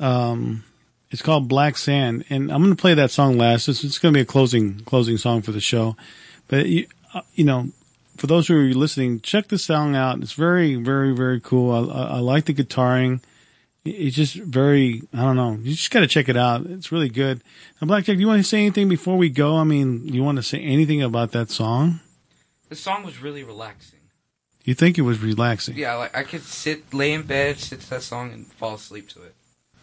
Um, 0.00 0.64
it's 1.10 1.22
called 1.22 1.48
Black 1.48 1.76
Sand, 1.76 2.24
and 2.28 2.50
I'm 2.52 2.62
going 2.62 2.74
to 2.74 2.80
play 2.80 2.94
that 2.94 3.10
song 3.10 3.38
last. 3.38 3.68
It's, 3.68 3.82
it's 3.82 3.98
going 3.98 4.12
to 4.12 4.18
be 4.18 4.22
a 4.22 4.26
closing 4.26 4.80
closing 4.80 5.16
song 5.16 5.42
for 5.42 5.52
the 5.52 5.60
show. 5.60 5.96
But 6.48 6.66
you, 6.66 6.86
uh, 7.14 7.22
you 7.34 7.44
know, 7.44 7.70
for 8.16 8.26
those 8.26 8.48
who 8.48 8.58
are 8.58 8.74
listening, 8.74 9.20
check 9.20 9.48
this 9.48 9.64
song 9.64 9.94
out. 9.94 10.20
It's 10.20 10.32
very, 10.32 10.74
very, 10.74 11.14
very 11.14 11.40
cool. 11.40 11.72
I, 11.72 11.92
I, 11.92 12.04
I 12.16 12.18
like 12.18 12.44
the 12.44 12.54
guitaring. 12.54 13.20
It's 13.84 14.16
just 14.16 14.34
very, 14.34 15.02
I 15.14 15.22
don't 15.22 15.36
know. 15.36 15.52
You 15.62 15.74
just 15.74 15.90
got 15.90 16.00
to 16.00 16.06
check 16.06 16.28
it 16.28 16.36
out. 16.36 16.66
It's 16.66 16.92
really 16.92 17.08
good. 17.08 17.42
Now, 17.80 17.86
Blackjack, 17.86 18.16
do 18.16 18.20
you 18.20 18.26
want 18.26 18.42
to 18.42 18.48
say 18.48 18.58
anything 18.58 18.88
before 18.88 19.16
we 19.16 19.30
go? 19.30 19.56
I 19.56 19.64
mean, 19.64 20.08
you 20.08 20.22
want 20.22 20.36
to 20.36 20.42
say 20.42 20.60
anything 20.60 21.02
about 21.02 21.32
that 21.32 21.50
song? 21.50 22.00
The 22.68 22.76
song 22.76 23.02
was 23.02 23.22
really 23.22 23.44
relaxing. 23.44 24.00
You 24.64 24.74
think 24.74 24.98
it 24.98 25.02
was 25.02 25.20
relaxing? 25.20 25.78
Yeah, 25.78 25.94
like 25.94 26.14
I 26.14 26.24
could 26.24 26.42
sit, 26.42 26.92
lay 26.92 27.14
in 27.14 27.22
bed, 27.22 27.58
sit 27.58 27.80
to 27.80 27.90
that 27.90 28.02
song, 28.02 28.32
and 28.32 28.46
fall 28.46 28.74
asleep 28.74 29.08
to 29.10 29.22
it. 29.22 29.34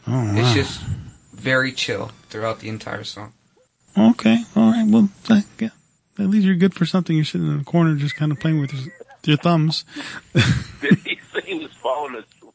Oh, 0.05 0.11
wow. 0.11 0.33
It's 0.35 0.53
just 0.53 0.81
very 1.35 1.71
chill 1.71 2.11
throughout 2.29 2.59
the 2.59 2.69
entire 2.69 3.03
song. 3.03 3.33
Okay, 3.97 4.43
all 4.55 4.71
right. 4.71 4.87
Well, 4.87 5.09
yeah. 5.59 5.69
at 6.19 6.27
least 6.27 6.45
you're 6.45 6.55
good 6.55 6.73
for 6.73 6.85
something. 6.85 7.15
You're 7.15 7.25
sitting 7.25 7.47
in 7.47 7.59
the 7.59 7.63
corner, 7.63 7.95
just 7.95 8.15
kind 8.15 8.31
of 8.31 8.39
playing 8.39 8.59
with 8.59 8.73
your, 8.73 8.93
your 9.23 9.37
thumbs. 9.37 9.85
Did 10.81 10.97
he 11.05 11.19
say 11.33 11.41
he 11.45 11.55
was 11.59 11.71
falling 11.73 12.15
asleep? 12.15 12.53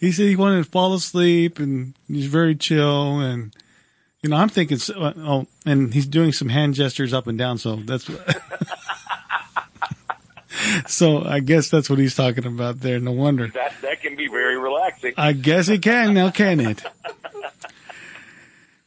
He 0.00 0.12
said 0.12 0.26
he 0.26 0.36
wanted 0.36 0.64
to 0.64 0.70
fall 0.70 0.94
asleep, 0.94 1.58
and 1.58 1.94
he's 2.08 2.26
very 2.26 2.54
chill. 2.54 3.20
And 3.20 3.54
you 4.22 4.30
know, 4.30 4.36
I'm 4.36 4.48
thinking, 4.48 4.78
so- 4.78 4.94
uh, 5.00 5.12
oh, 5.18 5.46
and 5.66 5.92
he's 5.92 6.06
doing 6.06 6.32
some 6.32 6.48
hand 6.48 6.74
gestures 6.74 7.12
up 7.12 7.26
and 7.26 7.36
down. 7.36 7.58
So 7.58 7.76
that's. 7.76 8.08
so 10.86 11.24
I 11.24 11.40
guess 11.40 11.68
that's 11.68 11.90
what 11.90 11.98
he's 11.98 12.14
talking 12.14 12.46
about 12.46 12.80
there. 12.80 12.98
No 12.98 13.12
wonder. 13.12 13.48
That 13.48 13.74
that 13.82 14.00
can 14.00 14.16
be 14.16 14.28
very 14.28 14.56
relaxing. 14.56 15.14
I 15.16 15.32
guess 15.32 15.68
it 15.68 15.82
can 15.82 16.14
now, 16.14 16.30
can 16.30 16.60
it? 16.60 16.82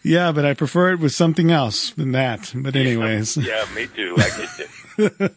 Yeah, 0.06 0.32
but 0.32 0.46
I 0.46 0.54
prefer 0.54 0.92
it 0.92 1.00
with 1.00 1.14
something 1.14 1.50
else 1.52 1.90
than 1.90 2.12
that. 2.12 2.54
But 2.56 2.76
anyways, 2.76 3.38
Yeah, 3.38 3.66
me 3.76 3.88
too. 3.88 4.16
I 4.20 4.30
get 4.30 4.60
you. 4.60 5.30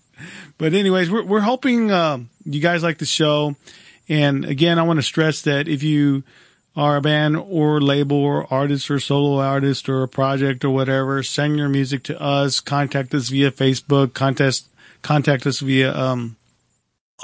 but 0.58 0.74
anyways, 0.74 1.10
we're 1.12 1.22
we're 1.22 1.40
hoping 1.40 1.92
uh, 1.92 2.18
you 2.44 2.60
guys 2.60 2.82
like 2.82 2.98
the 2.98 3.06
show. 3.06 3.54
And 4.08 4.44
again, 4.44 4.80
I 4.80 4.82
want 4.82 4.98
to 4.98 5.02
stress 5.04 5.42
that 5.42 5.68
if 5.68 5.84
you 5.84 6.24
are 6.74 6.96
a 6.96 7.00
band 7.00 7.36
or 7.36 7.80
label 7.80 8.16
or 8.16 8.52
artist 8.52 8.90
or 8.90 8.98
solo 8.98 9.40
artist 9.40 9.88
or 9.88 10.02
a 10.02 10.08
project 10.08 10.64
or 10.64 10.70
whatever, 10.70 11.22
send 11.22 11.56
your 11.56 11.68
music 11.68 12.02
to 12.04 12.20
us. 12.20 12.58
Contact 12.58 13.14
us 13.14 13.28
via 13.28 13.52
Facebook. 13.52 14.12
Contest 14.12 14.68
contact 15.02 15.46
us 15.46 15.60
via 15.60 15.96
um, 15.96 16.34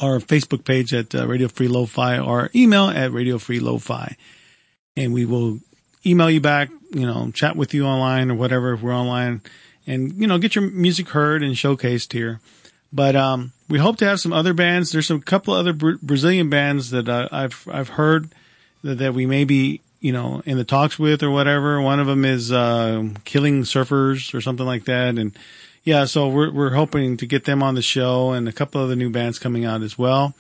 our 0.01 0.21
Facebook 0.21 0.65
page 0.65 0.95
at 0.95 1.13
uh, 1.17 1.27
Radio 1.27 1.49
Free 1.49 1.67
Lo-Fi 1.67 2.21
or 2.21 2.49
email 2.55 2.85
at 2.85 3.13
Radio 3.13 3.39
Free 3.39 3.59
Lo-Fi, 3.59 4.17
and 4.97 5.13
we 5.13 5.25
will 5.25 5.59
email 6.05 6.31
you 6.31 6.41
back. 6.41 6.71
You 6.91 7.07
know, 7.07 7.31
chat 7.31 7.57
with 7.57 7.73
you 7.73 7.87
online 7.87 8.31
or 8.31 8.35
whatever 8.35 8.75
if 8.75 8.83
we're 8.83 8.95
online, 8.95 9.41
and 9.87 10.13
you 10.21 10.27
know, 10.27 10.39
get 10.39 10.55
your 10.55 10.69
music 10.71 11.09
heard 11.11 11.43
and 11.43 11.55
showcased 11.55 12.13
here. 12.13 12.41
But 12.93 13.17
um, 13.17 13.53
we 13.69 13.79
hope 13.79 13.97
to 13.99 14.05
have 14.05 14.21
some 14.21 14.33
other 14.33 14.53
bands. 14.53 14.93
There's 14.93 15.07
some 15.07 15.23
couple 15.23 15.55
other 15.55 15.73
Bra- 15.73 15.97
Brazilian 16.03 16.51
bands 16.51 16.91
that 16.91 17.09
uh, 17.09 17.29
I've 17.33 17.67
I've 17.71 17.91
heard 17.91 18.29
that, 18.83 18.99
that 18.99 19.15
we 19.15 19.25
may 19.25 19.45
be 19.45 19.81
you 20.01 20.13
know 20.13 20.43
in 20.45 20.59
the 20.59 20.65
talks 20.65 20.99
with 20.99 21.23
or 21.23 21.31
whatever. 21.31 21.81
One 21.81 21.99
of 21.99 22.07
them 22.07 22.25
is 22.25 22.53
uh, 22.53 23.09
Killing 23.25 23.63
Surfers 23.63 24.35
or 24.35 24.43
something 24.43 24.67
like 24.67 24.85
that, 24.85 25.17
and 25.17 25.37
yeah, 25.85 26.05
so 26.05 26.29
we're 26.29 26.53
we're 26.53 26.75
hoping 26.75 27.17
to 27.17 27.27
get 27.27 27.45
them 27.45 27.63
on 27.63 27.75
the 27.75 27.83
show 27.83 28.33
and 28.33 28.47
a 28.49 28.53
couple 28.53 28.83
other 28.83 28.97
new 28.97 29.11
bands 29.11 29.39
coming 29.39 29.65
out 29.65 29.83
as 29.83 29.99
well. 29.99 30.35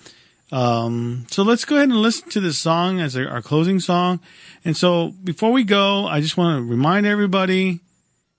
Um, 0.52 1.26
so 1.30 1.42
let's 1.42 1.64
go 1.64 1.76
ahead 1.76 1.88
and 1.88 1.96
listen 1.96 2.28
to 2.30 2.40
this 2.40 2.58
song 2.58 3.00
as 3.00 3.16
our, 3.16 3.40
closing 3.40 3.80
song. 3.80 4.20
And 4.66 4.76
so 4.76 5.14
before 5.24 5.50
we 5.50 5.64
go, 5.64 6.06
I 6.06 6.20
just 6.20 6.36
want 6.36 6.58
to 6.58 6.70
remind 6.70 7.06
everybody, 7.06 7.80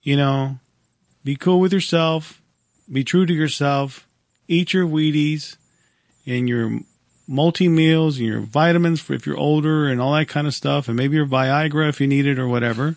you 0.04 0.16
know, 0.16 0.60
be 1.24 1.36
cool 1.36 1.60
with 1.60 1.74
yourself, 1.74 2.40
be 2.92 3.04
true 3.04 3.26
to 3.26 3.34
yourself, 3.34 4.08
eat 4.48 4.74
your 4.74 4.86
Wheaties 4.86 5.58
and 6.28 6.48
your 6.48 6.80
multi 7.28 7.68
meals 7.68 8.18
and 8.20 8.28
your 8.28 8.42
vitamins 8.42 9.02
for 9.02 9.14
if 9.14 9.26
you're 9.26 9.38
older 9.38 9.88
and 9.88 10.00
all 10.00 10.14
that 10.14 10.28
kind 10.28 10.46
of 10.46 10.54
stuff, 10.54 10.88
and 10.88 10.96
maybe 10.96 11.16
your 11.16 11.26
Viagra 11.26 11.90
if 11.90 12.00
you 12.00 12.06
need 12.06 12.28
it 12.28 12.38
or 12.38 12.48
whatever. 12.48 12.96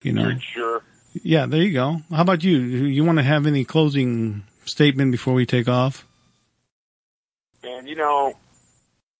You 0.00 0.12
know, 0.12 0.38
sure. 0.38 0.82
yeah, 1.12 1.46
there 1.46 1.62
you 1.62 1.72
go. 1.72 2.00
How 2.10 2.22
about 2.22 2.42
you? 2.42 2.58
You 2.58 3.04
want 3.04 3.18
to 3.18 3.24
have 3.24 3.46
any 3.46 3.64
closing 3.64 4.42
statement 4.64 5.12
before 5.12 5.34
we 5.34 5.44
take 5.44 5.68
off? 5.68 6.06
And 7.82 7.88
you 7.88 7.96
know, 7.96 8.34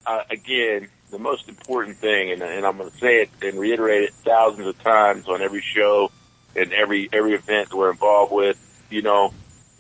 uh, 0.07 0.23
again, 0.31 0.87
the 1.11 1.19
most 1.19 1.49
important 1.49 1.97
thing, 1.97 2.31
and, 2.31 2.41
and 2.43 2.65
I'm 2.65 2.79
going 2.79 2.93
to 2.93 2.97
say 2.97 3.23
it 3.23 3.31
and 3.43 3.59
reiterate 3.59 4.05
it 4.05 4.15
thousands 4.15 4.69
of 4.69 4.81
times 4.85 5.27
on 5.27 5.43
every 5.43 5.63
show 5.63 6.13
and 6.55 6.73
every 6.73 7.09
every 7.13 7.35
event 7.35 7.75
we're 7.75 7.91
involved 7.91 8.31
with. 8.31 8.57
You 8.89 9.03
know, 9.03 9.35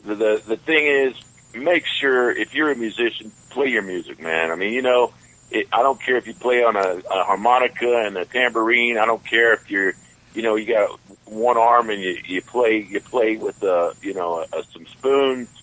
the 0.04 0.16
the, 0.16 0.42
the 0.44 0.56
thing 0.56 0.88
is, 0.88 1.14
make 1.54 1.84
sure 1.86 2.32
if 2.32 2.56
you're 2.56 2.72
a 2.72 2.74
musician, 2.74 3.30
play 3.50 3.68
your 3.68 3.82
music, 3.82 4.20
man. 4.20 4.50
I 4.50 4.56
mean, 4.56 4.72
you 4.72 4.82
know, 4.82 5.14
it, 5.52 5.68
I 5.72 5.84
don't 5.84 6.02
care 6.02 6.16
if 6.16 6.26
you 6.26 6.34
play 6.34 6.64
on 6.64 6.74
a, 6.74 6.80
a 7.08 7.22
harmonica 7.22 8.02
and 8.04 8.16
a 8.16 8.24
tambourine. 8.24 8.98
I 8.98 9.06
don't 9.06 9.24
care 9.24 9.52
if 9.52 9.70
you're, 9.70 9.92
you 10.34 10.42
know, 10.42 10.56
you 10.56 10.74
got 10.74 10.98
one 11.26 11.56
arm 11.56 11.88
and 11.88 12.02
you 12.02 12.18
you 12.26 12.42
play 12.42 12.78
you 12.78 12.98
play 12.98 13.36
with 13.36 13.62
uh 13.62 13.92
you 14.02 14.12
know 14.12 14.44
uh, 14.52 14.62
some 14.72 14.88
spoons 14.88 15.61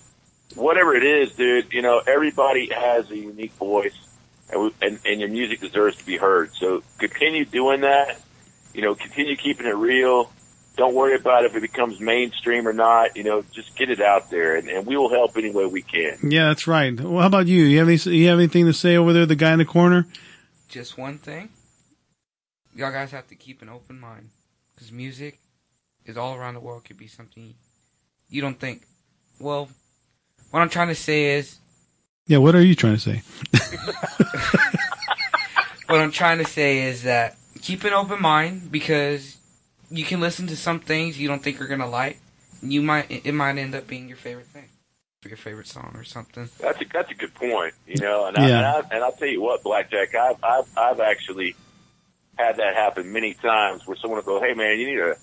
whatever 0.54 0.94
it 0.94 1.04
is, 1.04 1.32
dude, 1.34 1.72
you 1.72 1.82
know, 1.82 2.00
everybody 2.06 2.70
has 2.72 3.10
a 3.10 3.16
unique 3.16 3.52
voice 3.52 3.94
and, 4.50 4.62
we, 4.62 4.74
and, 4.82 4.98
and 5.04 5.20
your 5.20 5.28
music 5.28 5.60
deserves 5.60 5.96
to 5.98 6.06
be 6.06 6.16
heard. 6.16 6.52
So 6.54 6.82
continue 6.98 7.44
doing 7.44 7.82
that. 7.82 8.20
You 8.74 8.82
know, 8.82 8.94
continue 8.94 9.36
keeping 9.36 9.66
it 9.66 9.76
real. 9.76 10.30
Don't 10.76 10.94
worry 10.94 11.16
about 11.16 11.44
if 11.44 11.54
it 11.54 11.60
becomes 11.60 12.00
mainstream 12.00 12.66
or 12.66 12.72
not. 12.72 13.16
You 13.16 13.24
know, 13.24 13.44
just 13.52 13.76
get 13.76 13.90
it 13.90 14.00
out 14.00 14.30
there 14.30 14.56
and, 14.56 14.68
and 14.68 14.86
we 14.86 14.96
will 14.96 15.10
help 15.10 15.36
any 15.36 15.50
way 15.50 15.66
we 15.66 15.82
can. 15.82 16.18
Yeah, 16.22 16.48
that's 16.48 16.66
right. 16.66 16.98
Well, 16.98 17.20
how 17.20 17.26
about 17.26 17.48
you? 17.48 17.64
You 17.64 17.78
have 17.78 17.88
any, 17.88 18.16
you 18.16 18.28
have 18.28 18.38
anything 18.38 18.66
to 18.66 18.72
say 18.72 18.96
over 18.96 19.12
there, 19.12 19.26
the 19.26 19.36
guy 19.36 19.52
in 19.52 19.58
the 19.58 19.64
corner? 19.64 20.06
Just 20.68 20.96
one 20.96 21.18
thing. 21.18 21.50
Y'all 22.74 22.92
guys 22.92 23.10
have 23.10 23.26
to 23.28 23.34
keep 23.34 23.62
an 23.62 23.68
open 23.68 23.98
mind. 23.98 24.30
Because 24.74 24.92
music 24.92 25.38
is 26.06 26.16
all 26.16 26.34
around 26.34 26.54
the 26.54 26.60
world. 26.60 26.84
Could 26.84 26.96
be 26.96 27.08
something 27.08 27.54
you 28.28 28.40
don't 28.40 28.58
think. 28.58 28.86
Well, 29.38 29.68
what 30.50 30.60
I'm 30.60 30.68
trying 30.68 30.88
to 30.88 30.94
say 30.94 31.36
is, 31.36 31.58
Yeah, 32.26 32.38
what 32.38 32.54
are 32.54 32.62
you 32.62 32.74
trying 32.74 32.96
to 32.96 33.00
say? 33.00 33.22
what 35.86 36.00
I'm 36.00 36.12
trying 36.12 36.38
to 36.38 36.44
say 36.44 36.82
is 36.88 37.02
that 37.04 37.36
keep 37.62 37.84
an 37.84 37.92
open 37.92 38.20
mind 38.22 38.70
because 38.70 39.36
you 39.90 40.04
can 40.04 40.20
listen 40.20 40.46
to 40.48 40.56
some 40.56 40.80
things 40.80 41.18
you 41.18 41.28
don't 41.28 41.42
think 41.42 41.58
you're 41.58 41.68
gonna 41.68 41.88
like. 41.88 42.18
You 42.62 42.82
might 42.82 43.10
it 43.10 43.32
might 43.32 43.58
end 43.58 43.74
up 43.74 43.86
being 43.86 44.08
your 44.08 44.16
favorite 44.16 44.46
thing, 44.46 44.68
your 45.26 45.36
favorite 45.36 45.66
song 45.66 45.92
or 45.96 46.04
something. 46.04 46.48
That's 46.58 46.80
a, 46.80 46.84
that's 46.92 47.10
a 47.10 47.14
good 47.14 47.34
point, 47.34 47.74
you 47.86 48.00
know, 48.00 48.26
and, 48.26 48.36
Yeah. 48.36 48.42
I, 48.42 48.46
and, 48.78 48.86
I, 48.92 48.94
and 48.96 49.04
I'll 49.04 49.12
tell 49.12 49.28
you 49.28 49.40
what, 49.40 49.62
Blackjack, 49.62 50.14
I've, 50.14 50.36
I've, 50.44 50.68
I've 50.76 51.00
actually 51.00 51.56
had 52.36 52.56
that 52.56 52.74
happen 52.74 53.12
many 53.12 53.34
times 53.34 53.86
where 53.86 53.96
someone 53.96 54.18
will 54.24 54.38
go, 54.38 54.44
Hey 54.44 54.54
man, 54.54 54.78
you 54.78 54.86
need 54.86 54.96
to 54.96 55.16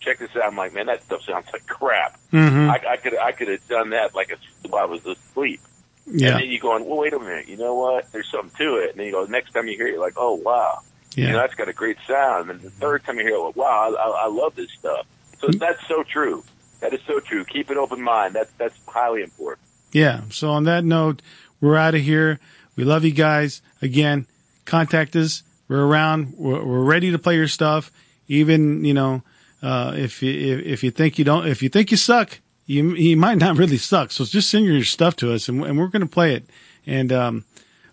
check 0.00 0.18
this 0.18 0.30
out. 0.36 0.44
I'm 0.44 0.56
like, 0.56 0.74
man, 0.74 0.86
that 0.86 1.02
stuff 1.02 1.22
sounds 1.22 1.46
like 1.52 1.66
crap. 1.66 2.18
Mm-hmm. 2.32 2.70
I, 2.70 2.92
I 2.92 2.96
could, 2.96 3.16
I 3.18 3.32
could 3.32 3.48
have 3.48 3.66
done 3.68 3.90
that 3.90 4.14
like 4.14 4.30
a, 4.30 4.68
while 4.68 4.82
I 4.82 4.86
was 4.86 5.04
asleep. 5.06 5.60
Yeah, 6.06 6.32
And 6.32 6.40
then 6.42 6.50
you 6.50 6.60
going, 6.60 6.84
well, 6.84 6.98
wait 6.98 7.14
a 7.14 7.18
minute. 7.18 7.48
You 7.48 7.56
know 7.56 7.74
what? 7.74 8.12
There's 8.12 8.30
something 8.30 8.50
to 8.58 8.76
it. 8.76 8.90
And 8.90 8.98
then 8.98 9.06
you 9.06 9.12
go, 9.12 9.24
next 9.24 9.52
time 9.52 9.66
you 9.68 9.76
hear 9.76 9.86
it, 9.86 9.92
you're 9.92 10.00
like, 10.00 10.14
oh, 10.18 10.34
wow. 10.34 10.80
You 11.16 11.24
know, 11.24 11.30
yeah, 11.30 11.36
that's 11.36 11.54
got 11.54 11.68
a 11.68 11.72
great 11.72 11.96
sound. 12.06 12.50
And 12.50 12.60
the 12.60 12.68
third 12.70 13.04
time 13.04 13.16
you 13.18 13.22
hear 13.24 13.36
it, 13.36 13.40
like, 13.40 13.56
wow, 13.56 13.94
I, 13.96 14.02
I, 14.02 14.24
I 14.24 14.26
love 14.28 14.54
this 14.54 14.70
stuff. 14.78 15.06
So 15.40 15.48
Mm. 15.48 15.58
that's 15.58 15.86
so 15.88 16.02
true. 16.02 16.42
That 16.80 16.92
is 16.92 17.00
so 17.06 17.20
true. 17.20 17.44
Keep 17.44 17.70
an 17.70 17.78
open 17.78 18.02
mind. 18.02 18.34
That's, 18.34 18.52
that's 18.58 18.74
highly 18.86 19.22
important. 19.22 19.66
yeah. 19.92 20.22
So 20.30 20.50
on 20.50 20.64
that 20.64 20.84
note, 20.84 21.22
we're 21.60 21.76
out 21.76 21.94
of 21.94 22.02
here. 22.02 22.38
We 22.76 22.84
love 22.84 23.04
you 23.04 23.12
guys. 23.12 23.62
Again, 23.80 24.26
contact 24.66 25.16
us. 25.16 25.42
We're 25.68 25.86
around. 25.86 26.34
We're, 26.36 26.62
we're 26.62 26.84
ready 26.84 27.10
to 27.12 27.18
play 27.18 27.36
your 27.36 27.48
stuff. 27.48 27.90
Even 28.28 28.84
you 28.84 28.92
know, 28.92 29.22
uh, 29.64 29.92
if 29.96 30.22
you 30.22 30.32
if, 30.58 30.66
if 30.66 30.84
you 30.84 30.90
think 30.90 31.18
you 31.18 31.24
don't, 31.24 31.46
if 31.46 31.62
you 31.62 31.68
think 31.68 31.90
you 31.90 31.96
suck, 31.96 32.40
you 32.66 32.94
you 32.94 33.16
might 33.16 33.38
not 33.38 33.56
really 33.56 33.78
suck. 33.78 34.12
So 34.12 34.24
just 34.24 34.50
send 34.50 34.66
your 34.66 34.84
stuff 34.84 35.16
to 35.16 35.32
us, 35.32 35.48
and, 35.48 35.64
and 35.64 35.78
we're 35.78 35.88
going 35.88 36.02
to 36.02 36.14
play 36.18 36.34
it. 36.34 36.44
And 36.86 37.10
um, 37.12 37.44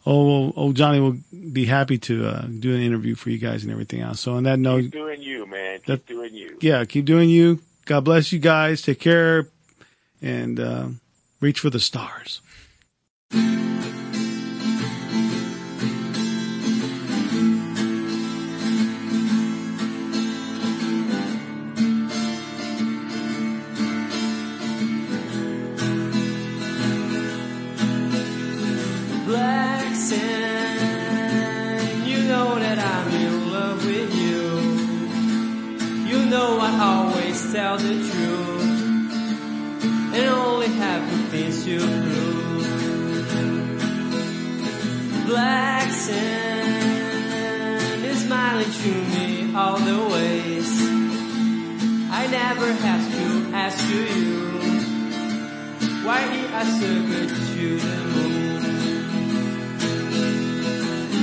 oh, 0.05 0.51
oh, 0.55 0.73
Johnny 0.73 0.99
will 0.99 1.17
be 1.53 1.65
happy 1.65 1.97
to 1.99 2.27
uh, 2.27 2.41
do 2.59 2.75
an 2.75 2.81
interview 2.81 3.15
for 3.15 3.29
you 3.29 3.37
guys 3.37 3.63
and 3.63 3.71
everything 3.71 4.01
else. 4.01 4.19
So 4.19 4.33
on 4.33 4.43
that 4.43 4.59
note, 4.59 4.81
Keep 4.83 4.91
doing 4.91 5.21
you, 5.21 5.45
man. 5.45 5.77
Keep 5.79 5.85
That- 5.87 6.05
doing 6.07 6.33
you. 6.33 6.57
yeah, 6.61 6.83
keep 6.85 7.05
doing 7.05 7.29
you. 7.29 7.59
God 7.85 8.01
bless 8.03 8.31
you 8.31 8.39
guys. 8.39 8.81
Take 8.81 8.99
care 8.99 9.47
and 10.21 10.59
uh, 10.59 10.87
reach 11.39 11.59
for 11.61 11.69
the 11.69 11.79
stars. 11.79 12.41
All 49.55 49.77
the 49.77 49.99
ways. 50.13 50.71
I 52.09 52.27
never 52.27 52.71
have 52.71 53.11
to 53.11 53.51
ask 53.53 53.79
you 53.89 54.05
why 56.05 56.21
he 56.31 56.45
are 56.53 56.65
so 56.65 56.87
good 57.11 57.29
to 57.29 57.79
the 57.79 57.97
moon. 58.13 58.61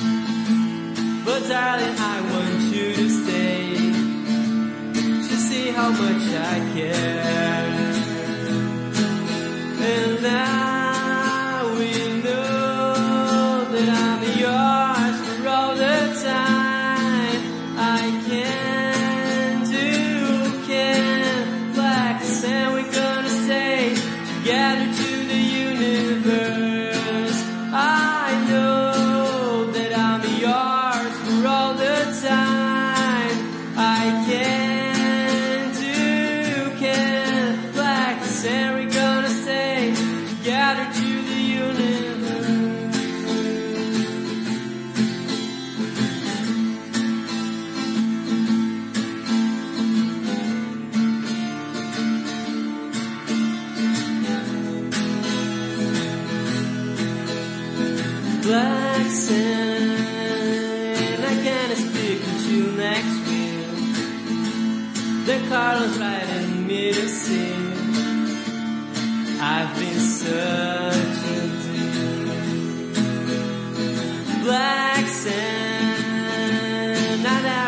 But 1.26 1.42
darling, 1.48 1.98
I 1.98 2.22
want 2.32 2.62
you 2.74 2.94
to 2.94 3.10
stay 3.10 3.76
to 5.28 5.36
see 5.48 5.68
how 5.72 5.90
much 5.92 6.28
I 6.34 6.60
care. 6.74 7.84
And 9.88 10.24
now 10.24 10.75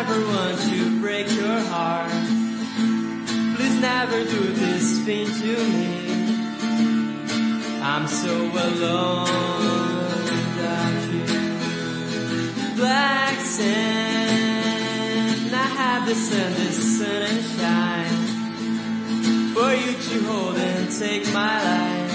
never 0.08 0.26
want 0.26 0.58
to 0.60 1.00
break 1.00 1.30
your 1.30 1.60
heart. 1.72 2.10
Please 3.56 3.78
never 3.80 4.24
do 4.24 4.52
this 4.52 5.00
thing 5.04 5.26
to 5.26 5.56
me. 5.74 5.88
I'm 7.82 8.06
so 8.08 8.34
alone 8.34 9.28
without 10.24 11.02
you. 11.12 11.26
Black 12.76 13.38
sand, 13.40 14.74
I 15.54 15.68
have 15.80 16.06
the 16.06 16.14
sun, 16.14 16.52
the 16.54 16.72
sun 16.72 17.22
and 17.22 17.44
shine 17.56 18.26
for 19.54 19.70
you 19.74 19.92
to 19.92 20.14
hold 20.26 20.56
and 20.56 20.90
take 20.90 21.24
my 21.34 21.62
life. 21.70 22.14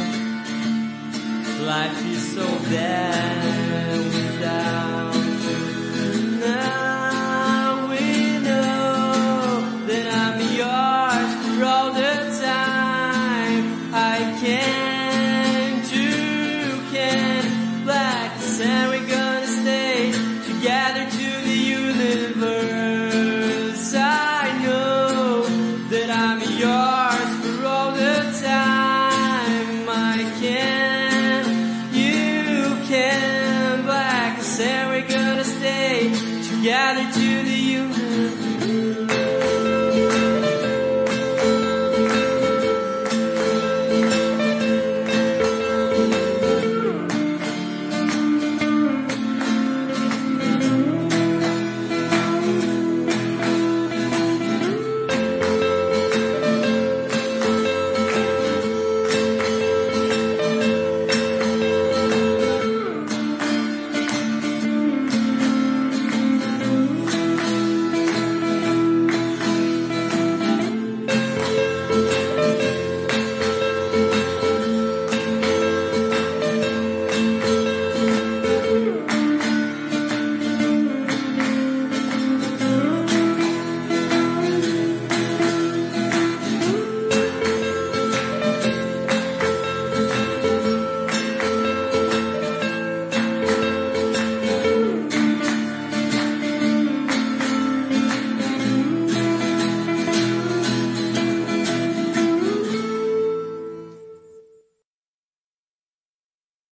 Life 1.61 2.05
is 2.05 2.35
so 2.35 2.47
bad 2.71 3.52